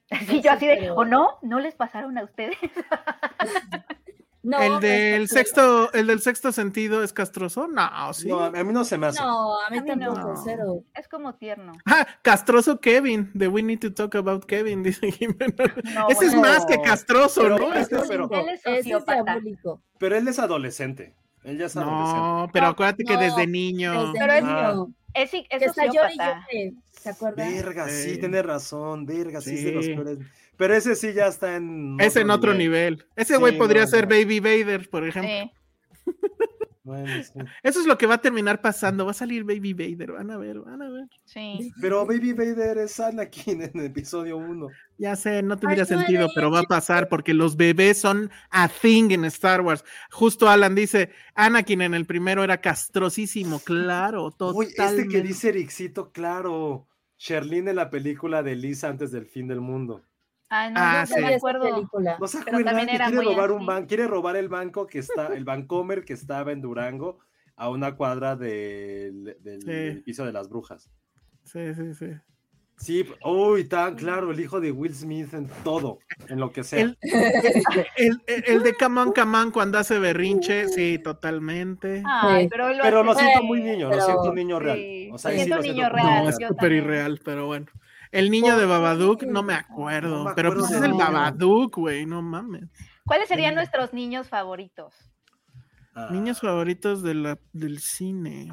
[0.28, 1.40] Sí, yo así de, ¿o no?
[1.42, 2.58] ¿No les pasaron a ustedes?
[4.46, 7.70] No, ¿El del sexto, el del sexto sentido es castroso?
[7.70, 8.28] No, sí.
[8.28, 9.22] No, a mí no se me hace.
[9.22, 10.42] No, a mí A mí tampoco, no.
[10.44, 10.84] cero.
[10.94, 11.72] Es como tierno.
[11.86, 15.74] Ah, castroso Kevin, de We Need to Talk About Kevin, dice Jimena.
[15.96, 17.74] No, Ese es más que castroso, Pero- ¿no?
[17.74, 19.38] este, pero- Él es sociópata.
[19.98, 21.16] Pero él es adolescente.
[21.46, 22.20] Él ya es adolescente.
[22.20, 24.08] No, pero No, acuérdate que desde niño.
[24.08, 24.88] Desde Pero es- niño.
[25.14, 26.48] Es, sí- es que está llore y sociópata.
[26.52, 27.54] llore, ¿Se acuerdan?
[27.54, 28.18] Verga, sí, Sí.
[28.20, 29.06] tiene razón.
[29.06, 29.94] Verga, sí, es de los Sí.
[29.94, 30.18] peores.
[30.58, 31.98] Pero ese sí ya está en.
[32.00, 33.06] Es en otro nivel.
[33.16, 34.16] Ese güey Sí, podría no, ser no.
[34.16, 35.52] Baby Vader, por ejemplo.
[36.84, 36.90] Sí.
[36.90, 37.40] Bueno, sí.
[37.64, 39.06] Eso es lo que va a terminar pasando.
[39.06, 40.12] Va a salir Baby Vader.
[40.12, 41.08] Van a ver, van a ver.
[41.24, 41.72] Sí.
[41.80, 44.68] Pero Baby Vader es Anakin en el episodio 1.
[44.98, 48.68] Ya sé, no tendría Ay, sentido, pero va a pasar porque los bebés son a
[48.68, 49.84] thing en Star Wars.
[50.12, 54.84] Justo Alan dice, Anakin en el primero era castrosísimo, claro, Uy, totalmente.
[54.84, 56.88] este que dice Ericito, claro.
[57.18, 60.04] Sherlyn en la película de Lisa antes del fin del mundo.
[60.56, 61.22] Ay, no, Ah, no sí.
[61.22, 61.74] me acuerdo.
[61.76, 62.18] película.
[62.20, 63.88] ¿No se acuerdan también que era quiere robar un banco?
[63.88, 67.18] Quiere robar el banco que está, el Bancomer que estaba en Durango
[67.56, 69.70] a una cuadra del, del Sí.
[69.72, 70.92] edificio de las brujas.
[71.44, 72.08] Sí, sí, sí.
[72.78, 76.82] Sí, uy, tan claro, el hijo de Will Smith en todo, en lo que sea.
[76.82, 76.98] El,
[77.98, 82.04] el- el- el de Come on, come on, cuando hace berrinche, sí, totalmente.
[82.06, 84.78] Ay, pero él lo Pero lo siento muy niño, lo siento un niño real.
[84.78, 87.46] Sí, O sea, lo ahí sí siento un niño real, No, es súper irreal, pero
[87.48, 87.66] bueno.
[88.14, 90.94] El niño de Babadook, no me acuerdo, No me pero pues es el.
[90.94, 92.64] Babadook, güey, no mames.
[93.06, 94.94] ¿Cuáles serían nuestros niños favoritos?
[95.96, 98.50] Ah, Niños favoritos de la, del cine.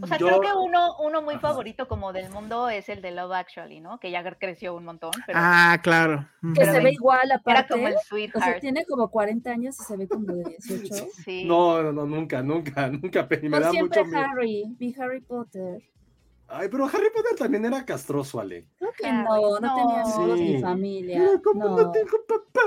[0.00, 1.48] O sea, Yo- creo que uno, uno muy Ajá.
[1.48, 3.98] favorito como del mundo es el de Love Actually, ¿no?
[3.98, 6.26] Que ya creció un montón, pero Ah, claro.
[6.54, 7.74] Que se ve igual era aparte.
[7.74, 8.60] como el O sea, sweetheart.
[8.60, 11.06] tiene como 40 años y se ve como de 18.
[11.24, 11.44] Sí.
[11.44, 13.28] No, no, no, nunca, nunca, nunca.
[13.42, 14.26] Me da siempre mucho miedo.
[14.30, 15.82] Harry, vi Harry Potter.
[16.50, 18.66] Ay, pero Harry Potter también era castroso, Ale.
[18.78, 20.44] Creo que no, no, tenía amigos Sí.
[20.54, 21.18] ni familia.
[21.18, 21.90] Pero como no, No.
[21.92, 22.60] tengo papá.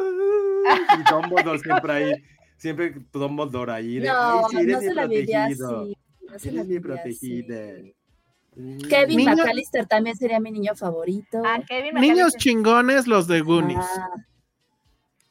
[0.99, 2.13] Y Dumbledore siempre ahí,
[2.57, 3.99] siempre Dumbledore ahí.
[3.99, 5.55] de, No, "Ay, sí, eres no se la vivía así.
[5.55, 5.85] protegido,
[6.31, 6.79] No se la Eres mi así.
[6.83, 7.91] protegida.
[8.55, 8.77] Mm.
[8.87, 11.41] Kevin Niño- McAllister también sería mi niño favorito.
[11.45, 13.79] Ah, Kevin Niños chingones, los de Goonies.
[13.79, 14.09] Ah,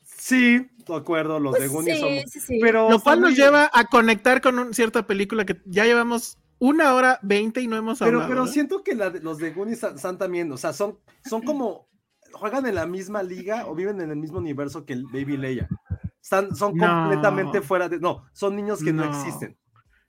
[0.05, 2.29] Sí, de acuerdo, los pues de Goonies sí, son...
[2.31, 2.59] sí, sí.
[2.61, 6.37] Pero Lo cual son nos lleva a conectar con una cierta película que ya llevamos
[6.61, 8.29] una hora veinte y no hemos Pero, hablado.
[8.29, 8.49] pero ¿eh?
[8.49, 11.89] siento que la de- los de Goonies están- también, o sea, son, son como,
[12.33, 15.69] juegan en la misma liga o viven en el mismo universo que el Baby Leia.
[16.23, 16.87] Están, son No.
[16.87, 19.11] completamente fuera de, no, son niños que no, No.
[19.11, 19.57] existen.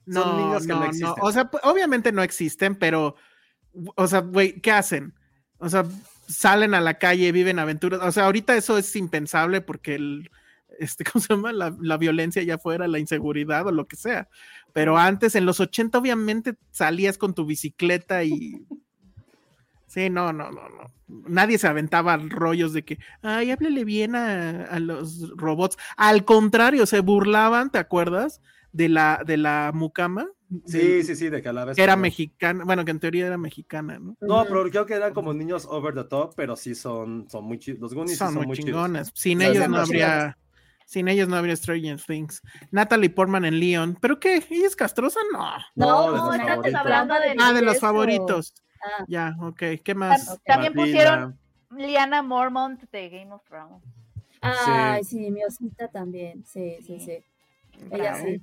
[0.06, 1.14] no, son niños que no existen.
[1.22, 3.16] O sea, obviamente no existen, pero,
[3.96, 5.14] o sea, güey, ¿qué hacen?
[5.58, 5.86] O sea,
[6.28, 8.02] salen a la calle, viven aventuras.
[8.04, 10.30] O sea, ahorita eso es impensable porque el,
[10.80, 11.54] este, ¿cómo se llama?
[11.54, 14.28] La, la violencia ya fuera, la inseguridad o lo que sea.
[14.74, 18.66] Pero antes, en los 80, obviamente salías con tu bicicleta y.
[19.88, 20.86] Sí, no, no, no, no.
[21.28, 25.78] Nadie se aventaba rollos de que, ay, háblele bien a, a los robots.
[25.98, 28.40] Al contrario, se burlaban, ¿te acuerdas?
[28.72, 30.28] De la, de la mucama.
[30.66, 31.76] Sí, sí, sí, de que a la vez.
[31.76, 34.16] que era como- mexicana, bueno, que en teoría era mexicana, ¿no?
[34.22, 37.60] No, pero creo que eran como niños over the top, pero sí son, son muy
[37.60, 37.82] chidos.
[37.82, 38.68] Los Goonies sí Son son muy chidos.
[38.70, 39.12] chingones.
[39.14, 40.38] Sin ellos no habría,
[40.92, 42.42] sin ellos no habría Stranger Things.
[42.70, 44.44] Natalie Portman en Leon, ¿pero qué?
[44.50, 45.22] ¿Ella es castrosa?
[45.32, 45.54] No.
[45.76, 46.76] No, no, favoritos.
[46.76, 47.82] hablando de Ah, de los eso.
[47.88, 48.54] favoritos.
[48.84, 49.64] Ah, Ya, ok.
[49.84, 50.28] ¿Qué más?
[50.28, 51.40] Tam- También pusieron
[51.78, 53.82] Liana Mormont de Game of Thrones.
[54.42, 56.44] Ay, sí, mi osita también.
[56.46, 57.24] Sí, sí, sí.
[57.90, 58.26] Ella Bravo.
[58.26, 58.42] sí.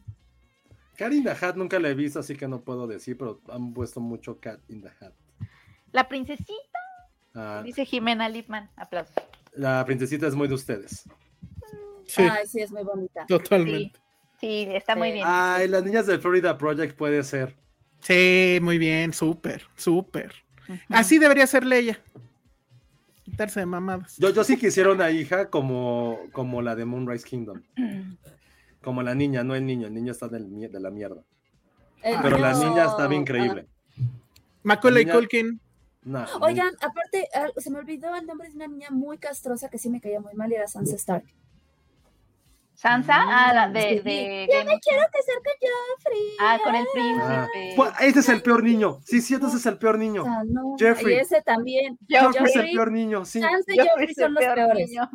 [0.96, 3.74] Cat in the Hat nunca la he visto, así que no puedo decir, pero han
[3.74, 5.12] puesto mucho Cat in the Hat.
[5.92, 6.78] La princesita,
[7.34, 8.70] Ah, dice Jimena Lipman.
[8.76, 9.14] Aplausos.
[9.52, 11.04] la princesita es muy de ustedes.
[12.08, 13.24] Sí, Ay, sí, es muy bonita.
[13.26, 13.98] totalmente.
[14.40, 15.24] Sí, está muy bien.
[15.28, 17.54] Ay, las niñas del Florida Project puede ser.
[18.00, 20.32] Sí, muy bien, súper, súper.
[20.88, 22.00] Así debería ser Leia.
[23.24, 24.16] Quitarse de mamadas.
[24.16, 27.62] Yo, yo sí quisiera una hija como, como la de Moonrise Kingdom.
[28.80, 29.88] Como la niña, no el niño.
[29.88, 31.20] El niño está del de la mierda.
[32.00, 33.66] El Pero la niña estaba increíble.
[34.62, 35.60] Macaulay niña- Culkin.
[36.04, 39.68] No, Ah, Oigan, aparte, ah, se me olvidó el nombre de una niña muy castrosa
[39.68, 41.24] que sí me caía muy mal y era Sansa Stark.
[42.80, 44.46] Sansa, ah, la de, Sí.
[44.52, 46.36] Game me quiero casar con Joffrey.
[46.38, 47.72] Ah, con el Ah, príncipe.
[47.74, 49.00] pues, ese es el peor niño.
[49.04, 50.22] Sí, cierto, ese es el peor niño.
[50.24, 50.76] Ah, no.
[50.78, 51.16] Jeffrey.
[51.16, 51.98] Y ese también.
[52.08, 53.40] Joffrey es el peor niño, sí.
[53.40, 54.88] Sansa y Joffrey son los peor peores.
[54.90, 55.10] niño.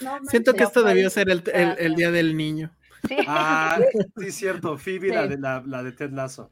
[0.00, 2.74] No Siento que esto debió ser el, el- el día del niño.
[3.08, 3.16] Sí.
[3.28, 3.78] Ah,
[4.16, 4.78] sí, cierto.
[4.78, 5.28] Phoebe, la, Sí.
[5.28, 6.50] de, la, la de Ted Lasso.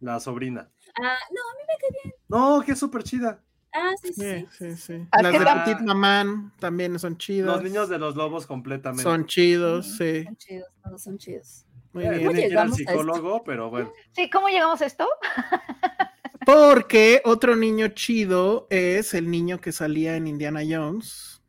[0.00, 0.70] La sobrina.
[0.98, 2.14] Ah, no, a mí me cae bien.
[2.28, 3.42] No, que es súper chida.
[3.78, 4.22] Ah, sí, sí.
[4.22, 4.70] Sí, sí.
[4.70, 5.06] sí, sí.
[5.10, 7.46] Ah, Las que de tam- Petit Maman también son chidas.
[7.56, 9.02] Los niños de los lobos completamente.
[9.02, 10.24] Son chidos, sí.
[10.24, 11.64] Son chidos, todos son chidos.
[11.92, 12.20] Muy Eh, bien.
[12.20, 12.90] que ir al llegamos a esto?
[12.92, 13.92] psicólogo, pero bueno.
[14.12, 15.06] Sí, ¿cómo llegamos a esto?
[16.46, 21.42] Porque otro niño chido es el niño que salía en Indiana Jones,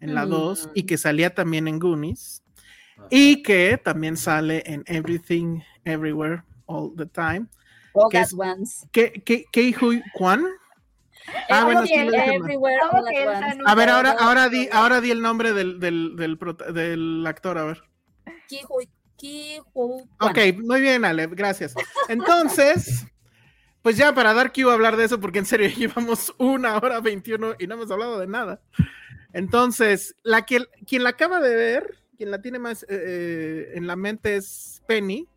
[0.00, 0.30] en la Mm.
[0.30, 2.42] 2, y que salía también en Goonies,
[2.96, 3.06] Ajá.
[3.10, 7.46] y que también sale en Everything, Everywhere, All the Time.
[7.92, 8.34] All ¿Qué at es?
[8.34, 8.86] once.
[8.92, 10.44] ¿Qué, qué, qué Hui Kwan?
[11.48, 12.36] Ah, Eh, bueno, muy sí, bien, lo dije mal.
[12.36, 13.48] everywhere, ¿Cómo all que at él once.
[13.50, 13.68] salió?
[13.68, 16.38] A ver, ahora, ahora, di, ahora di el nombre del, del, del,
[16.74, 17.82] del actor, a ver.
[20.18, 21.74] Ok, muy bien, Ale, gracias.
[22.08, 23.06] Entonces,
[23.82, 26.76] pues ya para dar que iba a hablar de eso, porque en serio llevamos una
[26.78, 28.60] hora 21 y no hemos hablado de nada.
[29.32, 33.86] Entonces, la que, quien la acaba de ver, quien la tiene más eh, eh, en
[33.86, 35.28] la mente es Penny.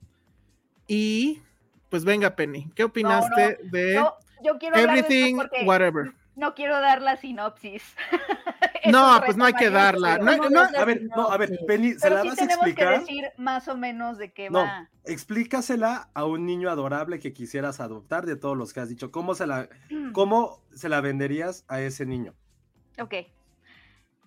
[0.88, 1.41] Y
[1.90, 4.03] pues venga, Penny, ¿qué opinaste de
[4.44, 6.14] yo quiero hablar de Everything, Whatever?
[6.36, 7.84] no quiero dar la sinopsis.
[8.86, 10.18] No, pues no hay que darla.
[10.18, 11.57] No, ¿Cómo no, ves la A ver, no, a ver?
[11.65, 12.99] Penny, ¿se Pero la sí vas a tenemos que explicar?
[12.99, 14.90] decir más o menos de qué No, va.
[15.06, 19.10] explícasela a un niño adorable que quisieras adoptar de todos los que has dicho.
[19.10, 19.70] ¿Cómo se la,
[20.14, 22.34] cómo se la venderías a ese niño?
[22.99, 23.14] Ok.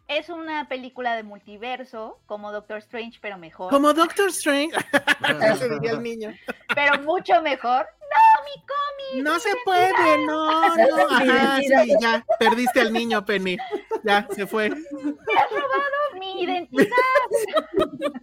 [0.09, 3.71] Es una película de multiverso, como Doctor Strange, pero mejor.
[3.71, 4.71] como Doctor Strange,
[5.43, 6.33] ese diría el niño.
[6.75, 7.85] Pero mucho mejor.
[8.01, 8.86] No, mi cómic.
[9.15, 11.09] No se puede, no, no.
[11.11, 13.57] Ajá, sí, ya, perdiste al niño, Penny.
[14.05, 14.71] Ya, se fue.
[14.71, 16.87] Me has robado mi identidad.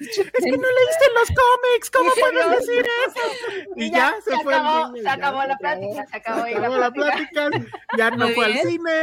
[0.00, 3.64] Es que no leíste los cómics, ¿cómo puedes decir eso?
[3.76, 6.54] Y ya, se, fue acabó, niño, se ya acabó se la plática, se acabó, ahí
[6.54, 7.50] acabó la plática,
[7.96, 9.02] ya no Muy fue al cine.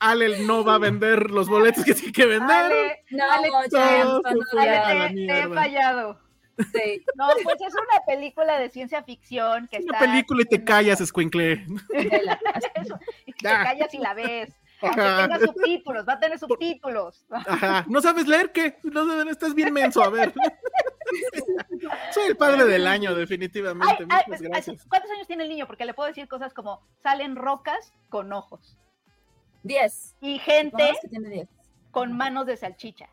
[0.00, 2.50] Ale no va a vender los boletos que tiene que vender.
[2.50, 6.27] Ale, No, Ale, se la te, te he fallado.
[6.72, 7.04] Sí.
[7.14, 9.98] No, pues es una película de ciencia ficción que Una está.
[10.00, 11.64] película y te callas, escuincle.
[13.26, 14.52] y te callas y la ves.
[14.80, 17.26] Aunque tenga subtítulos, va a tener subtítulos.
[17.30, 17.84] Ajá.
[17.88, 18.78] ¿No sabes leer qué?
[18.84, 20.32] No estás bien menso, a ver.
[22.12, 24.04] Soy el padre del año, definitivamente.
[24.08, 24.86] ay, Muchas ay, gracias.
[24.88, 25.66] ¿Cuántos años tiene el niño?
[25.66, 28.78] Porque le puedo decir cosas como salen rocas con ojos
[29.64, 30.14] Diez.
[30.20, 31.48] y gente Supongamos que tiene diez.
[31.90, 33.08] con manos de salchicha.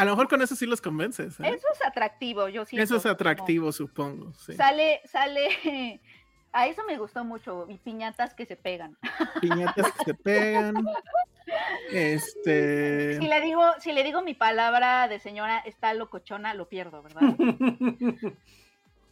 [0.00, 1.38] A lo mejor con eso sí los convences.
[1.40, 1.48] ¿eh?
[1.48, 2.82] Eso es atractivo, yo siento.
[2.82, 4.32] Eso es como atractivo, supongo.
[4.32, 4.54] sí.
[4.54, 6.00] Sale, sale.
[6.52, 7.66] A eso me gustó mucho.
[7.68, 8.96] Y piñatas que se pegan.
[9.42, 10.74] Piñatas que se pegan.
[11.90, 13.18] Este.
[13.18, 17.22] Si le digo, si le digo mi palabra de señora está locochona, lo pierdo, ¿verdad?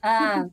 [0.01, 0.47] Ah,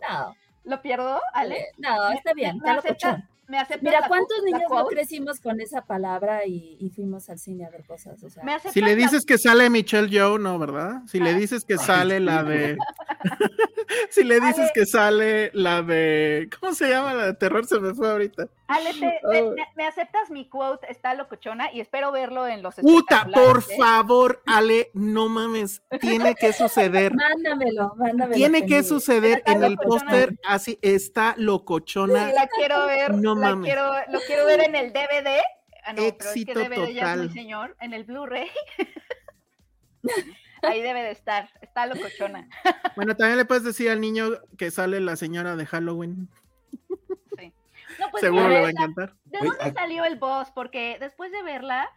[0.00, 0.36] no.
[0.62, 1.66] ¿Lo pierdo, Ale?
[1.76, 2.58] No, está bien.
[2.58, 3.28] ¿Me está locochón.
[3.48, 7.38] Me aceptas Mira, ¿cuántos la niños no crecimos con esa palabra y, y fuimos al
[7.38, 8.22] cine a ver cosas?
[8.22, 11.02] O sea, ¿Me aceptas Si le la- dices que sale Michelle Joe, no, ¿verdad?
[11.06, 11.34] Si le Ah.
[11.34, 12.76] dices que sale la de.
[14.10, 16.48] si le dices que sale la de.
[16.60, 17.66] ¿Cómo se llama la de terror?
[17.66, 18.48] Se me fue ahorita.
[18.68, 19.30] Ale, te- Oh.
[19.30, 23.58] te- me, me aceptas mi quote está locochona y espero verlo en los Puta, por
[23.68, 23.76] ¿eh?
[23.76, 25.82] favor, Ale, no mames.
[26.00, 27.12] Tiene que suceder.
[27.14, 28.34] mándamelo, mándamelo.
[28.36, 30.38] Tiene que suceder en el póster.
[30.46, 32.28] Así está locochona.
[32.28, 33.64] Sí, la quiero ver, No la mames.
[33.64, 35.40] quiero, lo quiero ver en el DVD.
[35.84, 37.32] Ah, no, pero es que Éxito DVD ya es muy total.
[37.32, 38.48] señor, en el Blu-ray.
[40.62, 42.48] Ahí debe de estar, está locochona.
[42.96, 46.28] Bueno, también le puedes decir al niño que sale la señora de Halloween.
[47.98, 49.14] No, pues Seguro le va a encantar.
[49.24, 50.50] ¿De Oye, dónde salió el boss?
[50.52, 51.88] Porque después de verla,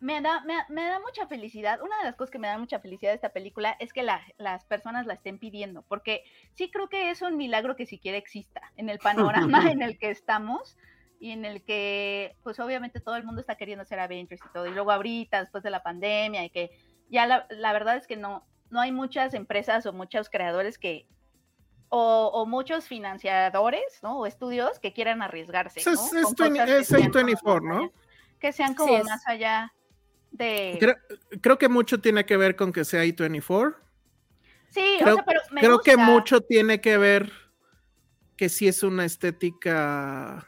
[0.00, 1.80] me da, me, me da mucha felicidad.
[1.80, 4.22] Una de las cosas que me da mucha felicidad de esta película es que la-
[4.36, 6.22] las personas la estén pidiendo, porque
[6.54, 9.38] sí creo que es un milagro que siquiera exista en el panorama
[9.78, 10.76] en el que estamos
[11.18, 14.66] y en el que, pues obviamente todo el mundo está queriendo ser Avengers y todo.
[14.66, 16.70] Y luego ahorita, después de la pandemia, y que
[17.08, 21.06] ya la, la verdad es que no, no hay muchas empresas o muchos creadores que...
[21.88, 24.18] O, o muchos financiadores, ¿no?
[24.18, 25.80] O estudios que quieran arriesgarse.
[25.80, 25.92] Es, ¿no?
[25.92, 27.78] es, Con 20 cosas que es sean como A24, más ¿no?
[27.82, 27.90] allá-
[28.40, 29.72] Que sean como Sí, más allá
[30.32, 30.76] de.
[30.80, 30.96] Creo,
[31.40, 33.76] creo que mucho tiene que ver con que sea I-24.
[34.70, 37.30] sí, Creo, o sea, pero me creo que mucho tiene que ver
[38.36, 40.46] que sí es una estética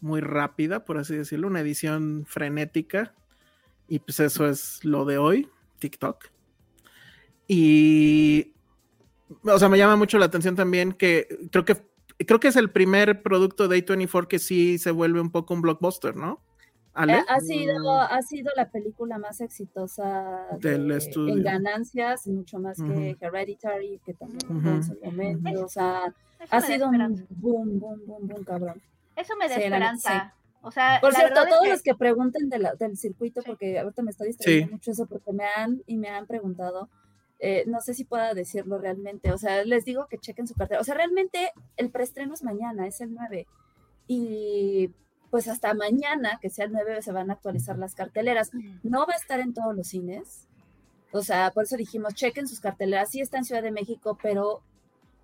[0.00, 3.14] muy rápida, por así decirlo, una edición frenética.
[3.88, 5.48] Y pues eso es lo de hoy,
[5.80, 6.24] TikTok.
[7.48, 8.52] Y,
[9.44, 11.76] o sea, me llama mucho la atención también que creo que
[12.26, 15.62] creo que es el primer producto de A24 que sí se vuelve un poco un
[15.62, 16.40] blockbuster, ¿no?
[16.94, 17.18] Ale?
[17.18, 21.34] Eh, Ha sido, ha sido la película más exitosa Del de- estudio.
[21.34, 23.16] en ganancias, mucho más que Ujú.
[23.26, 24.68] Hereditary, que también fue Ujú.
[24.68, 25.64] en su momento.
[25.64, 27.24] O sea, Eso ha me da sido un esperanza.
[27.30, 28.80] boom, boom, boom, boom, cabrón.
[29.14, 30.34] Eso me da Sí, esperanza.
[30.62, 32.96] O sea, Por la cierto, verdad es todos que- los que pregunten de la- del
[32.96, 33.46] circuito, Sí.
[33.46, 34.72] porque ahorita me está distrayendo Sí.
[34.72, 36.88] mucho eso, porque me han y me han preguntado,
[37.38, 40.80] eh, no sé si pueda decirlo realmente, o sea, les digo que chequen su cartera,
[40.80, 43.46] o sea, realmente el preestreno es mañana, es el 9,
[44.06, 44.90] y
[45.30, 48.50] pues hasta mañana, que sea el 9, se van a actualizar las carteleras,
[48.82, 50.48] no va a estar en todos los cines,
[51.12, 54.62] o sea, por eso dijimos, chequen sus carteleras, sí está en Ciudad de México, pero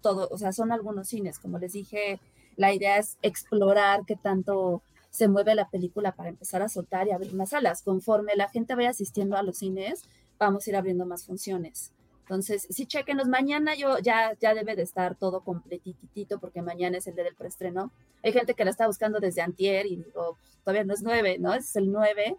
[0.01, 2.20] todo, o sea, son algunos cines, como les dije,
[2.56, 7.12] la idea es explorar qué tanto se mueve la película para empezar a soltar y
[7.12, 7.82] abrir más salas.
[7.82, 10.02] Conforme la gente vaya asistiendo a los cines,
[10.39, 11.93] vamos a ir abriendo más funciones.
[12.23, 13.28] Entonces, sí, chequenos.
[13.28, 17.35] Mañana yo ya, ya debe de estar todo completitito porque mañana es el día del
[17.35, 17.93] preestreno.
[18.23, 21.39] Hay gente que la está buscando desde antier y digo, pues, todavía no es 9,
[21.39, 21.53] ¿no?
[21.55, 22.36] Es el 9.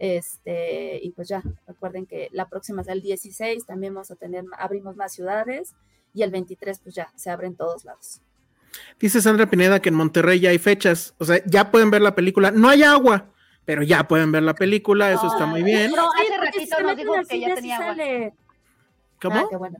[0.00, 4.44] Este, y pues ya, recuerden que la próxima es el 16, también vamos a tener,
[4.56, 5.74] abrimos más ciudades
[6.14, 8.22] y el 23 pues ya, se abre en todos lados.
[8.98, 12.14] Dice Sandra Pineda que en Monterrey ya hay fechas, o sea, ya pueden ver la
[12.14, 12.50] película.
[12.50, 13.26] No hay agua,
[13.66, 15.90] pero ya pueden ver la película, eso está muy bien.
[15.90, 17.88] No, hace ratito nos dijo que ya tenía agua.
[17.88, 18.34] sale.
[19.20, 19.36] ¿Cómo?
[19.38, 19.78] Ah, qué bueno.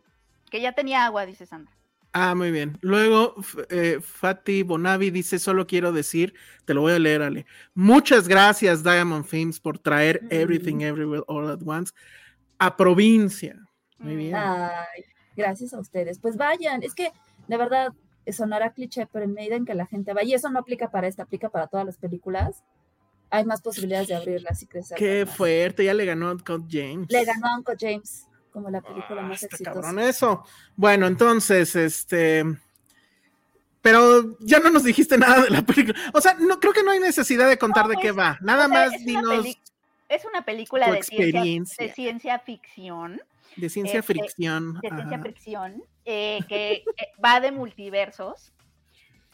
[0.50, 1.72] Que ya tenía agua, dice Sandra.
[2.12, 2.76] Ah, muy bien.
[2.80, 3.36] Luego,
[3.68, 6.34] eh, Fati Bonavi dice, solo quiero decir,
[6.64, 7.46] te lo voy a leer, Ale.
[7.74, 10.28] Muchas gracias, Diamond Films, por traer Mm.
[10.30, 11.92] Everything Everywhere All at Once
[12.58, 13.56] a provincia.
[13.98, 14.18] Muy Mm.
[14.18, 14.34] bien.
[14.34, 15.04] Ay,
[15.36, 16.18] gracias a ustedes.
[16.18, 17.12] Pues vayan, es que
[17.46, 17.92] de verdad
[18.32, 21.06] sonará cliché, pero en medida en que la gente va, y eso no aplica para
[21.06, 22.62] esta, aplica para todas las películas,
[23.30, 24.98] hay más posibilidades de abrirlas y crecer.
[24.98, 25.36] Qué más.
[25.36, 27.06] fuerte, ya le ganó a Uncle James.
[27.10, 29.72] Le ganó a Uncle James como la película Ah, más exitosa.
[29.80, 30.44] cabrón eso.
[30.76, 32.44] Bueno, entonces, este.
[33.82, 35.98] Pero ya no nos dijiste nada de la película.
[36.12, 38.38] O sea, no creo que no hay necesidad de contar de qué va.
[38.42, 39.46] Nada O sea, más es dinos
[40.08, 43.22] Es una película de ciencia, de ciencia ficción.
[43.56, 44.74] de ciencia este, fricción.
[44.74, 45.22] de ciencia Ajá.
[45.22, 46.84] fricción, eh, que eh,
[47.24, 48.52] va de multiversos.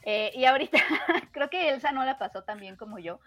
[0.05, 0.79] Eh, y ahorita
[1.33, 3.19] creo que Elsa no la pasó tan bien como yo,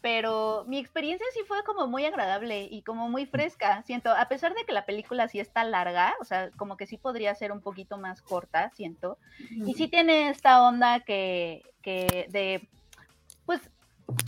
[0.00, 4.54] pero mi experiencia sí fue como muy agradable y como muy fresca, siento, a pesar
[4.54, 7.60] de que la película sí está larga, o sea, como que sí podría ser un
[7.60, 9.18] poquito más corta, siento,
[9.66, 12.68] y sí tiene esta onda que, que de,
[13.46, 13.60] pues,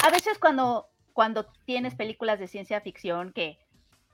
[0.04, 3.58] a veces cuando, cuando tienes películas de ciencia ficción que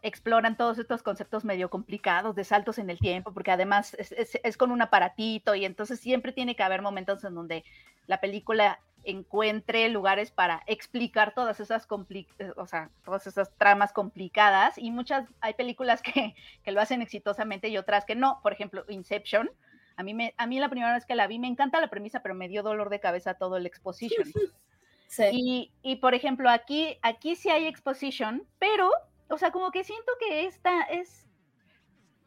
[0.03, 4.39] exploran todos estos conceptos medio complicados de saltos en el tiempo, porque además es, es-
[4.43, 7.65] es con un aparatito y entonces siempre tiene que haber momentos en donde
[8.07, 14.77] la película encuentre lugares para explicar todas esas eh, o sea, todas esas tramas complicadas
[14.77, 16.35] y muchas hay películas que,
[16.65, 19.51] que lo hacen exitosamente y otras que no, por ejemplo, Inception.
[19.97, 22.20] A mí, me, a mí la primera vez que la vi me encanta la premisa,
[22.20, 24.28] pero me dio dolor de cabeza todo el exposition.
[25.09, 25.23] Sí.
[25.31, 28.91] Y, y, por ejemplo, aquí, aquí sí hay exposition, pero,
[29.28, 31.28] o sea, como que siento que esta es,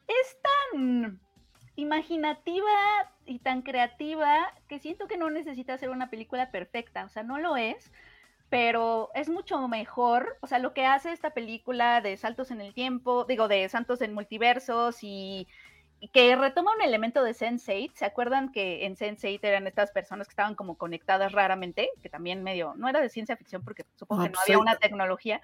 [0.08, 0.38] es
[0.72, 1.20] tan
[1.80, 2.72] imaginativa
[3.26, 7.38] y tan creativa que siento que no necesita ser una película perfecta, o sea, no
[7.40, 7.92] lo es,
[8.50, 12.74] pero es mucho mejor, o sea, lo que hace esta película de saltos en el
[12.74, 15.48] tiempo, digo, de saltos en multiversos y,
[16.00, 20.28] y que retoma un elemento de Sense8, ¿se acuerdan que en Sense8 eran estas personas
[20.28, 24.24] que estaban como conectadas raramente, que también medio, no era de ciencia ficción porque supongo
[24.24, 25.42] que no había una tecnología.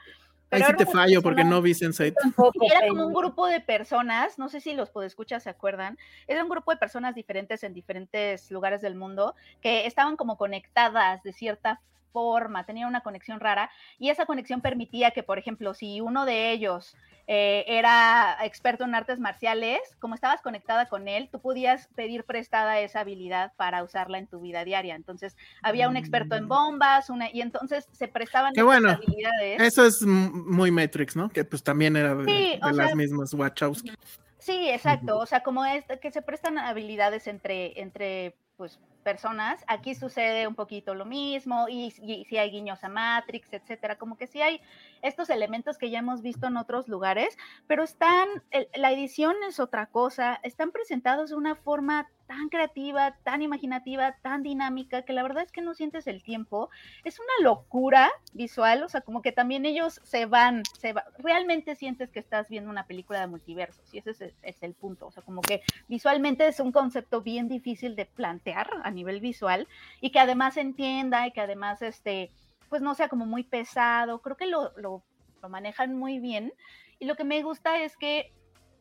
[0.52, 2.14] Ahí sí era te fallo porque no vi Sense8.
[2.22, 5.98] Tampoco, era como un grupo de personas, no sé si los podescuchas se acuerdan,
[6.28, 11.24] era un grupo de personas diferentes en diferentes lugares del mundo que estaban como conectadas
[11.24, 11.82] de cierta
[12.12, 13.70] forma, tenían una conexión rara
[14.00, 16.96] y esa conexión permitía que, por ejemplo, si uno de ellos
[17.28, 22.80] eh, era experto en artes marciales, como estabas conectada con él, tú podías pedir prestada
[22.80, 24.96] esa habilidad para usarla en tu vida diaria.
[24.96, 28.92] Entonces, había un experto en bombas, una, y entonces se prestaban Qué bueno.
[28.92, 29.62] habilidades.
[29.62, 31.30] Eso es muy Matrix, ¿no?
[31.30, 33.92] Que pues también era de, Sí, o de las sea- mismas Wachowski.
[34.38, 35.18] Sí, exacto.
[35.18, 39.64] O sea, como es que se prestan habilidades entre, entre pues, personas.
[39.68, 43.98] Aquí sucede un poquito lo mismo, y, si hay guiños a Matrix, etcétera.
[43.98, 44.60] Como que sí hay
[45.04, 47.38] estos elementos que ya hemos visto en otros lugares,
[47.68, 53.16] pero están, el- la edición es otra cosa, están presentados de una forma tan creativa,
[53.24, 56.72] tan imaginativa, tan dinámica, que la verdad es que no sientes el tiempo.
[57.04, 61.76] Es una locura visual, o sea, como que también ellos se van, se va, realmente
[61.76, 65.12] sientes que estás viendo una película de multiversos, y ese es, es el punto, o
[65.12, 69.68] sea, como que visualmente es un concepto bien difícil de plantear a nivel visual,
[70.02, 72.32] y que además entienda, y que además, este,
[72.70, 75.04] pues no sea como muy pesado, creo que lo, lo,
[75.42, 76.54] lo manejan muy bien,
[77.00, 78.34] y lo que me gusta es que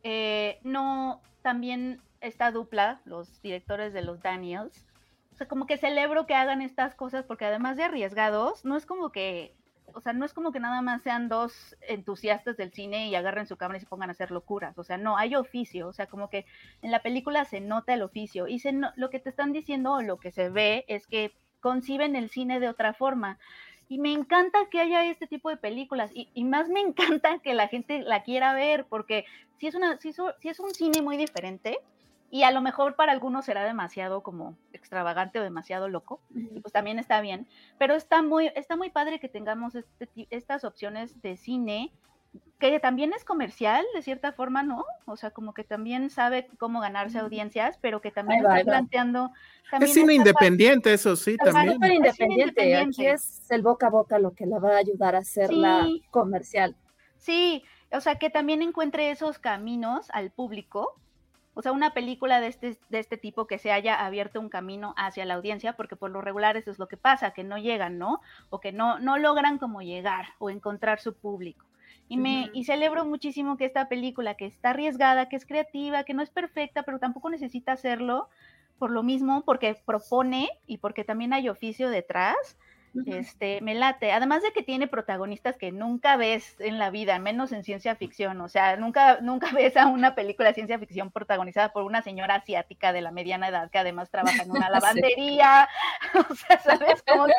[0.03, 4.85] eh, no, también esta dupla, los directores de los Daniels,
[5.31, 8.85] o sea, como que celebro que hagan estas cosas porque además de arriesgados, no es
[8.85, 9.53] como que,
[9.93, 13.47] o sea, no es como que nada más sean dos entusiastas del cine y agarren
[13.47, 16.07] su cámara y se pongan a hacer locuras, o sea, no, hay oficio, o sea,
[16.07, 16.45] como que
[16.81, 19.93] en la película se nota el oficio y se no- lo que te están diciendo
[19.93, 23.39] o lo que se ve es que conciben el cine de otra forma.
[23.87, 26.79] Y me encanta que haya este tipo de películas y, y más me
[27.21, 29.25] encanta que la gente la quiera ver porque
[29.59, 31.79] si es, una, si es, si es un cine muy diferente
[32.31, 36.73] y a lo mejor para algunos será demasiado como extravagante o demasiado loco, y pues
[36.73, 37.47] también está bien,
[37.77, 41.91] pero está muy, está muy padre que tengamos este ti- estas opciones de cine
[42.59, 44.83] que también es comercial de cierta forma, ¿no?
[45.05, 49.31] O sea, como que también sabe cómo ganarse audiencias, pero que también va, está planteando...
[49.71, 51.69] también Es cine independiente, eso sí, Es también.
[51.69, 52.61] Es cine independiente.
[52.61, 53.11] Aquí independiente.
[53.11, 56.03] es el boca a boca lo que la va a ayudar a hacerla Sí.
[56.11, 56.75] comercial.
[57.17, 60.99] Sí, o sea, que también encuentre esos caminos al público.
[61.55, 64.93] O sea, una película de este, de este tipo que se haya abierto un camino
[64.97, 67.97] hacia la audiencia, porque por lo regular eso es lo que pasa, que no llegan,
[67.97, 68.21] ¿no?
[68.49, 71.65] O que no, no logran como llegar o encontrar su público.
[72.07, 76.13] Y, me, y celebro muchísimo que esta película, que está arriesgada, que es creativa, que
[76.13, 78.29] no es perfecta, pero tampoco necesita hacerlo
[78.77, 82.57] por lo mismo, porque propone y porque también hay oficio detrás,
[83.05, 84.11] este, me late.
[84.11, 88.39] Además de que tiene protagonistas que nunca ves en la vida, menos en ciencia ficción.
[88.41, 92.35] O sea, nunca, nunca ves a una película de ciencia ficción protagonizada por una señora
[92.35, 94.71] asiática de la mediana edad que además trabaja en una Sí.
[94.73, 95.69] lavandería.
[96.29, 97.03] O sea, ¿sabes?
[97.03, 97.33] Como que.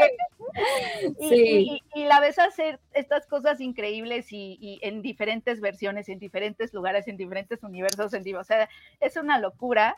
[1.20, 1.81] Y, Sí.
[1.95, 6.73] y- y la ves hacer estas cosas increíbles y, y en diferentes versiones, en diferentes
[6.74, 8.12] lugares, en diferentes universos.
[8.15, 8.69] En, o sea,
[9.01, 9.97] es una locura.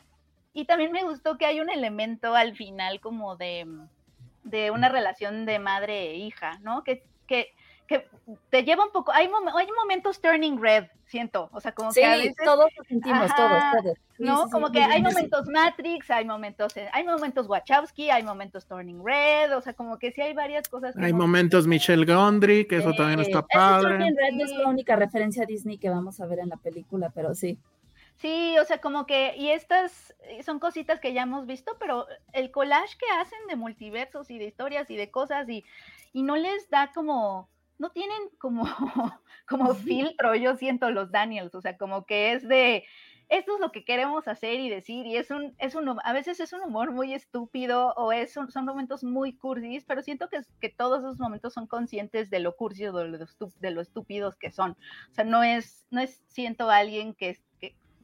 [0.53, 3.67] Y también me gustó que hay un elemento al final como de,
[4.49, 6.83] de una relación de madre e hija, ¿no?
[6.83, 7.47] Que, que,
[7.87, 8.07] que
[8.49, 12.01] te lleva un poco, hay, mom- hay momentos turning red, siento, o sea, como Sí,
[12.01, 13.97] que a veces, todos lo sentimos, todos, Ajá, todos.
[14.17, 14.43] Sí, ¿no?
[14.43, 15.03] sí, como sí, que sí, hay sí.
[15.03, 19.97] momentos Matrix, hay momentos, eh, hay momentos Wachowski, hay momentos turning red, o sea, como
[19.97, 20.95] que sí hay varias cosas.
[20.95, 23.97] que Hay momentos Michelle Gondry, que eso también está padre.
[23.97, 26.57] Turning Red no es la única referencia a Disney que vamos a ver en la
[26.57, 27.57] película, pero sí.
[28.19, 32.05] Sí, o sea, como que, y estas eh, son cositas que ya hemos visto, pero
[32.33, 35.63] el collage que hacen de multiversos y de historias y de cosas y,
[36.11, 38.65] y no les da como, no tienen como,
[39.47, 42.83] como filtro, yo siento los Daniels, o sea, como que es de,
[43.29, 46.39] esto es lo que queremos hacer y decir, y es un, es un, a veces
[46.39, 50.69] es un humor muy estúpido o es son momentos muy cursis, pero siento que, que
[50.69, 54.51] todos esos momentos son conscientes de lo cursi o de lo, de lo estúpidos que
[54.51, 54.71] son.
[54.71, 57.48] O sea, no es, no es, siento a alguien que, que,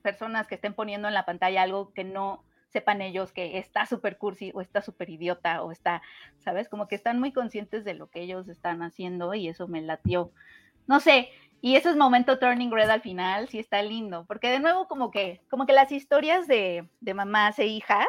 [0.06, 4.20] personas que estén poniendo en la pantalla algo que no sepan ellos que está súper
[4.20, 6.04] cursi o está súper idiota o está,
[6.38, 6.70] ¿sabes?
[6.70, 10.32] Como que están muy conscientes de lo que ellos están haciendo y eso me latió.
[10.86, 11.30] No sé,
[11.60, 15.10] y ese es momento turning red al final, sí está lindo, porque de nuevo como
[15.10, 18.06] que, como que las historias de, de mamás e hijas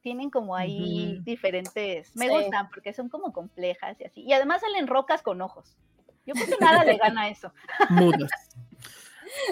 [0.00, 4.22] tienen como ahí diferentes, me gustan porque son como complejas y así.
[4.22, 5.76] Y además salen rocas con ojos.
[6.24, 7.52] Yo creo que nada le gana eso.
[7.90, 8.30] Mudas.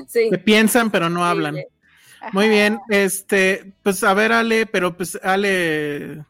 [0.06, 0.31] Sí.
[0.31, 1.56] Se piensan pero no hablan.
[2.32, 6.24] Muy bien, este, pues a ver, Ale, pero pues Ale.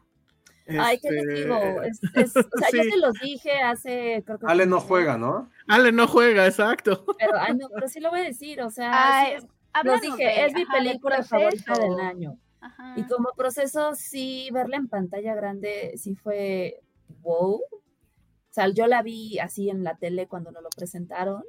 [0.67, 1.83] Ay, ¿qué les este, digo?
[1.83, 4.23] Es, es, o sea, yo se los dije hace.
[4.25, 5.49] Creo que Ale no juega, ¿no?
[5.67, 7.05] Ale no juega, exacto.
[7.19, 9.47] Pero, ay, no, pero sí lo voy a decir, o sea, Ay, sí
[9.83, 12.37] los dije, de- es mi ajá, película favorita del año.
[12.61, 12.95] Ajá.
[12.97, 16.79] Y como proceso, sí, verla en pantalla grande, sí fue
[17.21, 17.61] wow.
[17.61, 21.43] O sea, yo la vi así en la tele cuando nos lo presentaron,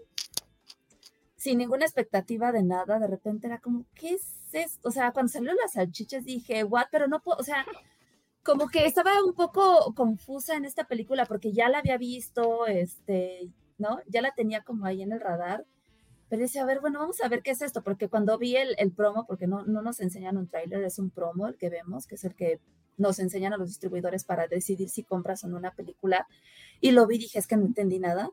[1.46, 2.98] sin ninguna expectativa de nada.
[2.98, 4.88] De repente era como, ¿qué es esto?
[4.88, 7.64] O sea, cuando salió las salchichas dije, what, pero no puedo, o sea,
[8.42, 13.52] como que estaba un poco confusa en esta película porque ya la había visto, este,
[13.78, 14.00] ¿no?
[14.08, 15.64] Ya la tenía como ahí en el radar.
[16.28, 18.74] Pero decía, a ver, bueno, vamos a ver qué es esto, porque cuando vi el,
[18.78, 22.08] el promo, porque no, no nos enseñan un tráiler, es un promo el que vemos,
[22.08, 22.58] que es el que
[22.96, 26.26] nos enseñan a los distribuidores para decidir si compras o no una película,
[26.80, 28.30] y lo vi dije, es que no entendí nada.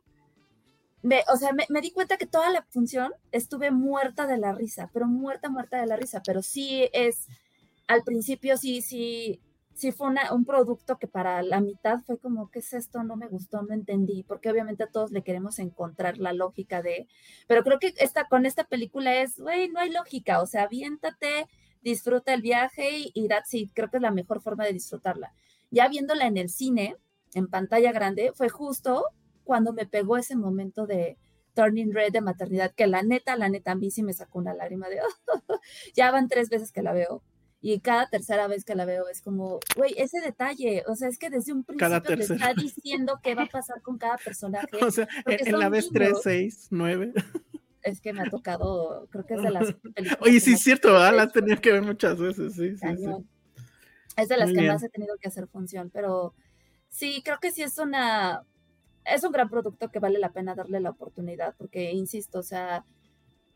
[1.03, 4.89] Me, o sea, me, di cuenta que toda la función estuve muerta de la risa,
[4.93, 7.27] pero muerta, muerta de la risa, pero sí es,
[7.87, 9.41] al principio sí, sí,
[9.75, 13.03] sí fue un producto que para la mitad fue como, ¿qué es esto?
[13.03, 17.07] No me gustó, no entendí, porque obviamente a todos le queremos encontrar la lógica de,
[17.47, 21.47] pero creo que esta, con esta película es, güey, no hay lógica, o sea, aviéntate,
[21.81, 25.33] disfruta el viaje y, y that's creo que es la mejor forma de disfrutarla.
[25.69, 26.95] Ya viéndola en el cine,
[27.33, 29.05] en pantalla grande, fue justo
[29.43, 31.17] cuando me pegó ese momento de
[31.53, 34.53] Turning Red de maternidad, que la neta, la neta, a mí sí me sacó una
[34.53, 34.99] lágrima de,
[35.95, 37.23] ya van tres veces que la veo.
[37.65, 41.17] Y cada tercera vez que la veo es como, güey, ese detalle, o sea, es
[41.17, 44.67] que desde un principio te está diciendo qué va a pasar con cada personaje.
[44.81, 46.23] O sea, en, la vez 3, niños.
[46.23, 47.13] 6, 9.
[47.83, 50.17] Es que me ha tocado, creo que es de las películas.
[50.19, 51.15] Oye, sí, es cierto, ¿verdad?
[51.15, 53.05] La he has tenido que ver muchas veces, sí, sí, sí.
[54.17, 54.73] Es de las Muy que bien.
[54.73, 56.33] más he tenido que hacer función, pero
[56.89, 58.43] sí, creo que sí es una,
[59.05, 62.85] es un gran producto que vale la pena darle la oportunidad, porque insisto, o sea,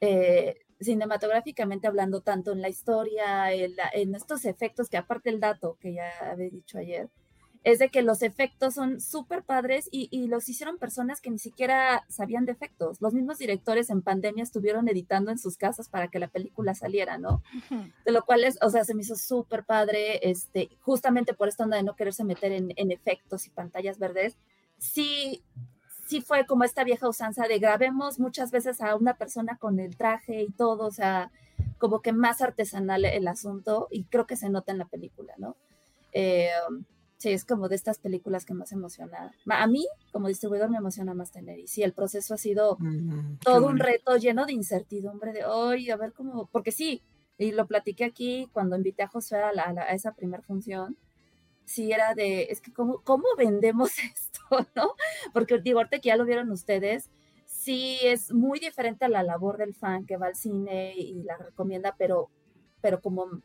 [0.01, 5.39] eh, cinematográficamente hablando, tanto en la historia, en, la- en estos efectos, que aparte el
[5.39, 7.09] dato que ya había dicho ayer,
[7.63, 11.39] es de que los efectos son súper padres y, y los hicieron personas que ni
[11.39, 13.01] siquiera sabían de efectos.
[13.01, 17.17] Los mismos directores en pandemia estuvieron editando en sus casas para que la película saliera,
[17.17, 17.41] ¿no?
[18.05, 21.63] de lo cual es, o sea, se me hizo súper padre, este, justamente por esta
[21.65, 24.37] onda de no quererse meter en, en efectos y pantallas verdes,
[24.77, 25.43] sí,
[26.07, 29.97] sí fue como esta vieja usanza de grabemos muchas veces a una persona con el
[29.97, 31.31] traje y todo, o sea,
[31.77, 35.55] como que más artesanal el asunto y creo que se nota en la película, ¿no?
[36.13, 36.49] Eh,
[37.17, 39.31] sí, es como de estas películas que más emociona.
[39.49, 41.59] A mí, como distribuidor, me emociona más tener.
[41.59, 42.77] Y sí, el proceso ha sido
[43.43, 47.01] todo un reto lleno de incertidumbre de hoy, a ver cómo, porque sí,
[47.37, 50.41] y lo platiqué aquí cuando invité a Josué a, la- a la- a esa primera
[50.41, 50.97] función,
[51.67, 54.93] sí era de, es que cómo, cómo vendemos esto, ¿no?
[55.33, 57.11] Porque digo, ahorita que ya lo vieron ustedes,
[57.45, 61.37] sí es muy diferente a la labor del fan que va al cine y la
[61.37, 62.29] recomienda, pero,
[62.81, 63.41] pero como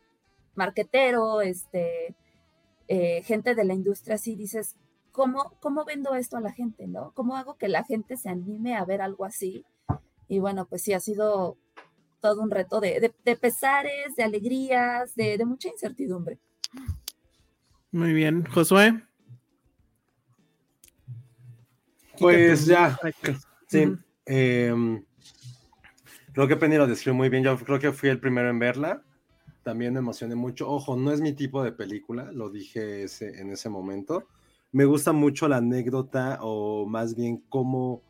[0.54, 2.14] marquetero, este,
[2.88, 4.76] eh, gente de la industria, sí dices,
[5.10, 7.12] ¿cómo, ¿cómo vendo esto a la gente, no?
[7.14, 9.64] ¿Cómo hago que la gente se anime a ver algo así?
[10.28, 11.56] Y bueno, pues sí, ha sido
[12.20, 16.38] todo un reto de, pesares, de alegrías, de mucha incertidumbre.
[17.92, 18.46] Muy bien.
[18.46, 19.02] Josué.
[22.18, 22.98] Pues ya,
[23.66, 23.92] sí.
[24.24, 25.04] Em,
[26.32, 27.44] creo que Penny lo describió muy bien.
[27.44, 29.02] Yo creo que fui el primero en verla.
[29.62, 30.70] También me emocioné mucho.
[30.70, 34.26] Ojo, no es mi tipo de película, lo dije ese, en ese momento.
[34.72, 38.02] Me gusta mucho la anécdota o más bien cómo,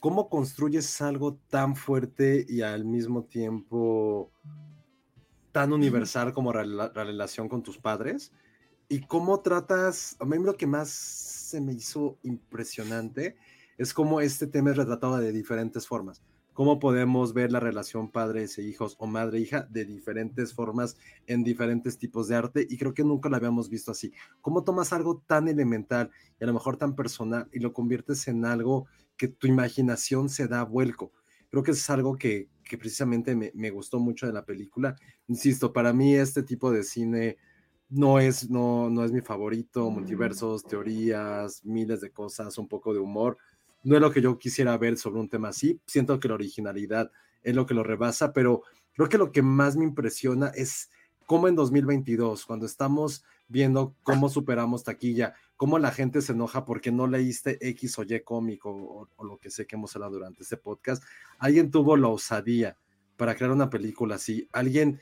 [0.00, 4.30] cómo construyes algo tan fuerte y al mismo tiempo
[5.50, 8.32] tan universal como la, la relación con tus padres
[8.88, 13.36] y cómo tratas, a mí lo que más se me hizo impresionante
[13.78, 16.22] es cómo este tema es retratado de diferentes formas.
[16.52, 20.96] Cómo podemos ver la relación padres e hijos o madre-hija de diferentes formas
[21.26, 24.12] en diferentes tipos de arte y creo que nunca lo habíamos visto así.
[24.40, 28.44] Cómo tomas algo tan elemental y a lo mejor tan personal y lo conviertes en
[28.44, 28.86] algo
[29.16, 31.12] que tu imaginación se da vuelco.
[31.50, 32.48] Creo que es algo que,
[32.78, 34.96] precisamente me, me, gustó mucho de la película.
[35.28, 37.36] Insisto, para mí este tipo de cine
[37.94, 42.98] no es, no, no es mi favorito, multiversos, teorías, miles de cosas, un poco de
[42.98, 43.38] humor.
[43.84, 45.80] No es lo que yo quisiera ver sobre un tema así.
[45.86, 47.12] Siento que la originalidad
[47.44, 48.62] es lo que lo rebasa, pero
[48.94, 50.90] creo que lo que más me impresiona es
[51.26, 56.90] cómo en 2022, cuando estamos viendo cómo superamos taquilla, cómo la gente se enoja porque
[56.90, 60.42] no leíste X o Y cómico o, o, lo que sé que hemos hablado durante
[60.42, 61.04] este podcast,
[61.38, 62.76] alguien tuvo la osadía
[63.16, 65.00] para crear una película así, alguien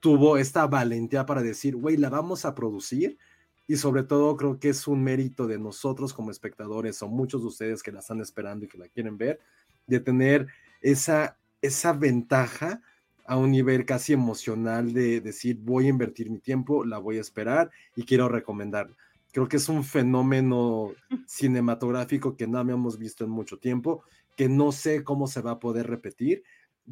[0.00, 3.18] tuvo esta valentía para decir, güey, la vamos a producir.
[3.66, 7.48] Y sobre todo creo que es un mérito de nosotros como espectadores o muchos de
[7.48, 9.40] ustedes que la están esperando y que la quieren ver,
[9.86, 10.46] de tener
[10.80, 12.80] esa, esa ventaja
[13.26, 17.20] a un nivel casi emocional de decir, voy a invertir mi tiempo, la voy a
[17.20, 18.96] esperar y quiero recomendarla.
[19.32, 20.92] Creo que es un fenómeno
[21.26, 24.02] cinematográfico que no habíamos visto en mucho tiempo,
[24.34, 26.42] que no sé cómo se va a poder repetir.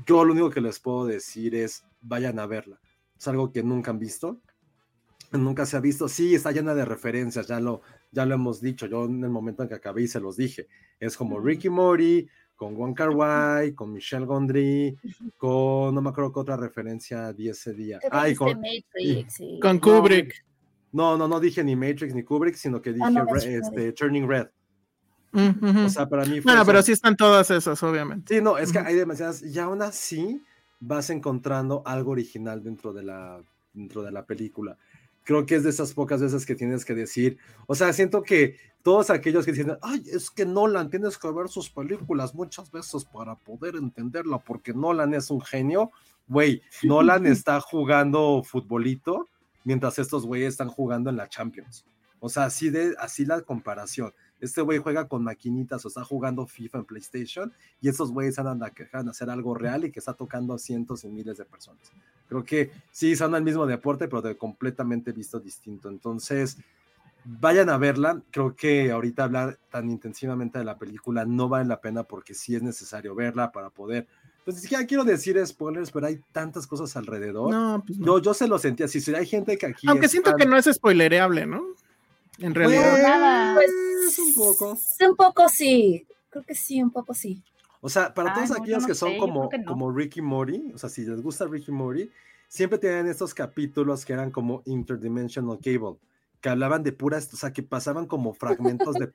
[0.06, 2.78] Yo lo único que les puedo decir es, vayan a verla
[3.18, 4.40] es algo que nunca han visto,
[5.32, 7.82] nunca se ha visto, sí, está llena de referencias, ya lo,
[8.12, 10.68] ya lo hemos dicho, yo en el momento en que acabé y se los dije,
[11.00, 14.98] es como Ricky Mori, con Juan Carway, con Michelle Gondry,
[15.36, 18.00] con, no me acuerdo qué otra referencia di ese día.
[18.10, 20.44] Ay, con, Matrix, y, con Kubrick.
[20.92, 24.26] No, no, no dije ni Matrix ni Kubrick, sino que dije ah, no, este, Turning
[24.26, 24.46] Red.
[25.34, 25.84] Uh -huh.
[25.84, 28.34] O sea, para mí Bueno, pero sí están todas esas, obviamente.
[28.34, 30.40] Sí, no, es que hay demasiadas, y aún así,
[30.80, 33.42] vas encontrando algo original dentro de la,
[33.72, 34.76] dentro de la película.
[35.22, 38.56] Creo que es de esas pocas veces que tienes que decir, o sea, siento que
[38.82, 43.04] todos aquellos que dicen, ay, es que Nolan, tienes que ver sus películas muchas veces
[43.04, 45.90] para poder entenderla, porque Nolan es un genio,
[46.28, 49.28] güey, Nolan está jugando futbolito
[49.64, 51.84] mientras estos güeyes están jugando en la Champions.
[52.20, 54.14] O sea, así, de, así la comparación.
[54.40, 58.62] Este güey juega con maquinitas o está jugando FIFA en PlayStation y esos güeyes andan
[58.62, 61.90] a quejar hacer algo real y que está tocando a cientos y miles de personas.
[62.28, 65.88] Creo que sí, son el mismo deporte, pero de completamente visto distinto.
[65.88, 66.58] Entonces,
[67.24, 68.22] vayan a verla.
[68.30, 72.54] Creo que ahorita hablar tan intensivamente de la película no vale la pena porque sí
[72.56, 74.06] es necesario verla para poder.
[74.44, 77.50] Pues ni siquiera quiero decir spoilers, pero hay tantas cosas alrededor.
[77.50, 78.06] No, pues no.
[78.06, 78.86] Yo, yo se lo sentía.
[78.86, 79.88] Si hay gente que aquí.
[79.88, 80.38] Aunque siento fan...
[80.38, 81.64] que no es spoilereable, ¿no?
[82.38, 82.90] En realidad.
[82.90, 83.54] Pues, nada.
[83.54, 84.78] Pues, un poco.
[85.08, 86.06] Un poco sí.
[86.30, 87.42] Creo que sí, un poco sí.
[87.80, 89.66] O sea, para todos no, aquellos no que son sé, como, que no.
[89.66, 92.10] como Ricky Mori, o sea, si les gusta Ricky Mori,
[92.48, 95.96] siempre tienen estos capítulos que eran como Interdimensional Cable,
[96.40, 99.10] que hablaban de puras, o sea, que pasaban como fragmentos de,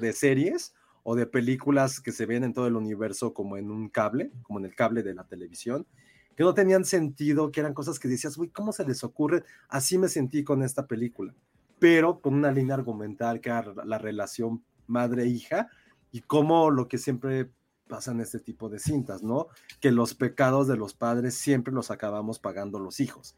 [0.00, 3.88] de series o de películas que se ven en todo el universo como en un
[3.88, 5.86] cable, como en el cable de la televisión,
[6.34, 9.44] que no tenían sentido, que eran cosas que decías, uy, ¿cómo se les ocurre?
[9.68, 11.32] Así me sentí con esta película
[11.78, 15.68] pero con una línea argumental que era la relación madre-hija
[16.12, 17.50] y cómo lo que siempre
[17.88, 19.48] pasa en este tipo de cintas, ¿no?
[19.80, 23.36] Que los pecados de los padres siempre los acabamos pagando los hijos.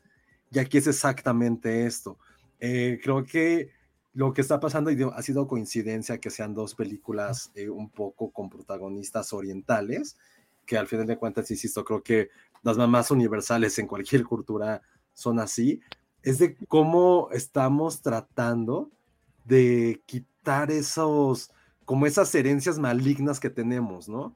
[0.50, 2.18] Y aquí es exactamente esto.
[2.60, 3.70] Eh, creo que
[4.14, 8.30] lo que está pasando y ha sido coincidencia que sean dos películas eh, un poco
[8.30, 10.16] con protagonistas orientales,
[10.66, 12.30] que al final de cuentas, insisto, creo que
[12.62, 14.82] las mamás universales en cualquier cultura
[15.14, 15.80] son así,
[16.22, 18.90] es de cómo estamos tratando
[19.44, 21.50] de quitar esos,
[21.84, 24.34] como esas herencias malignas que tenemos, ¿no?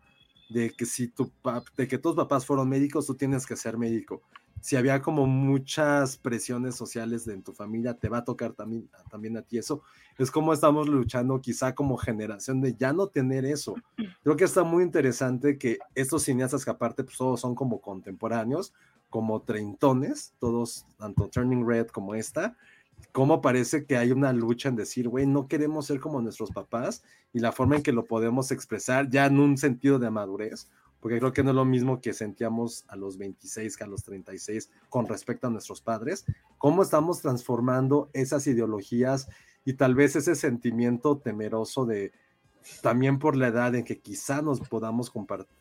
[0.49, 1.31] De que si tu
[1.77, 4.23] de que tus papás fueron médicos, tú tienes que ser médico.
[4.63, 9.37] Si había como muchas presiones sociales en tu familia, te va a tocar también, también
[9.37, 9.83] a ti eso.
[10.19, 13.75] Es como estamos luchando quizá como generación de ya no tener eso.
[14.23, 18.73] Creo que está muy interesante que estos cineastas que aparte pues, todos son como contemporáneos,
[19.13, 22.57] como treintones, todos, tanto Turning Red como esta,
[23.13, 27.05] cómo parece que hay una lucha en decir, güey, no queremos ser como nuestros papás
[27.35, 31.19] y la forma en que lo podemos expresar ya en un sentido de madurez, porque
[31.19, 34.71] creo que no es lo mismo que sentíamos a los 26 que a los 36
[34.89, 36.25] con respecto a nuestros padres,
[36.57, 39.29] cómo estamos transformando esas ideologías
[39.67, 42.13] y tal vez ese sentimiento temeroso de
[42.81, 45.13] también por la edad en que quizá nos podamos,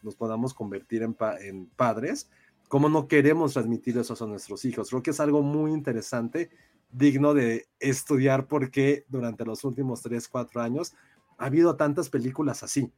[0.04, 2.30] nos podamos convertir en, pa en padres,
[2.72, 4.90] cómo no queremos transmitir eso a nuestros hijos.
[4.90, 6.50] Creo que es algo muy interesante,
[6.90, 10.94] digno de estudiar porque durante los últimos 3, 4 años
[11.38, 12.90] ha habido tantas películas así.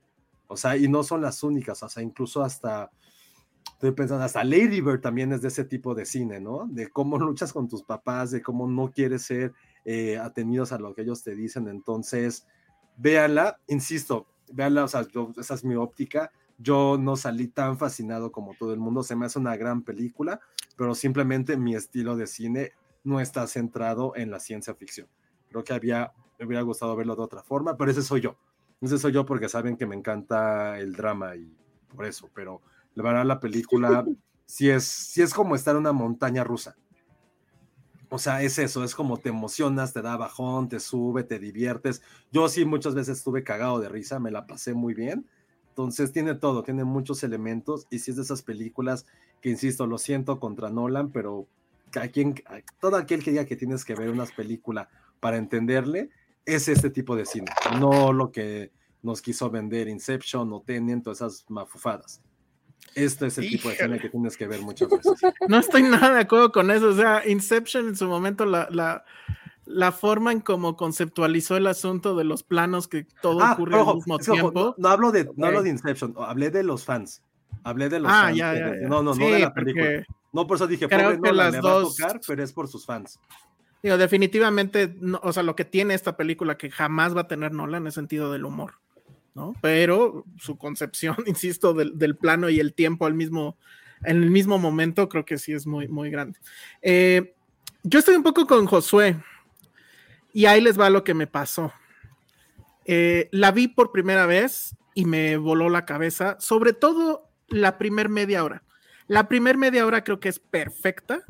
[0.46, 2.92] O sea, y no son las únicas, o sea, incluso hasta,
[3.74, 6.68] estoy pensando, hasta Lady Bird también es de ese tipo de cine, ¿no?
[6.70, 9.54] De cómo luchas con tus papás, de cómo no quieres ser
[9.86, 11.68] eh, atenidos a lo que ellos te dicen.
[11.68, 12.46] Entonces,
[12.98, 18.54] véanla, insisto, véanla, o sea, esa es mi óptica yo no salí tan fascinado como
[18.54, 19.04] todo el mundo.
[19.04, 20.40] Se me hace una gran película,
[20.78, 22.72] pero simplemente mi estilo de cine
[23.04, 25.08] no está centrado en la ciencia ficción.
[25.50, 28.38] Creo que había, me hubiera gustado verlo de otra forma, pero ese soy yo.
[28.82, 31.56] Sé, soy yo porque saben que me encanta el drama y
[31.96, 32.62] por eso, pero
[32.96, 34.04] la verdad la película
[34.46, 36.76] sí es, sí es como estar en una montaña rusa.
[38.10, 42.04] O sea, es eso, es como te emocionas, te da bajón, te sube, te diviertes.
[42.32, 45.28] Yo sí muchas veces estuve cagado de risa, me la pasé muy bien.
[45.74, 49.08] Entonces tiene todo, tiene muchos elementos y sí es de esas películas
[49.42, 51.48] que, insisto, lo siento contra Nolan, pero
[52.00, 54.88] a quien, a todo aquel que diga que tienes que ver una película
[55.20, 56.12] para entenderle,
[56.46, 58.72] es este tipo de cine, no lo que
[59.02, 62.22] nos quiso vender Inception o Tenet, todas esas mafufadas.
[62.94, 65.14] Este es el tipo de cine que tienes que ver muchas veces.
[65.48, 66.90] No estoy nada de acuerdo con eso.
[66.90, 69.06] O sea, Inception en su momento, la, la,
[69.66, 73.96] la forma en cómo conceptualizó el asunto de los planos que todo Ah, ocurre al
[73.96, 74.62] mismo es que, ojo, tiempo.
[74.62, 77.22] no, no hablo de, no hablo de Inception, hablé de los fans.
[77.64, 78.38] Hablé de los Ah, fans.
[78.38, 78.88] ya, ya, ya.
[78.90, 80.04] No, no, no de la película.
[80.34, 82.52] No, por eso dije, creo pobre que Nolan, las dos- va a tocar, pero es
[82.52, 83.20] por sus fans.
[83.82, 87.52] Digo, definitivamente, no- o sea, lo que tiene esta película que jamás va a tener
[87.54, 88.74] Nolan es sentido del humor,
[89.36, 89.54] ¿no?
[89.62, 93.58] Pero su concepción, insisto, del, del plano y el tiempo al mismo,
[94.04, 96.40] en el mismo momento, creo que sí es muy, muy grande.
[96.82, 97.34] Eh,
[97.84, 99.18] yo estoy un poco con Josué
[100.34, 101.72] y ahí les va lo que me pasó.
[102.86, 108.10] Eh, la vi por primera vez y me voló la cabeza, sobre todo la primer
[108.10, 108.64] media hora.
[109.08, 111.24] La primer media hora creo que es perfecta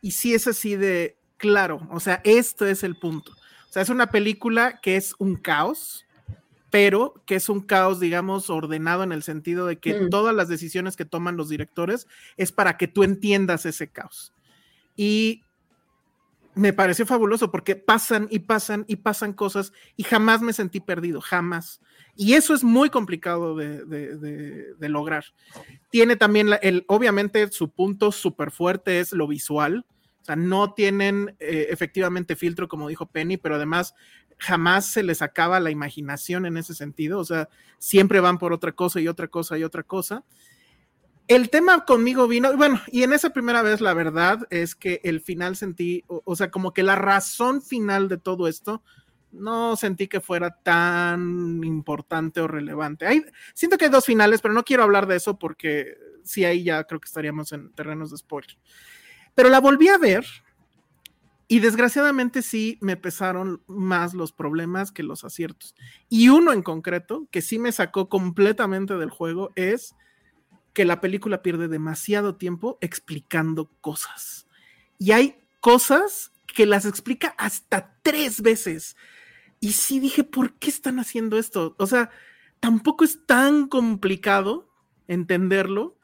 [0.00, 3.32] y sí es así de claro, o sea, esto es el punto.
[3.32, 6.04] O sea, es una película que es un caos,
[6.70, 10.10] pero que es un caos, digamos, ordenado en el sentido de que Mm.
[10.10, 12.06] todas las decisiones que toman los directores
[12.36, 14.32] es para que tú entiendas ese caos.
[14.94, 15.42] Y
[16.54, 21.20] me pareció fabuloso porque pasan y pasan y pasan cosas y jamás me sentí perdido,
[21.20, 21.80] jamás.
[22.14, 25.24] Y eso es muy complicado de, de- lograr.
[25.90, 29.86] Tiene también, el, obviamente, su punto súper fuerte es lo visual.
[30.20, 33.94] O sea, no tienen eh, efectivamente filtro, como dijo Penny, pero además
[34.38, 37.18] jamás se les acaba la imaginación en ese sentido.
[37.18, 37.48] O sea,
[37.78, 40.22] siempre van por otra cosa y otra cosa y otra cosa.
[41.28, 45.20] El tema conmigo vino, bueno, y en esa primera vez la verdad es que el
[45.20, 48.82] final sentí, o, o sea, como que la razón final de todo esto,
[49.32, 53.06] no sentí que fuera tan importante o relevante.
[53.06, 53.24] Hay,
[53.54, 56.84] siento que hay dos finales, pero no quiero hablar de eso porque sí, ahí ya
[56.84, 58.56] creo que estaríamos en terrenos de spoiler.
[59.34, 60.24] Pero la volví a ver
[61.48, 65.74] y desgraciadamente sí me pesaron más los problemas que los aciertos.
[66.08, 69.94] Y uno en concreto que sí me sacó completamente del juego es
[70.72, 74.46] que la película pierde demasiado tiempo explicando cosas.
[74.98, 78.96] Y hay cosas que las explica hasta tres veces.
[79.60, 81.74] Y sí dije, ¿por qué están haciendo esto?
[81.78, 82.10] O sea,
[82.60, 84.68] tampoco es tan complicado
[85.08, 85.98] entenderlo.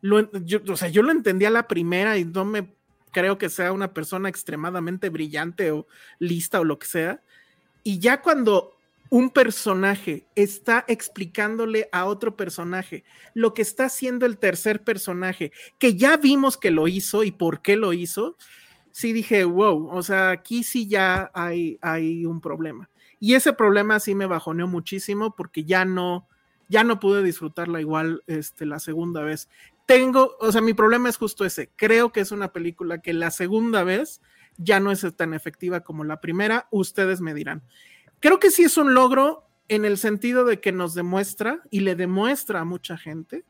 [0.00, 2.74] Lo yo, o sea, yo lo entendí a la primera y no me
[3.12, 5.86] creo que sea una persona extremadamente brillante o
[6.18, 7.22] lista o lo que sea.
[7.84, 8.73] Y ya cuando
[9.14, 15.94] un personaje está explicándole a otro personaje lo que está haciendo el tercer personaje, que
[15.94, 18.36] ya vimos que lo hizo y por qué lo hizo,
[18.90, 22.90] sí dije, wow, o sea, aquí sí ya hay, hay un problema.
[23.20, 26.26] Y ese problema sí me bajoneó muchísimo porque ya no,
[26.68, 29.48] ya no pude disfrutarla igual este, la segunda vez.
[29.86, 31.70] Tengo, o sea, mi problema es justo ese.
[31.76, 34.20] Creo que es una película que la segunda vez
[34.56, 36.66] ya no es tan efectiva como la primera.
[36.72, 37.62] Ustedes me dirán.
[38.24, 41.94] Creo que sí es un logro en el sentido de que nos demuestra y le
[41.94, 43.44] demuestra a mucha gente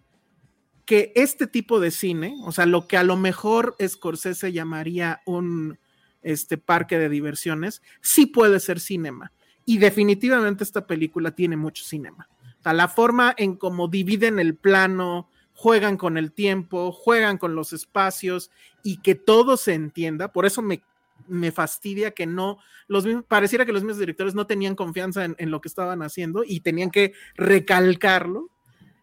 [0.84, 5.78] que este tipo de cine, o sea, lo que a lo mejor Scorsese llamaría un
[6.22, 9.30] este parque de diversiones, sí puede ser cinema.
[9.64, 12.28] Y definitivamente esta película tiene mucho cinema.
[12.64, 17.72] O la forma en cómo dividen el plano, juegan con el tiempo, juegan con los
[17.72, 18.50] espacios
[18.82, 20.32] y que todo se entienda.
[20.32, 20.82] Por eso me,
[21.28, 25.50] me fastidia que no, los pareciera que los mismos directores no tenían confianza en, en
[25.50, 28.50] lo que estaban haciendo y tenían que recalcarlo.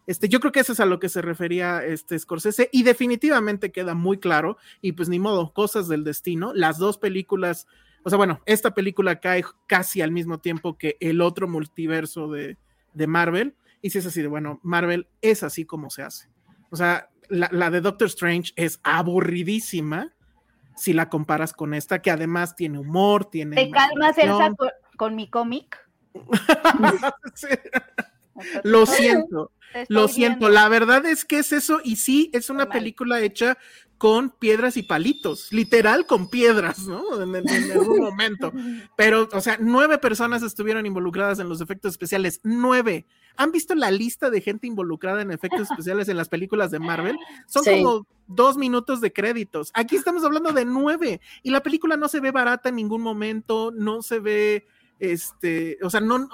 [0.07, 3.71] Este, yo creo que eso es a lo que se refería este Scorsese y definitivamente
[3.71, 6.53] queda muy claro y pues ni modo, cosas del destino.
[6.53, 7.67] Las dos películas,
[8.03, 12.57] o sea, bueno, esta película cae casi al mismo tiempo que el otro multiverso de,
[12.93, 16.29] de Marvel y si es así de, bueno, Marvel es así como se hace.
[16.71, 20.13] O sea, la, la de Doctor Strange es aburridísima
[20.75, 23.55] si la comparas con esta, que además tiene humor, tiene...
[23.55, 25.77] ¿Te calmas, Elsa, con, con mi cómic?
[27.33, 27.47] Sí.
[28.63, 29.51] Lo siento,
[29.87, 30.39] lo siento.
[30.39, 30.49] viendo.
[30.49, 33.57] La verdad es que es eso y sí, es una película hecha
[34.01, 37.21] con piedras y palitos, literal con piedras, ¿no?
[37.21, 38.51] En, en- en algún momento.
[38.97, 42.39] Pero, o sea, nueve personas estuvieron involucradas en los efectos especiales.
[42.43, 43.05] Nueve.
[43.37, 47.15] ¿Han visto la lista de gente involucrada en efectos especiales en las películas de Marvel?
[47.45, 47.69] Son Sí.
[47.83, 49.69] como dos minutos de créditos.
[49.75, 51.21] Aquí estamos hablando de nueve.
[51.43, 54.65] Y la película no se ve barata en ningún momento, no se ve,
[54.97, 56.27] este, o sea, no,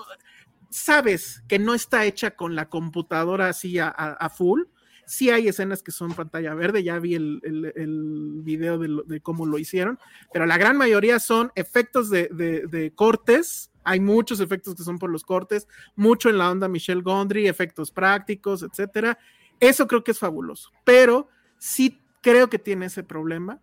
[0.70, 4.62] sabes que no está hecha con la computadora así a, a- a full.
[5.10, 9.58] Sí hay escenas que son pantalla verde, ya vi el, el- video de, cómo lo
[9.58, 9.98] hicieron,
[10.34, 13.72] pero la gran mayoría son efectos de, de- de cortes.
[13.86, 15.66] Hay muchos efectos que son por los cortes,
[15.96, 19.18] mucho en la onda Michelle Gondry, efectos prácticos, etcétera.
[19.62, 23.62] Eso creo que es fabuloso, pero sí creo que tiene ese problema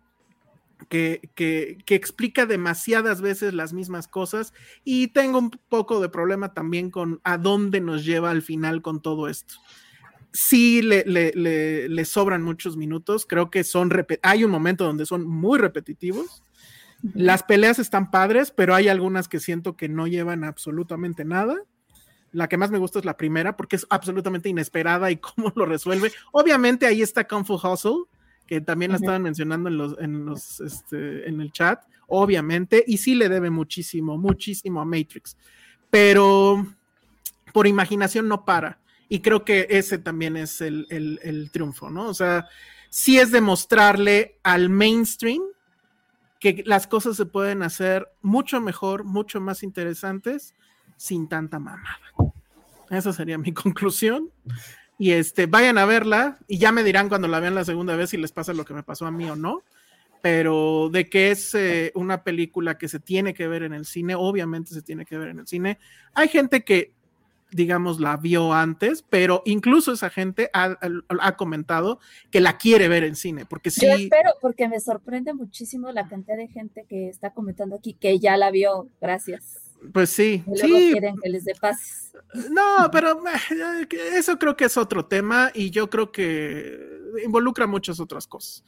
[0.89, 4.53] que, que, que explica demasiadas veces las mismas cosas
[4.83, 9.01] y tengo un poco de problema también con a dónde nos lleva al final con
[9.01, 9.55] todo esto.
[10.35, 13.89] Sí, le, le, le, le sobran muchos minutos, creo que son,
[14.21, 16.43] hay un momento donde son muy repetitivos.
[17.13, 21.55] Las peleas están padres, pero hay algunas que siento que no llevan absolutamente nada.
[22.33, 25.65] La que más me gusta es la primera porque es absolutamente inesperada y cómo lo
[25.65, 26.11] resuelve.
[26.33, 28.03] Obviamente ahí está Kung Fu Hustle,
[28.45, 32.97] que también la estaban mencionando en los, en los, este, en el chat, obviamente, y
[32.97, 35.37] sí le debe muchísimo, muchísimo a Matrix.
[35.89, 36.67] Pero
[37.53, 38.79] por imaginación no para.
[39.09, 42.07] Y creo que ese también es el, el- triunfo, ¿no?
[42.07, 42.47] O sea,
[42.89, 45.41] sí es demostrarle al mainstream
[46.39, 50.53] que las cosas se pueden hacer mucho mejor, mucho más interesantes,
[50.97, 51.99] sin tanta mamada.
[52.89, 54.31] Esa sería mi conclusión.
[54.97, 58.11] Y este, vayan a verla y ya me dirán cuando la vean la segunda vez
[58.11, 59.63] si les pasa lo que me pasó a mí o no.
[60.21, 64.15] Pero de que es eh, una película que se tiene que ver en el cine,
[64.15, 65.77] obviamente se tiene que ver en el cine.
[66.15, 66.94] Hay gente que,
[67.55, 70.77] digamos, la vio antes, pero incluso esa gente ha,
[71.21, 71.99] ha comentado
[72.29, 73.85] que la quiere ver en cine, porque sí.
[73.85, 78.19] Yo espero, porque me sorprende muchísimo la cantidad de gente que está comentando aquí que
[78.19, 78.89] ya la vio.
[78.99, 79.73] Gracias.
[79.93, 82.13] Pues sí, Y luego sí, quieren que les dé paz.
[82.51, 86.77] No, pero eh, eso creo que es otro tema y yo creo que
[87.23, 88.65] involucra muchas otras cosas.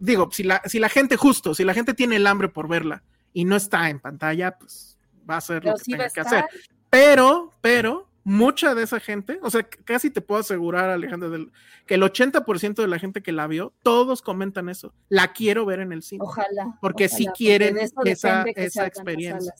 [0.00, 3.04] Digo, si la, si la gente justo, si la gente tiene el hambre por verla
[3.32, 4.98] y no está en pantalla, pues
[5.28, 6.44] va a Pero lo que sí tenga que hacer.
[6.90, 11.52] Pero, pero, mucha de esa gente, o sea, casi te puedo asegurar, Alejandra, del-
[11.86, 14.92] que el 80% de la gente que la vio, todos comentan eso.
[15.08, 16.24] La quiero ver en el cine.
[16.24, 16.76] Ojalá.
[16.80, 18.42] Porque sí ojalá, quieren esa,
[18.84, 19.54] experiencia.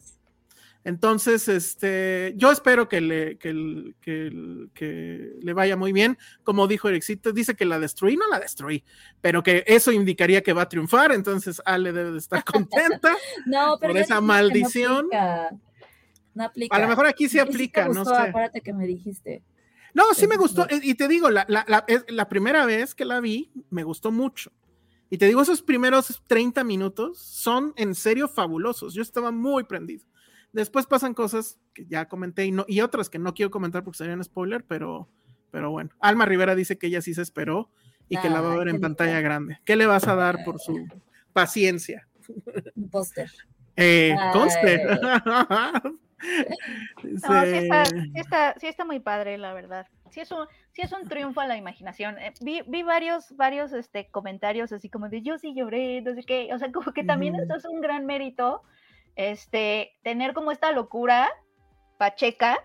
[0.83, 6.19] Entonces, este, yo espero que le, que, el- que, el- que le vaya muy bien.
[6.43, 8.83] Como dijo Ericito, dice que la destruí, no la destruí,
[9.21, 11.13] pero que eso indicaría que va a triunfar.
[11.13, 12.43] Entonces, Ale debe de estar
[13.01, 13.17] contenta.
[13.47, 15.09] No, pero por esa no maldición.
[16.37, 16.77] No aplica.
[16.77, 18.29] A lo mejor aquí sí aplica, te no gustó, sé.
[18.29, 19.43] Acuérdate que me dijiste.
[19.95, 20.67] No, sí me Eso gustó.
[20.71, 20.81] sí.
[20.83, 24.53] Y te digo, la, la, la, la primera vez que la vi, me gustó mucho.
[25.09, 28.93] Y te digo, esos primeros 30 minutos son en serio fabulosos.
[28.93, 30.05] Yo estaba muy prendido.
[30.53, 33.99] Después pasan cosas que ya comenté y, no, y otras que no quiero comentar porque
[33.99, 35.09] serían spoiler, pero,
[35.51, 35.91] pero bueno.
[36.01, 37.71] Alma Rivera dice que ella sí se esperó
[38.09, 39.59] y que la va a ver en pantalla grande.
[39.65, 40.87] ¿Qué le vas a dar por su
[41.33, 42.07] paciencia?
[42.75, 43.31] Un póster.
[43.77, 44.33] Eh, Ay.
[47.03, 49.87] No, sí está, sí, está, sí está muy padre, la verdad.
[50.11, 52.19] Sí es un, sí es un triunfo a la imaginación.
[52.19, 56.25] Eh, vi, vi varios, varios este, comentarios así como de yo sí lloré, no sé
[56.25, 56.51] qué.
[56.55, 58.63] O sea, como que también esto es un gran mérito,
[59.15, 61.29] este, tener como esta locura
[61.99, 62.59] pacheca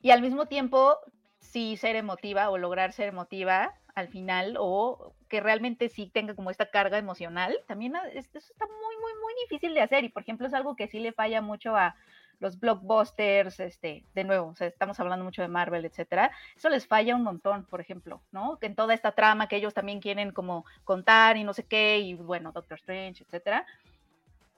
[0.00, 0.96] y al mismo tiempo
[1.40, 6.50] sí ser emotiva o lograr ser emotiva al final o que realmente sí tenga como
[6.50, 7.56] esta carga emocional.
[7.66, 10.76] También es- eso está muy, muy, muy difícil de hacer y por ejemplo es algo
[10.76, 11.96] que sí le falla mucho a
[12.40, 16.86] los blockbusters, este, de nuevo, o sea, estamos hablando mucho de Marvel, etcétera, eso les
[16.86, 18.58] falla un montón, por ejemplo, ¿no?
[18.60, 22.14] En toda esta trama que ellos también quieren como contar y no sé qué, y
[22.14, 23.66] bueno, Doctor Strange, etcétera,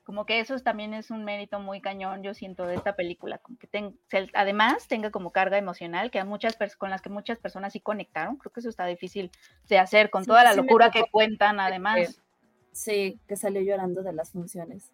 [0.05, 3.39] como que eso es- también es un mérito muy cañón, yo siento, de esta película,
[3.39, 3.97] como que ten-
[4.35, 8.36] además tenga como carga emocional, que a muchas con las que muchas personas sí conectaron,
[8.36, 9.31] creo que eso está difícil
[9.69, 12.20] de hacer con Sí, toda la sí locura que cuentan además.
[12.73, 14.93] Sí, que salió llorando de las funciones.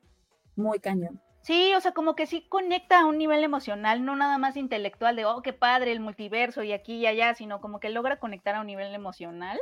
[0.55, 1.21] Muy cañón.
[1.47, 5.14] Sí, o sea, como que sí conecta a un nivel emocional, no nada más intelectual
[5.14, 8.56] de, oh, qué padre el multiverso y aquí y allá, sino como que logra conectar
[8.56, 9.56] a un nivel emocional.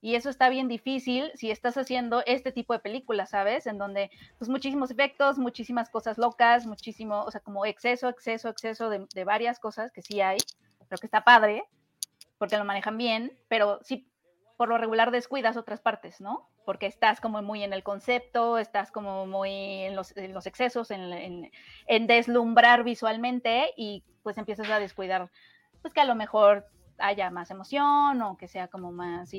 [0.00, 3.66] Y eso está bien difícil si estás haciendo este tipo de películas, ¿sabes?
[3.66, 8.88] En donde, pues, muchísimos efectos, muchísimas cosas locas, muchísimo, o sea, como exceso, exceso, exceso
[8.88, 10.38] de, de varias cosas que sí hay,
[10.88, 11.62] pero que está padre,
[12.38, 14.08] porque lo manejan bien, pero sí,
[14.58, 16.48] por lo regular descuidas otras partes, ¿no?
[16.66, 19.52] Porque estás como muy en el concepto, estás como muy
[19.84, 21.48] en los, en los excesos, en,
[21.86, 25.30] en- deslumbrar visualmente y pues empiezas a descuidar,
[25.80, 26.66] pues que a lo mejor
[26.98, 29.30] haya más emoción o que sea como más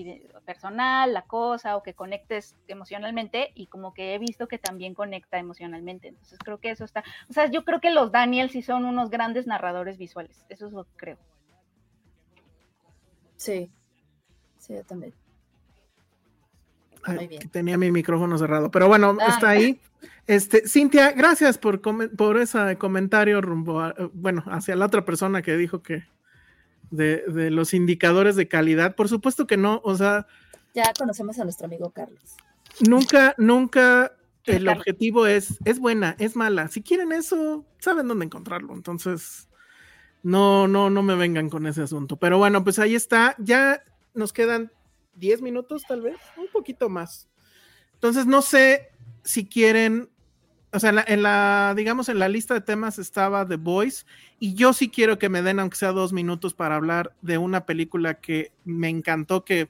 [0.45, 5.37] personal la cosa o que conectes emocionalmente y como que he visto que también conecta
[5.37, 6.07] emocionalmente.
[6.07, 9.09] Entonces creo que eso está, o sea, yo creo que los Daniels sí son unos
[9.09, 11.17] grandes narradores visuales, eso es lo que creo.
[13.35, 13.69] Sí.
[14.69, 15.13] Sí, yo también.
[17.07, 17.49] Muy bien.
[17.49, 19.29] tenía mi micrófono cerrado, pero bueno, Ah.
[19.29, 19.79] está ahí.
[20.27, 25.57] Este, Cintia, gracias por, por ese comentario rumbo a- bueno, hacia la otra persona que
[25.57, 26.03] dijo que
[26.91, 28.95] de, de los indicadores de calidad.
[28.95, 30.27] Por supuesto que no, o sea,
[30.75, 32.35] Ya conocemos a nuestro amigo Carlos.
[32.87, 34.13] nunca, nunca
[34.45, 34.77] el Carlos.
[34.81, 36.67] objetivo es, es buena, es mala.
[36.67, 38.73] Si quieren eso, saben dónde encontrarlo.
[38.75, 39.47] Entonces,
[40.21, 42.17] no, no, no me vengan con ese asunto.
[42.17, 43.35] Pero bueno, pues ahí está.
[43.39, 43.81] Ya
[44.13, 44.71] nos quedan
[45.15, 47.29] 10 minutos, tal vez, un poquito más.
[47.93, 48.89] Entonces, no sé
[49.23, 50.09] si quieren,
[50.71, 54.05] o sea, en la, en la, digamos, en la lista de temas estaba The Voice,
[54.39, 57.65] y yo sí quiero que me den, aunque sea dos minutos, para hablar de una
[57.65, 59.69] película que me encantó, que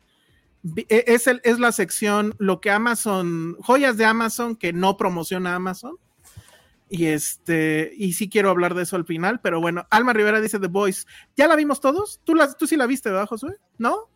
[0.75, 5.55] e- es, el, es la sección, lo que Amazon, joyas de Amazon que no promociona
[5.55, 5.95] Amazon.
[6.91, 10.59] Y este, y sí quiero hablar de eso al final, pero bueno, Alma Rivera dice
[10.59, 11.05] The Voice.
[11.35, 12.19] ¿Ya la vimos todos?
[12.23, 13.57] ¿Tú, la, tú sí la viste, ¿verdad, Josué?
[13.77, 14.09] ¿No?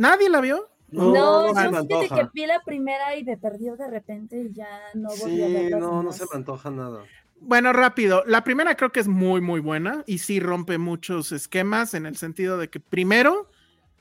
[0.00, 0.68] ¿Nadie la vio?
[0.90, 2.16] No, No, no se yo me fíjate antoja.
[2.16, 5.52] que vi la primera y me perdió de repente y ya no volví a Sí,
[5.52, 5.78] verla.
[5.78, 7.04] no, no se me antoja nada.
[7.42, 8.22] Bueno, rápido.
[8.26, 12.16] La primera creo que es muy, muy buena y sí rompe muchos esquemas en el
[12.16, 13.48] sentido de que primero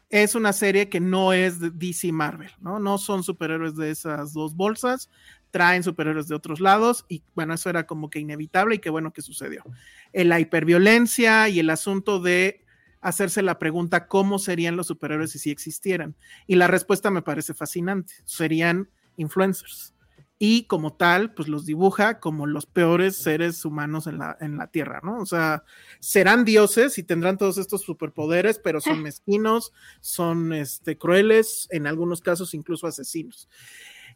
[0.10, 2.80] es una serie que no es de DC Marvel, ¿no?
[2.80, 5.10] No son superhéroes de esas dos bolsas,
[5.52, 9.14] traen superhéroes de otros lados y bueno, eso era como que inevitable y qué bueno
[9.14, 9.64] que sucedió.
[10.12, 12.66] Eh, La hiperviolencia y el asunto de
[13.02, 16.16] hacerse la pregunta cómo serían los superhéroes si sí existieran.
[16.48, 18.14] Y la respuesta me parece fascinante.
[18.26, 19.94] Serían influencers
[20.42, 24.68] y como tal, pues los dibuja como los peores seres humanos en la, en la
[24.68, 25.20] Tierra, ¿no?
[25.20, 25.66] O sea,
[26.00, 32.22] serán dioses y tendrán todos estos superpoderes, pero son mezquinos, son este, crueles, en algunos
[32.22, 33.50] casos incluso asesinos.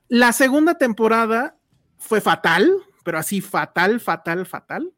[0.08, 1.58] La segunda temporada
[1.98, 2.72] fue fatal,
[3.04, 4.94] pero así fatal, fatal, fatal.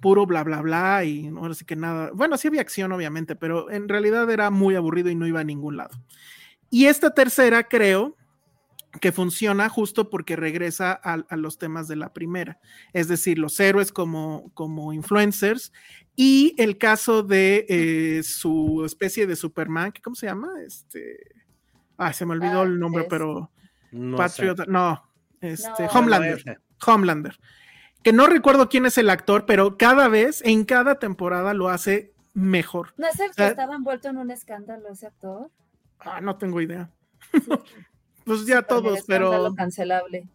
[0.00, 2.10] Puro bla, bla, bla, y no, ahora sí que nada.
[2.14, 5.44] Bueno, sí había acción, obviamente, pero en realidad era muy aburrido y no iba a
[5.44, 5.96] ningún lado.
[6.70, 8.16] Y esta tercera, creo,
[9.00, 12.58] que funciona justo porque regresa a, a los temas de la primera,
[12.92, 15.72] es decir, los héroes como, como influencers
[16.16, 20.48] y el caso de eh, su especie de Superman, que ¿cómo se llama?
[20.66, 21.18] Este,
[21.98, 23.52] ah, se me olvidó Ah, el nombre, es- pero
[23.92, 24.64] No Patriot, sé.
[24.66, 25.00] no,
[25.40, 25.88] este, No.
[25.90, 26.60] Homelander.
[26.84, 27.38] Homelander,
[28.02, 32.12] que no recuerdo quién es el actor, pero cada vez, en cada temporada lo hace
[32.34, 32.94] mejor.
[32.96, 35.50] ¿No es el que estaba envuelto en un escándalo ese actor?
[35.98, 36.90] Ah, no tengo idea.
[37.32, 37.40] Sí,
[38.24, 39.52] Pues ya todos, pero...
[39.54, 40.28] cancelable.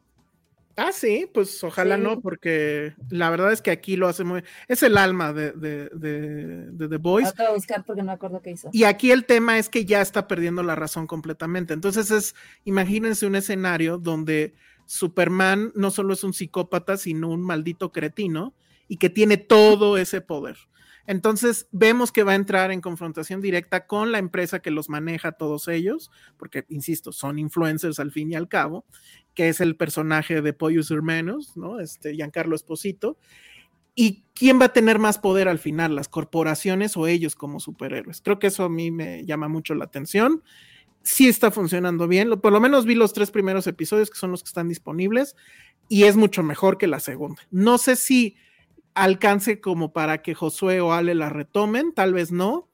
[0.78, 2.02] Ah, sí, pues ojalá Sí.
[2.02, 4.44] no, porque la verdad es que aquí lo hace muy.
[4.68, 7.30] Es el alma de, de, de- de The Voice.
[7.30, 8.70] Acabo de buscar porque no me acuerdo qué hizo.
[8.74, 11.74] Y aquí el tema es que ya está perdiendo la razón completamente.
[11.74, 12.36] Entonces es,
[12.66, 14.54] imagínense un escenario donde
[14.86, 18.54] Superman no solo es un psicópata, sino un maldito cretino
[18.88, 20.58] y que tiene todo ese poder.
[21.08, 25.34] Entonces vemos que va a entrar en confrontación directa con la empresa que los maneja
[25.34, 28.86] todos ellos, porque, insisto, son influencers al fin y al cabo,
[29.36, 31.80] que es el personaje de Pollos Hermanos, ¿no?
[31.80, 33.18] Este Giancarlo Esposito.
[33.94, 38.22] ¿Y quién va a tener más poder al final, las corporaciones o ellos como superhéroes?
[38.22, 40.44] Creo que eso a mí me llama mucho la atención.
[41.06, 44.42] Sí está funcionando bien, por lo menos vi los tres primeros episodios que son los
[44.42, 45.36] que están disponibles
[45.88, 47.44] y es mucho mejor que la segunda.
[47.52, 48.38] No sé si
[48.96, 52.70] alcance como para que Josué o Ale la retomen, tal vez no.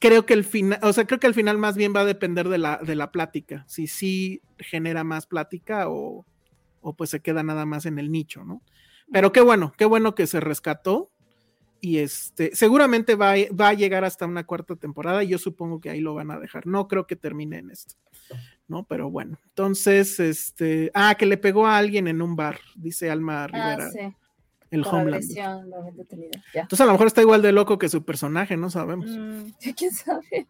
[0.00, 2.48] Creo que el final, o sea, creo que al final más bien va a depender
[2.48, 6.26] de la, de la plática, si sí genera más plática o,
[6.80, 8.62] o pues se queda nada más en el nicho, ¿no?
[9.12, 11.12] Pero qué bueno, qué bueno que se rescató
[11.80, 15.80] y este, seguramente va, a- va a llegar hasta una cuarta temporada y yo supongo
[15.80, 16.66] que ahí lo van a dejar.
[16.66, 17.94] No creo que termine en esto,
[18.66, 18.84] ¿no?
[18.84, 23.46] Pero bueno, entonces, este, ah, que le pegó a alguien en un bar, dice Alma
[23.46, 24.14] Rivera, Ah, sí.
[24.70, 25.14] el Por Homeland.
[25.24, 25.70] agresión.
[26.54, 26.62] Ya.
[26.62, 29.06] Entonces a lo mejor está igual de loco que su personaje, no sabemos.
[29.10, 30.46] Mm, ¿Quién sabe?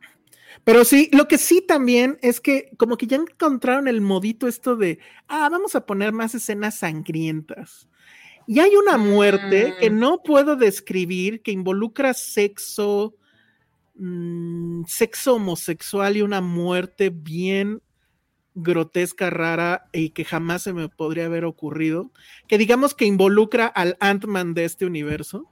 [0.64, 4.76] Pero sí, lo que sí también es que como que ya encontraron el modito esto
[4.76, 4.98] de,
[5.28, 7.86] ah, vamos a poner más escenas sangrientas.
[8.50, 9.98] Y hay una muerte que Mm.
[9.98, 13.14] no puedo describir, que involucra sexo,
[13.94, 17.82] mm, sexo homosexual y una muerte bien
[18.54, 22.10] grotesca, rara y que jamás se me podría haber ocurrido,
[22.48, 25.44] que digamos que involucra al Ant-Man de este universo.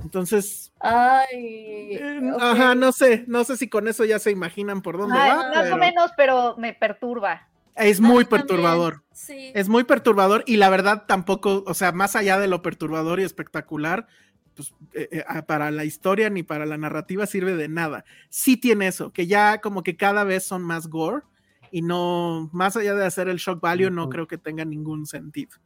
[0.00, 1.26] Entonces, Ay.
[1.96, 5.30] eh, ajá, no sé, no sé si con eso ya se imaginan por dónde ay,
[5.30, 5.36] va.
[5.50, 7.48] más pero o menos, pero me perturba.
[7.76, 9.02] Es muy perturbador.
[9.12, 9.52] Sí.
[9.54, 13.24] Es muy perturbador y la verdad tampoco, o sea, más allá de lo perturbador y
[13.24, 14.06] espectacular,
[14.54, 18.04] pues eh, eh, para la historia ni para la narrativa sirve de nada.
[18.28, 21.22] Sí tiene eso, que ya como que cada vez son más gore
[21.70, 25.56] y no, más allá de hacer el shock value, no creo que tenga ningún sentido.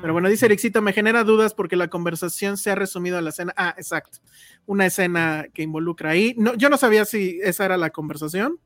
[0.00, 3.30] Pero bueno, dice Ericito, me genera dudas porque la conversación se ha resumido a la
[3.30, 3.54] escena.
[3.56, 4.18] Ah, exacto.
[4.66, 6.34] Una escena que involucra ahí.
[6.36, 8.58] No, yo no sabía si esa era la conversación,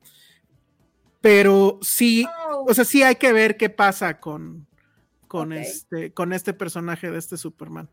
[1.24, 2.66] pero sí, Oh.
[2.68, 4.66] o sea, sí hay que ver qué pasa con,
[5.26, 7.88] con, este, con este personaje de este Superman.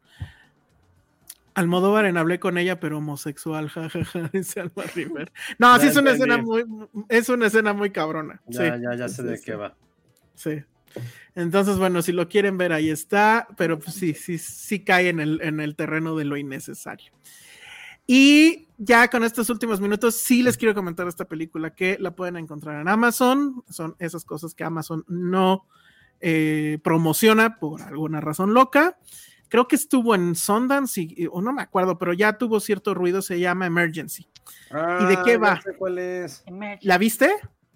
[1.54, 5.32] Almodóvar en hablé con ella, pero homosexual, jajaja, dice Alma River.
[5.60, 6.66] No, sí es una escena muy,
[7.08, 8.42] es una escena muy cabrona.
[8.48, 9.78] Ya, sí, ya, ya sé sí, de sí, qué va.
[10.36, 10.64] Sí.
[11.34, 15.22] Entonces, bueno, si lo quieren ver, ahí está, pero pues sí, sí, sí cae en
[15.22, 17.14] el, en el terreno de lo innecesario.
[18.08, 22.36] Y ya con estos últimos minutos, sí les quiero comentar esta película que la pueden
[22.38, 23.64] encontrar en Amazon.
[23.70, 25.68] Son esas cosas que Amazon no
[26.20, 28.98] eh, promociona por alguna razón loca.
[29.50, 33.22] Creo que estuvo en Sundance, y- o no me acuerdo, pero ya tuvo cierto ruido,
[33.22, 34.28] se llama Emergency.
[35.00, 35.62] ¿Y de qué Ah, ya va?
[35.62, 36.44] sé cuál es?
[36.82, 37.30] ¿La viste?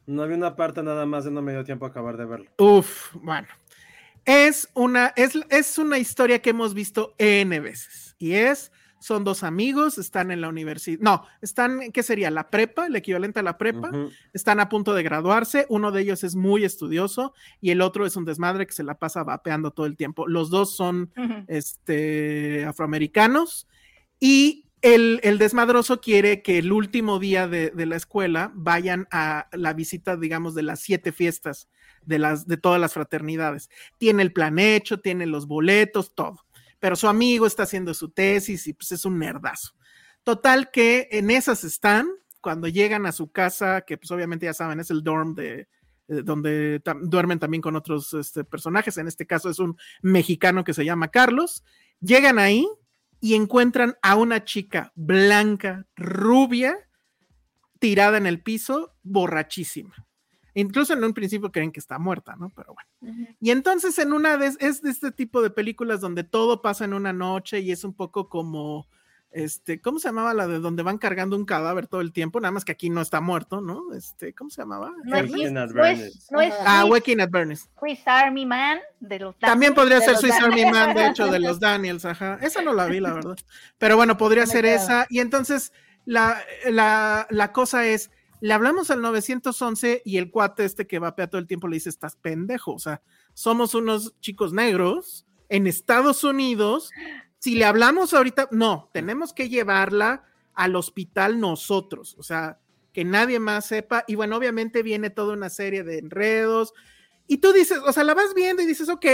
[0.07, 2.49] No había una parte nada más no me dio tiempo a acabar de verlo.
[2.57, 3.48] Uf, bueno.
[4.23, 8.15] Es una, es, es una historia que hemos visto N veces.
[8.18, 8.72] Y es,
[9.06, 10.98] son dos amigos, están en la universidad.
[10.99, 12.32] No, están, ¿qué sería?
[12.32, 13.91] La prepa, el equivalente a la prepa.
[14.34, 15.68] Están a punto de graduarse.
[15.69, 18.98] Uno de ellos es muy estudioso y el otro es un desmadre que se la
[18.98, 20.27] pasa vapeando todo el tiempo.
[20.27, 21.11] Los dos son
[21.48, 23.68] este, afroamericanos
[24.19, 29.49] y el, el desmadroso quiere que el último día de, de la escuela vayan a
[29.52, 31.69] la visita, digamos, de las siete fiestas
[32.06, 33.69] de, las, de todas las fraternidades.
[33.99, 36.44] Tiene el plan hecho, tiene los boletos, todo.
[36.80, 39.73] Pero su amigo está haciendo su tesis y pues es un nerdazo.
[40.23, 42.07] Total que en esas están,
[42.41, 45.68] cuando llegan a su casa, que pues obviamente ya saben, es el dorm de,
[46.07, 48.97] eh, donde duermen también con otros este, personajes.
[48.97, 51.64] En este caso es un mexicano que se llama Carlos.
[51.99, 52.68] Llegan ahí
[53.19, 56.77] y encuentran a una chica blanca, rubia,
[57.80, 60.06] tirada en el piso, borrachísima.
[60.56, 62.49] Incluso en un principio creen que está muerta, ¿no?
[62.56, 63.27] Pero bueno.
[63.40, 66.94] Y entonces en una de es de este tipo de películas donde todo pasa en
[66.94, 68.88] una noche y es un poco como
[69.32, 72.40] este, ¿cómo se llamaba la de donde van cargando un cadáver todo el tiempo?
[72.40, 73.94] Nada más que aquí no está muerto, ¿no?
[73.94, 74.94] Este, ¿cómo se llamaba?
[75.03, 76.27] No es, no es, Bernie's.
[76.32, 77.69] no es Ah, Swiss- Waking at Bernie's.
[77.77, 80.64] Swiss Army Man de los También Daniels, podría ser Swiss Army.
[80.72, 82.40] Man, de hecho, de los Daniels, ajá.
[82.41, 83.36] Esa no la vi, la verdad.
[83.77, 84.76] Pero bueno, podría me ser queda.
[84.76, 85.07] esa.
[85.10, 85.73] Y entonces,
[86.06, 88.11] la, la, la cosa es,
[88.46, 91.90] le hablamos al 911 y el cuate este que vapea todo el tiempo le dice,
[91.90, 92.74] estás pendejo.
[92.74, 93.02] O sea,
[93.34, 96.92] somos unos chicos negros en Estados Unidos.
[97.40, 102.16] Si le hablamos ahorita, no, tenemos que llevarla al hospital nosotros.
[102.20, 102.60] O sea,
[102.94, 104.04] que nadie más sepa.
[104.08, 106.76] Y bueno, obviamente viene toda una serie de enredos.
[107.26, 109.08] Y tú dices, o sea, la vas viendo y dices, ok,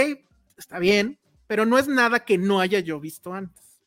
[0.58, 3.80] está bien, pero no es nada que no haya yo visto antes.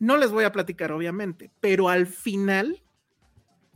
[0.00, 2.82] No les voy a platicar, obviamente, pero al final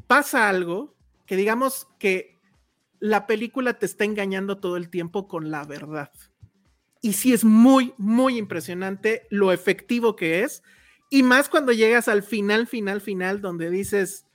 [0.06, 0.94] pasa algo
[1.26, 2.40] que digamos que
[3.00, 6.10] la película te está engañando todo el tiempo con la verdad.
[7.02, 10.62] Y sí es muy, muy impresionante lo efectivo que es.
[11.10, 14.26] Y más cuando llegas al final, final, final, donde dices,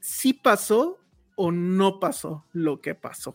[0.00, 0.98] sí pasó
[1.36, 3.34] o no pasó lo que pasó.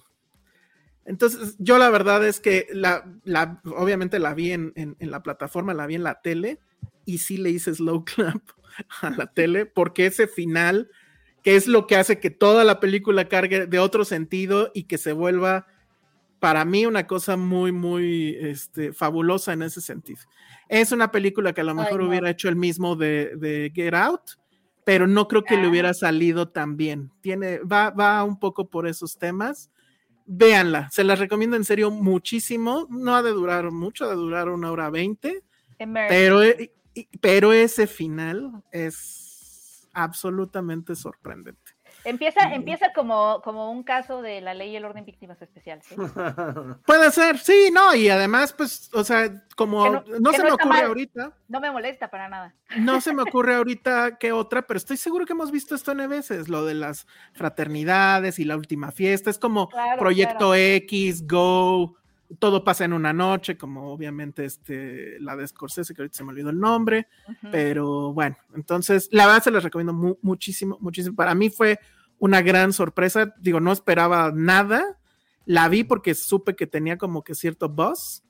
[1.06, 5.24] Entonces, yo la verdad es que la, la- obviamente la vi en, en- en la
[5.24, 6.60] plataforma, la vi en la tele
[7.06, 8.42] y sí le hice slow clap
[9.02, 10.90] a la tele porque ese final,
[11.50, 15.00] que es lo que hace que toda la película cargue de otro sentido y que
[15.00, 15.66] se vuelva
[16.40, 20.20] para mí una cosa muy, muy este, fabulosa en ese sentido.
[20.68, 22.08] Es una película que a lo Ay, mejor no.
[22.10, 24.22] hubiera hecho el mismo de, de Get Out,
[24.86, 25.70] pero no creo que le Ah.
[25.70, 27.10] hubiera salido tan bien.
[27.22, 29.72] Tiene, va, va un poco por esos temas.
[30.28, 32.86] Véanla, se las recomiendo en serio muchísimo.
[32.92, 35.42] No ha de durar mucho, ha de durar una hora veinte,
[36.08, 39.26] pero, e- y- pero ese final es
[39.94, 41.74] absolutamente sorprendente.
[42.06, 45.86] Empieza, empieza como, como un caso de la ley y el orden víctimas especiales.
[45.86, 45.96] ¿sí?
[46.86, 50.44] Puede ser, sí, no, y además, pues, o sea, como Que no, no- que se
[50.44, 50.86] no me ocurre mal.
[50.86, 52.56] ahorita, No me molesta para nada.
[52.78, 56.08] no se me ocurre ahorita qué otra, pero estoy seguro que hemos visto esto N
[56.08, 61.96] veces, lo de las fraternidades y la última fiesta, es como Claro, Proyecto X, Go,
[62.38, 66.30] todo pasa en una noche, como obviamente este, la de Scorsese, que ahorita se me
[66.32, 67.08] olvidó el nombre,
[67.52, 71.16] pero bueno, entonces la verdad se les recomiendo mu- muchísimo, muchísimo.
[71.16, 71.80] Para mí fue
[72.20, 75.00] una gran sorpresa, digo, no esperaba nada,
[75.46, 78.24] la vi porque supe que tenía como que cierto buzz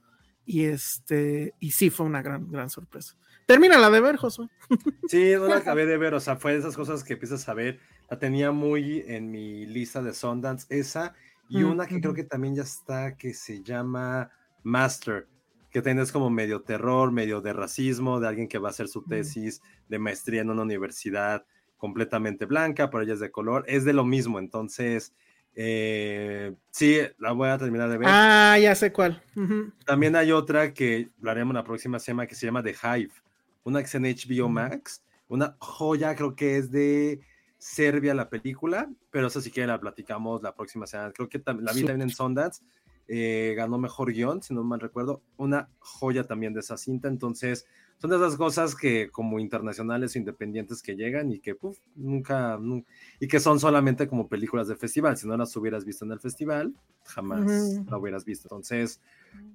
[0.45, 3.15] y este, y sí fue una gran, gran sorpresa.
[3.45, 4.47] Termina la de ver, Josué.
[5.09, 7.53] Sí, no la acabé de ver, o sea, fue de esas cosas que empiezas a
[7.55, 7.79] ver.
[8.11, 11.15] La tenía muy en mi lista de Sundance, esa,
[11.49, 14.31] y una que creo que también ya está, que se llama
[14.63, 15.27] Master,
[15.71, 19.03] que tienes como medio terror, medio de racismo, de alguien que va a hacer su
[19.03, 21.45] tesis de maestría en una universidad
[21.77, 25.13] completamente blanca, pero ella es de color, es de lo mismo, entonces,
[25.55, 28.07] eh, sí, la voy a terminar de ver.
[28.09, 29.21] Ah, ya sé cuál.
[29.35, 29.71] Ujú.
[29.85, 33.13] También hay otra que lo haremos la próxima semana que se llama The Hive,
[33.63, 34.49] una que es en HBO.
[34.49, 37.21] Max, una joya, creo que es de
[37.59, 41.11] Serbia la película, pero eso si quieren la platicamos la próxima semana.
[41.11, 42.63] Creo que tam- la vi también en Sundance,
[43.07, 47.65] eh, ganó mejor guion, si no mal recuerdo, una joya también de esa cinta, entonces
[47.97, 52.57] son de esas cosas que como internacionales o independientes que llegan y que puf, nunca,
[52.57, 52.85] nun-
[53.19, 56.19] y que son solamente como películas de festival, si no las hubieras visto en el
[56.21, 56.73] festival,
[57.03, 57.41] jamás
[57.79, 57.89] Ujú.
[57.89, 58.45] la hubieras visto.
[58.47, 59.01] Entonces,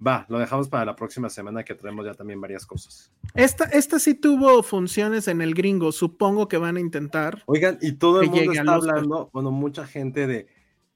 [0.05, 3.13] va, lo dejamos para la próxima semana que traemos ya también varias cosas.
[3.35, 7.43] Esta, esta sí tuvo funciones en el gringo, supongo que van a intentar.
[7.47, 10.47] Oigan, y todo el que mundo está hablando, bueno, mucha gente de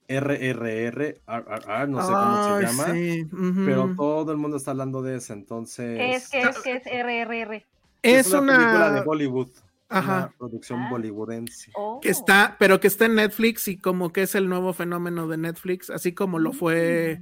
[0.07, 5.33] RRR, RRR, no sé cómo se llama, pero todo el mundo está hablando de eso,
[5.33, 5.97] entonces...
[5.97, 7.63] ¿Qué es, qué es, RRR?
[8.01, 9.49] Es una, película de Bollywood,
[9.89, 10.17] Ajá.
[10.17, 10.89] una producción Ah.
[10.89, 11.71] bollywoodense.
[11.75, 11.99] Oh.
[11.99, 15.37] que está, pero que está en Netflix y como que es el nuevo fenómeno de
[15.37, 17.19] Netflix, así como lo fue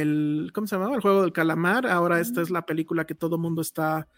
[0.00, 0.94] el, ¿cómo se llamaba?
[0.96, 1.86] El juego del calamar.
[1.86, 4.08] Ahora esta es la película que todo mundo está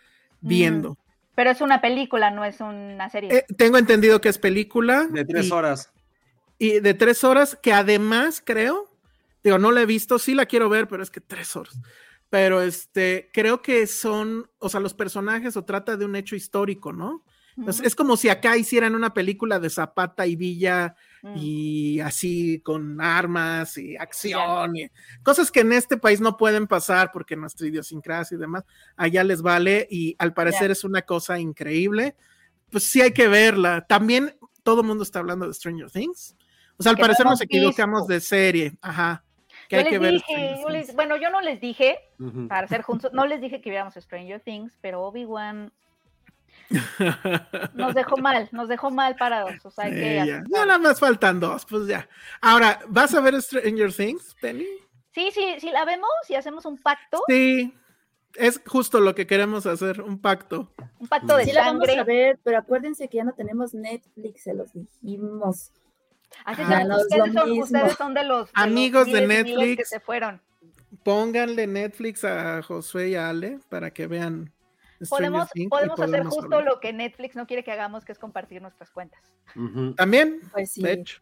[0.41, 0.99] viendo.
[1.35, 3.31] Pero es una película, no es una serie.
[3.33, 5.07] Eh, tengo entendido que es película.
[5.07, 5.93] De tres y- horas.
[6.59, 8.91] Y de tres horas, que además creo,
[9.45, 11.79] digo, no la he visto, sí la quiero ver, pero es que tres horas.
[12.31, 16.93] Pero este, creo que son, o sea, los personajes o trata de un hecho histórico,
[16.95, 17.23] ¿no?
[17.59, 20.95] Entonces, es como si acá hicieran una película de Zapata y Villa
[21.27, 21.35] Mm.
[21.39, 24.89] y así con armas y acción y
[25.25, 28.65] cosas que en este país no pueden pasar porque nuestra idiosincrasia y demás,
[28.97, 32.15] allá les vale y al parecer es una cosa increíble.
[32.71, 33.87] Pues sí hay que verla.
[33.89, 36.37] También todo el mundo está hablando de Stranger Things.
[36.77, 38.13] O sea, al parecer nos equivocamos visto.
[38.13, 38.73] de serie.
[38.81, 39.25] Ajá.
[39.69, 40.13] Que Yo hay que ver.
[40.15, 41.99] dije, yo les- bueno, yo no les dije,
[42.49, 45.73] para ser juntos, no les dije que viéramos Stranger Things, pero Obi-Wan
[47.75, 49.65] nos dejó mal, nos dejó mal parados.
[49.65, 50.45] O sea, que Eh, ya.
[50.49, 52.09] nada más faltan dos, pues ya.
[52.41, 54.67] Ahora, ¿vas a ver Stranger Things, Penny?
[55.13, 57.73] Sí, sí, sí la vemos y hacemos un pacto, Sí,
[58.35, 60.71] es justo lo que queremos hacer, un pacto.
[60.99, 62.01] un pacto de Sí la vamos sangre.
[62.01, 65.73] a ver, pero acuérdense que ya no tenemos Netflix, se los dijimos.
[66.45, 67.65] Así Ah, son, no es ustedes, lo son, mismo.
[67.65, 69.89] ustedes son de los, de los Amigos de miles que Netflix.
[69.89, 70.43] se fueron.
[71.03, 74.53] Pónganle Netflix a Josué y a Ale para que vean.
[75.09, 76.65] Podemos, podemos hacer podemos justo hablar.
[76.75, 79.21] lo que Netflix no quiere que hagamos, que es compartir nuestras cuentas.
[79.97, 81.21] También, Pues sí, de hecho.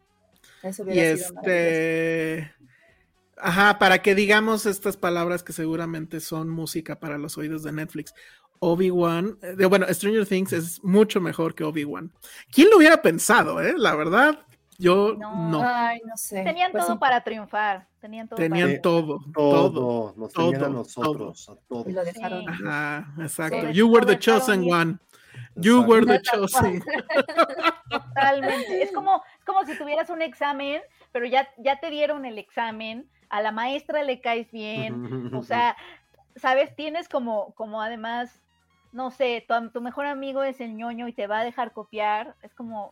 [0.63, 2.51] eso Y este.
[3.37, 8.13] Ajá, para que digamos estas palabras que seguramente son música para los oídos de Netflix.
[8.59, 12.13] Obi-Wan, eh, de- bueno, Stranger Things es mucho mejor que Obi-Wan.
[12.51, 13.73] ¿Quién lo hubiera pensado, eh?
[13.77, 14.39] La verdad,
[14.77, 15.49] yo No.
[15.49, 15.61] no.
[15.63, 16.43] Ay, no sé.
[16.43, 17.87] Tenían pues todo sí, para triunfar.
[17.99, 18.81] Tenían todo Tenían Sí.
[18.81, 19.71] todo, todo.
[19.71, 21.87] Todo, nos tenían a todo, nosotros, a todos.
[21.87, 22.41] y lo dejaron.
[22.41, 22.45] Sí.
[22.49, 23.67] Ajá, exacto.
[23.67, 24.97] Sí, You were the chosen one.
[25.55, 25.91] You Exacto.
[25.91, 26.83] were the chosen.
[26.83, 27.05] para
[27.89, 28.81] Totalmente.
[28.83, 30.81] Es como, es como si tuvieras un examen,
[31.11, 35.75] pero ya, ya te dieron el examen, a la maestra le caes bien, o sea,
[36.35, 38.41] sabes, tienes como, como además,
[38.91, 42.53] no sé, tu, mejor amigo es el ñoño y te va a dejar copiar, es
[42.53, 42.91] como,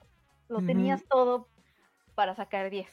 [0.50, 1.48] lo tenías todo
[2.16, 2.88] para sacar 10.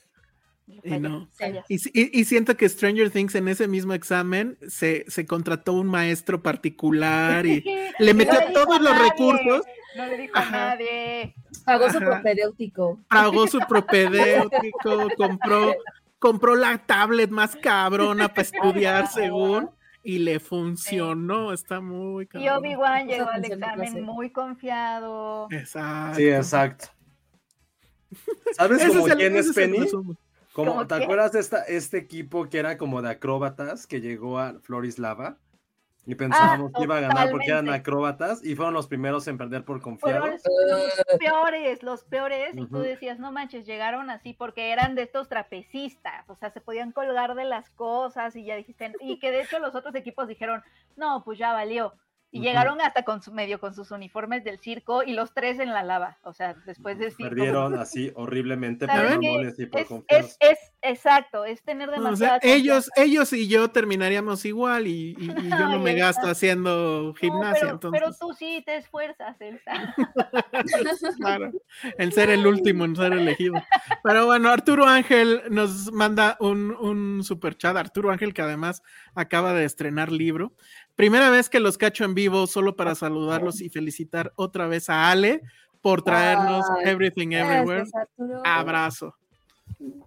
[0.67, 1.29] Y Y no.
[1.69, 5.89] Y, y- y siento que Stranger Things en ese mismo examen se, se contrató un
[5.89, 7.61] maestro particular y
[7.99, 9.63] le No metió todos los nadie, recursos,
[9.97, 11.35] No le dijo a nadie.
[11.65, 13.01] Pagó su propedéutico.
[13.09, 15.75] pagó su propedéutico, compró,
[16.21, 19.71] compró la tablet más cabrona para estudiar según
[20.05, 21.53] y le funcionó.
[21.53, 22.59] Está muy Y cabrón.
[22.59, 25.49] Obi-Wan Puso llegó al examen muy confiado.
[25.51, 26.17] Exacto.
[26.17, 26.87] Sí, exacto.
[28.53, 29.81] ¿Sabes como es el- quién es Penny?
[29.81, 30.17] resumen.
[30.53, 31.05] Como, ¿Cómo ¿Te qué?
[31.05, 35.39] acuerdas de esta, este equipo que era como de acróbatas que llegó a Florislava?
[36.07, 39.65] Y pensábamos que iba a ganar porque eran acróbatas y fueron los primeros en perder
[39.65, 40.43] por Fueron confiados.
[40.67, 45.29] los peores, los peores, y tú decías, no manches, llegaron así porque eran de estos
[45.29, 49.43] trapecistas, o sea, se podían colgar de las cosas y ya dijiste, y que de
[49.43, 50.63] hecho los otros equipos dijeron,
[50.97, 51.93] no, pues ya valió.
[52.33, 52.47] Y Ujú.
[52.47, 55.83] llegaron hasta con su medio con sus uniformes del circo y los tres en la
[55.83, 57.31] lava, o sea, después de circo.
[57.31, 62.55] Perdieron así horriblemente por y por Es, es, es exacto, es tener O demasiada sea,
[62.55, 67.15] ellos, ellos y yo terminaríamos igual y, y- y yo no me gasto haciendo No,
[67.15, 67.61] gimnasia.
[67.63, 69.73] pero, entonces, pero tú sí te esfuerzas, Elsa.
[71.19, 71.53] claro,
[71.99, 73.55] en ser el último, en ser elegido.
[74.03, 77.77] Pero bueno, Arturo Ángel nos manda un, un super chat.
[77.77, 78.83] Arturo Ángel, que además
[79.15, 80.55] acaba de estrenar libro.
[80.97, 85.11] Primera vez que los cacho en vivo, solo para saludarlos y felicitar otra vez a
[85.11, 85.41] Ale
[85.81, 87.85] por traernos Ay, Everything Everywhere.
[87.91, 88.09] Gracias.
[88.45, 89.15] Abrazo.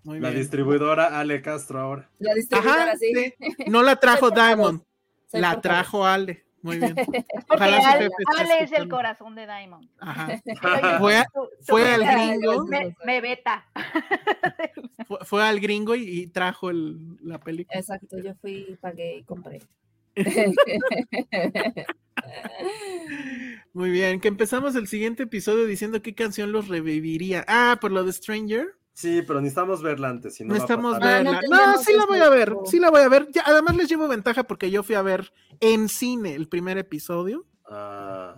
[0.04, 0.42] Muy La bien.
[0.42, 2.10] distribuidora Ale Castro ahora.
[2.20, 3.12] La distribuidora, Ajá, sí.
[3.16, 3.34] sí.
[3.72, 4.30] No la trajo.
[4.30, 4.82] Diamond,
[5.32, 6.46] la trajo Ale.
[6.62, 6.94] Muy bien.
[7.48, 7.88] Porque Ojalá su
[8.38, 9.90] Ale, es el corazón de Diamond.
[10.00, 10.40] Ajá.
[11.00, 12.66] Fue a- al gringo.
[12.68, 13.66] Me, me beta.
[15.08, 17.80] Fue, fue al gringo y, y trajo el- la película.
[17.80, 19.60] Exacto, yo fui, pagué y compré.
[23.74, 27.44] Muy bien, que empezamos el siguiente episodio diciendo qué canción los reviviría.
[27.48, 28.76] Ah, por lo de Stranger.
[28.94, 30.36] Sí, pero necesitamos verla antes.
[30.36, 31.14] Si no va a Necesitamos pasar.
[31.16, 31.78] Ah, no verla.
[31.84, 33.28] Sí la voy a ver, sí la voy a ver.
[33.32, 37.48] Ya, además les llevo ventaja porque yo fui a ver en cine el primer episodio
[37.70, 38.36] Ah,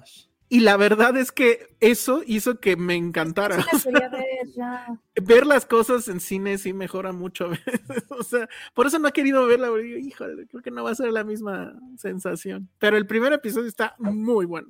[0.49, 3.61] y la verdad es que eso hizo que me encantara.
[3.61, 4.99] Sí la quería ver, ya.
[5.22, 7.81] ver las cosas en cine sí mejora mucho a veces.
[8.09, 10.91] O sea, por eso no he querido verla, porque digo, híjole, creo que no va
[10.91, 12.69] a ser la misma sensación.
[12.80, 14.69] Pero el primer episodio está muy bueno.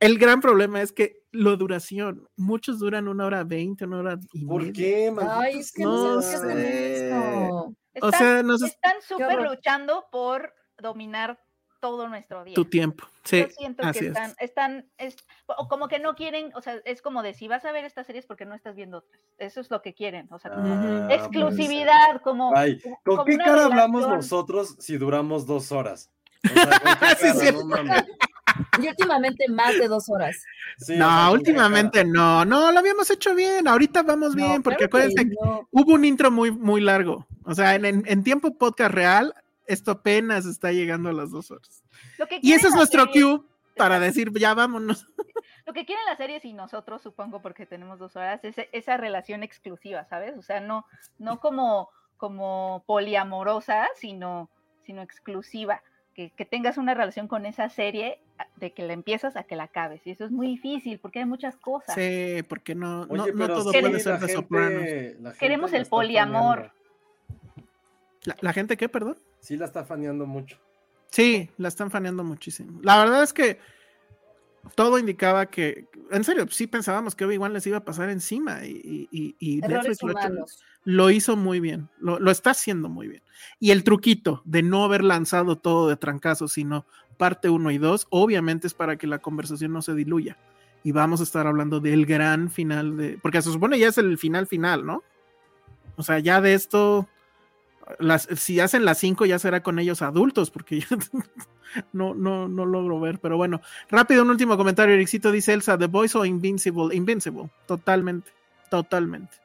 [0.00, 4.44] El gran problema es que la duración, muchos duran una hora veinte, una hora y
[4.44, 4.72] ¿Por media.
[4.72, 7.06] qué, Ay, es que No no, sé sé.
[7.06, 7.16] esto.
[7.20, 11.38] O Están, sea, nos es- están súper luchando por dominar
[11.82, 12.54] todo nuestro día.
[12.54, 13.04] tu tiempo.
[13.24, 14.10] Sí, Yo siento así que es.
[14.12, 17.64] están, están, es, o como que no quieren, o sea, es como de si vas
[17.64, 19.20] a ver estas series porque no estás viendo otras.
[19.38, 21.12] Eso es lo que quieren, o sea, como Ah, puede ser.
[21.20, 22.52] exclusividad, como.
[22.56, 26.10] Ay, ¿con como qué cara hablamos nosotros si duramos dos horas?
[26.44, 27.34] O sea, ¿con qué Sí, cara?
[27.40, 27.52] sí.
[27.52, 28.04] No mames.
[28.82, 30.36] Y últimamente más de dos horas.
[30.78, 34.62] Sí, no, sea, ¿con qué últimamente no, no, lo habíamos hecho bien, ahorita vamos bien,
[34.62, 35.68] porque claro que acuérdense, no.
[35.70, 37.26] hubo un intro muy, muy largo.
[37.44, 39.34] O sea, en, en- en tiempo podcast real,
[39.66, 41.82] esto apenas está llegando a las dos horas.
[42.18, 45.06] Lo que Y ese es nuestro series- cue para decir, ya vámonos.
[45.66, 48.96] Lo que quieren las series y nosotros, supongo, porque tenemos dos horas, es e- esa
[48.96, 50.36] relación exclusiva, ¿sabes?
[50.36, 50.84] O sea, no,
[51.18, 54.50] no como, como poliamorosa, sino,
[54.84, 55.80] sino exclusiva.
[56.14, 59.54] Que, que tengas una relación con esa serie a- de que la empiezas a que
[59.56, 60.04] la acabes.
[60.06, 61.94] Y eso es muy difícil porque hay muchas cosas.
[61.94, 65.34] Sí, porque no, no, Oye, no pero todo puede ser de sopranos.
[65.38, 66.56] Queremos el poliamor.
[66.56, 66.82] faneando.
[68.24, 69.16] ¿La, la gente qué, perdón?
[69.42, 70.56] Sí, la está faneando mucho.
[71.10, 72.80] Sí, la están faneando muchísimo.
[72.82, 73.58] La verdad es que
[74.74, 79.08] todo indicaba que, en serio, sí pensábamos que Obi-Wan les iba a pasar encima y,
[79.10, 79.98] y- y Netflix
[80.84, 83.22] lo hizo muy bien, lo, lo está haciendo muy bien.
[83.60, 86.86] Y el truquito de no haber lanzado todo de trancazo, sino
[87.18, 90.38] parte 1 y 2, obviamente es para que la conversación no se diluya.
[90.84, 94.16] Y vamos a estar hablando del gran final de, porque se supone ya es el
[94.18, 95.02] final final, ¿no?
[95.96, 97.08] O sea, ya de esto,
[97.98, 100.86] las, si hacen las 5 ya será con ellos adultos, porque ya
[101.92, 103.60] no, no, no logro ver, pero bueno.
[103.90, 108.30] Rápido, un último comentario, Ericito dice Elsa, The Voice o Invincible, Invincible, totalmente,
[108.70, 109.36] totalmente.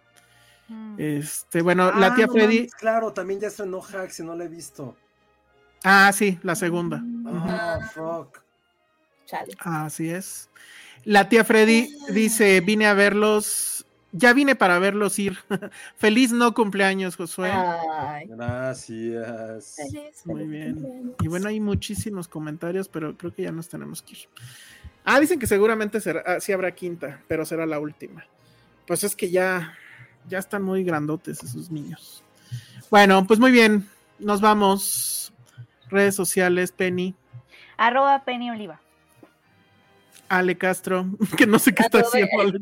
[0.69, 0.95] Mm.
[0.97, 4.43] Este, bueno, la Ah, tía no Freddy, claro, también ya estrenó Hacks y no la
[4.45, 4.95] he visto.
[5.83, 7.01] ah, sí, la segunda.
[7.25, 7.87] Ah, Ajá.
[7.93, 8.39] fuck.
[9.25, 9.53] Chale.
[9.59, 10.49] Así es.
[11.03, 13.76] La tía Freddy dice, vine a verlos,
[14.11, 15.37] ya vine para verlos ir.
[15.97, 17.51] Feliz no cumpleaños, Josué.
[17.51, 18.27] Ay.
[18.27, 19.75] Gracias.
[19.75, 20.73] feliz, Muy feliz bien.
[20.75, 21.15] cumpleaños.
[21.21, 24.19] Y bueno, hay muchísimos comentarios, pero creo que ya nos tenemos que ir.
[25.05, 28.25] Ah, dicen que seguramente será, ah, sí habrá quinta, pero será la última.
[28.85, 29.73] Pues es que ya,
[30.27, 32.23] ya están muy grandotes esos niños.
[32.89, 33.87] Bueno, pues muy bien,
[34.19, 35.33] nos vamos.
[35.89, 37.15] Redes sociales, Penny,
[37.77, 38.81] Arroba Penny Oliva.
[40.29, 41.05] Ale Castro,
[41.37, 42.39] que no sé qué está haciendo.
[42.39, 42.59] Ale.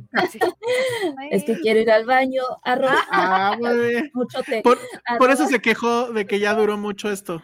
[1.31, 2.43] Es que quiero ir al baño.
[2.63, 2.97] Arroba.
[3.11, 3.57] Ah.
[4.13, 4.61] Mucho té.
[4.61, 4.79] Por,
[5.17, 7.41] por eso se quejó de que ya duró mucho esto.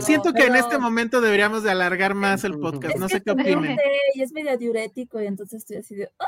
[0.00, 2.94] Siento que en este momento deberíamos de alargar más el podcast.
[2.94, 3.78] Es No sé qué té
[4.14, 6.10] y es medio diurético y entonces estoy así de...
[6.18, 6.24] ¡ah!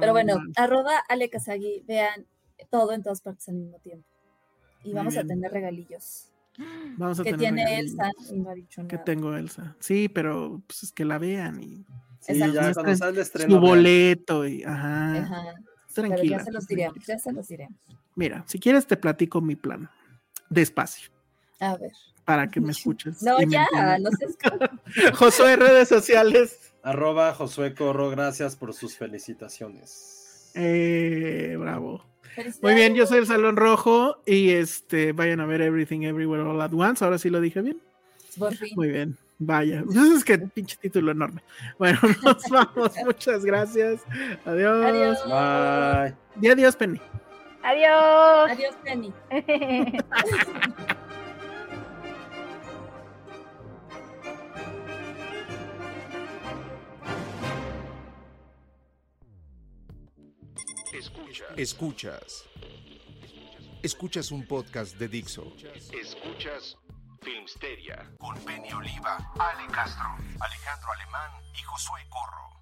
[0.00, 2.26] Pero bueno, arroba Ale Kazagi, vean
[2.70, 4.06] todo en todas partes al mismo tiempo.
[4.84, 6.28] Y vamos a tener regalillos.
[6.96, 7.92] Vamos a Que tener tiene regalillos.
[7.92, 9.76] Elsa y no ha dicho Que tengo Elsa.
[9.80, 11.86] Sí, pero pues es que la vean y
[12.24, 12.54] Sí, Exacto.
[12.54, 13.60] ya cuando Muestren sale el su estreno.
[13.60, 15.16] boleto y ajá.
[15.18, 15.42] Ajá.
[15.94, 16.38] Pero Tranquila.
[16.38, 17.78] ya se los diremos, ya se los diremos.
[18.14, 19.90] Mira, si quieres te platico mi plan.
[20.48, 21.10] Despacio,
[21.60, 21.90] A ver.
[22.24, 23.22] para que me escuches.
[23.22, 23.66] No, ya,
[24.00, 24.10] no
[24.42, 26.58] como- Josué, redes sociales.
[26.82, 30.50] Arroba Josué Corro, gracias por sus felicitaciones.
[30.54, 32.04] Eh, bravo.
[32.62, 36.60] Muy bien, yo soy el Salón Rojo y este vayan a ver Everything Everywhere All
[36.62, 37.04] at Once.
[37.04, 37.80] Ahora sí lo dije bien.
[38.38, 38.70] Por fin.
[38.76, 39.82] Muy bien, vaya.
[39.86, 41.42] Pues es que pinche título enorme.
[41.78, 42.92] Bueno, nos vamos.
[43.04, 44.02] Muchas gracias.
[44.44, 44.84] Adiós.
[44.84, 45.18] Adiós.
[45.24, 46.16] Bye.
[46.40, 47.00] Y adiós, Penny.
[47.62, 48.50] Adiós.
[48.50, 49.12] Adiós, Penny.
[60.92, 61.44] Escucha.
[61.56, 62.44] Escuchas.
[63.82, 65.52] Escuchas un podcast de Dixo.
[65.92, 66.76] Escuchas
[67.22, 72.61] Filmsteria con Penny Oliva, Ale Castro, Alejandro Alemán y Josué Corro.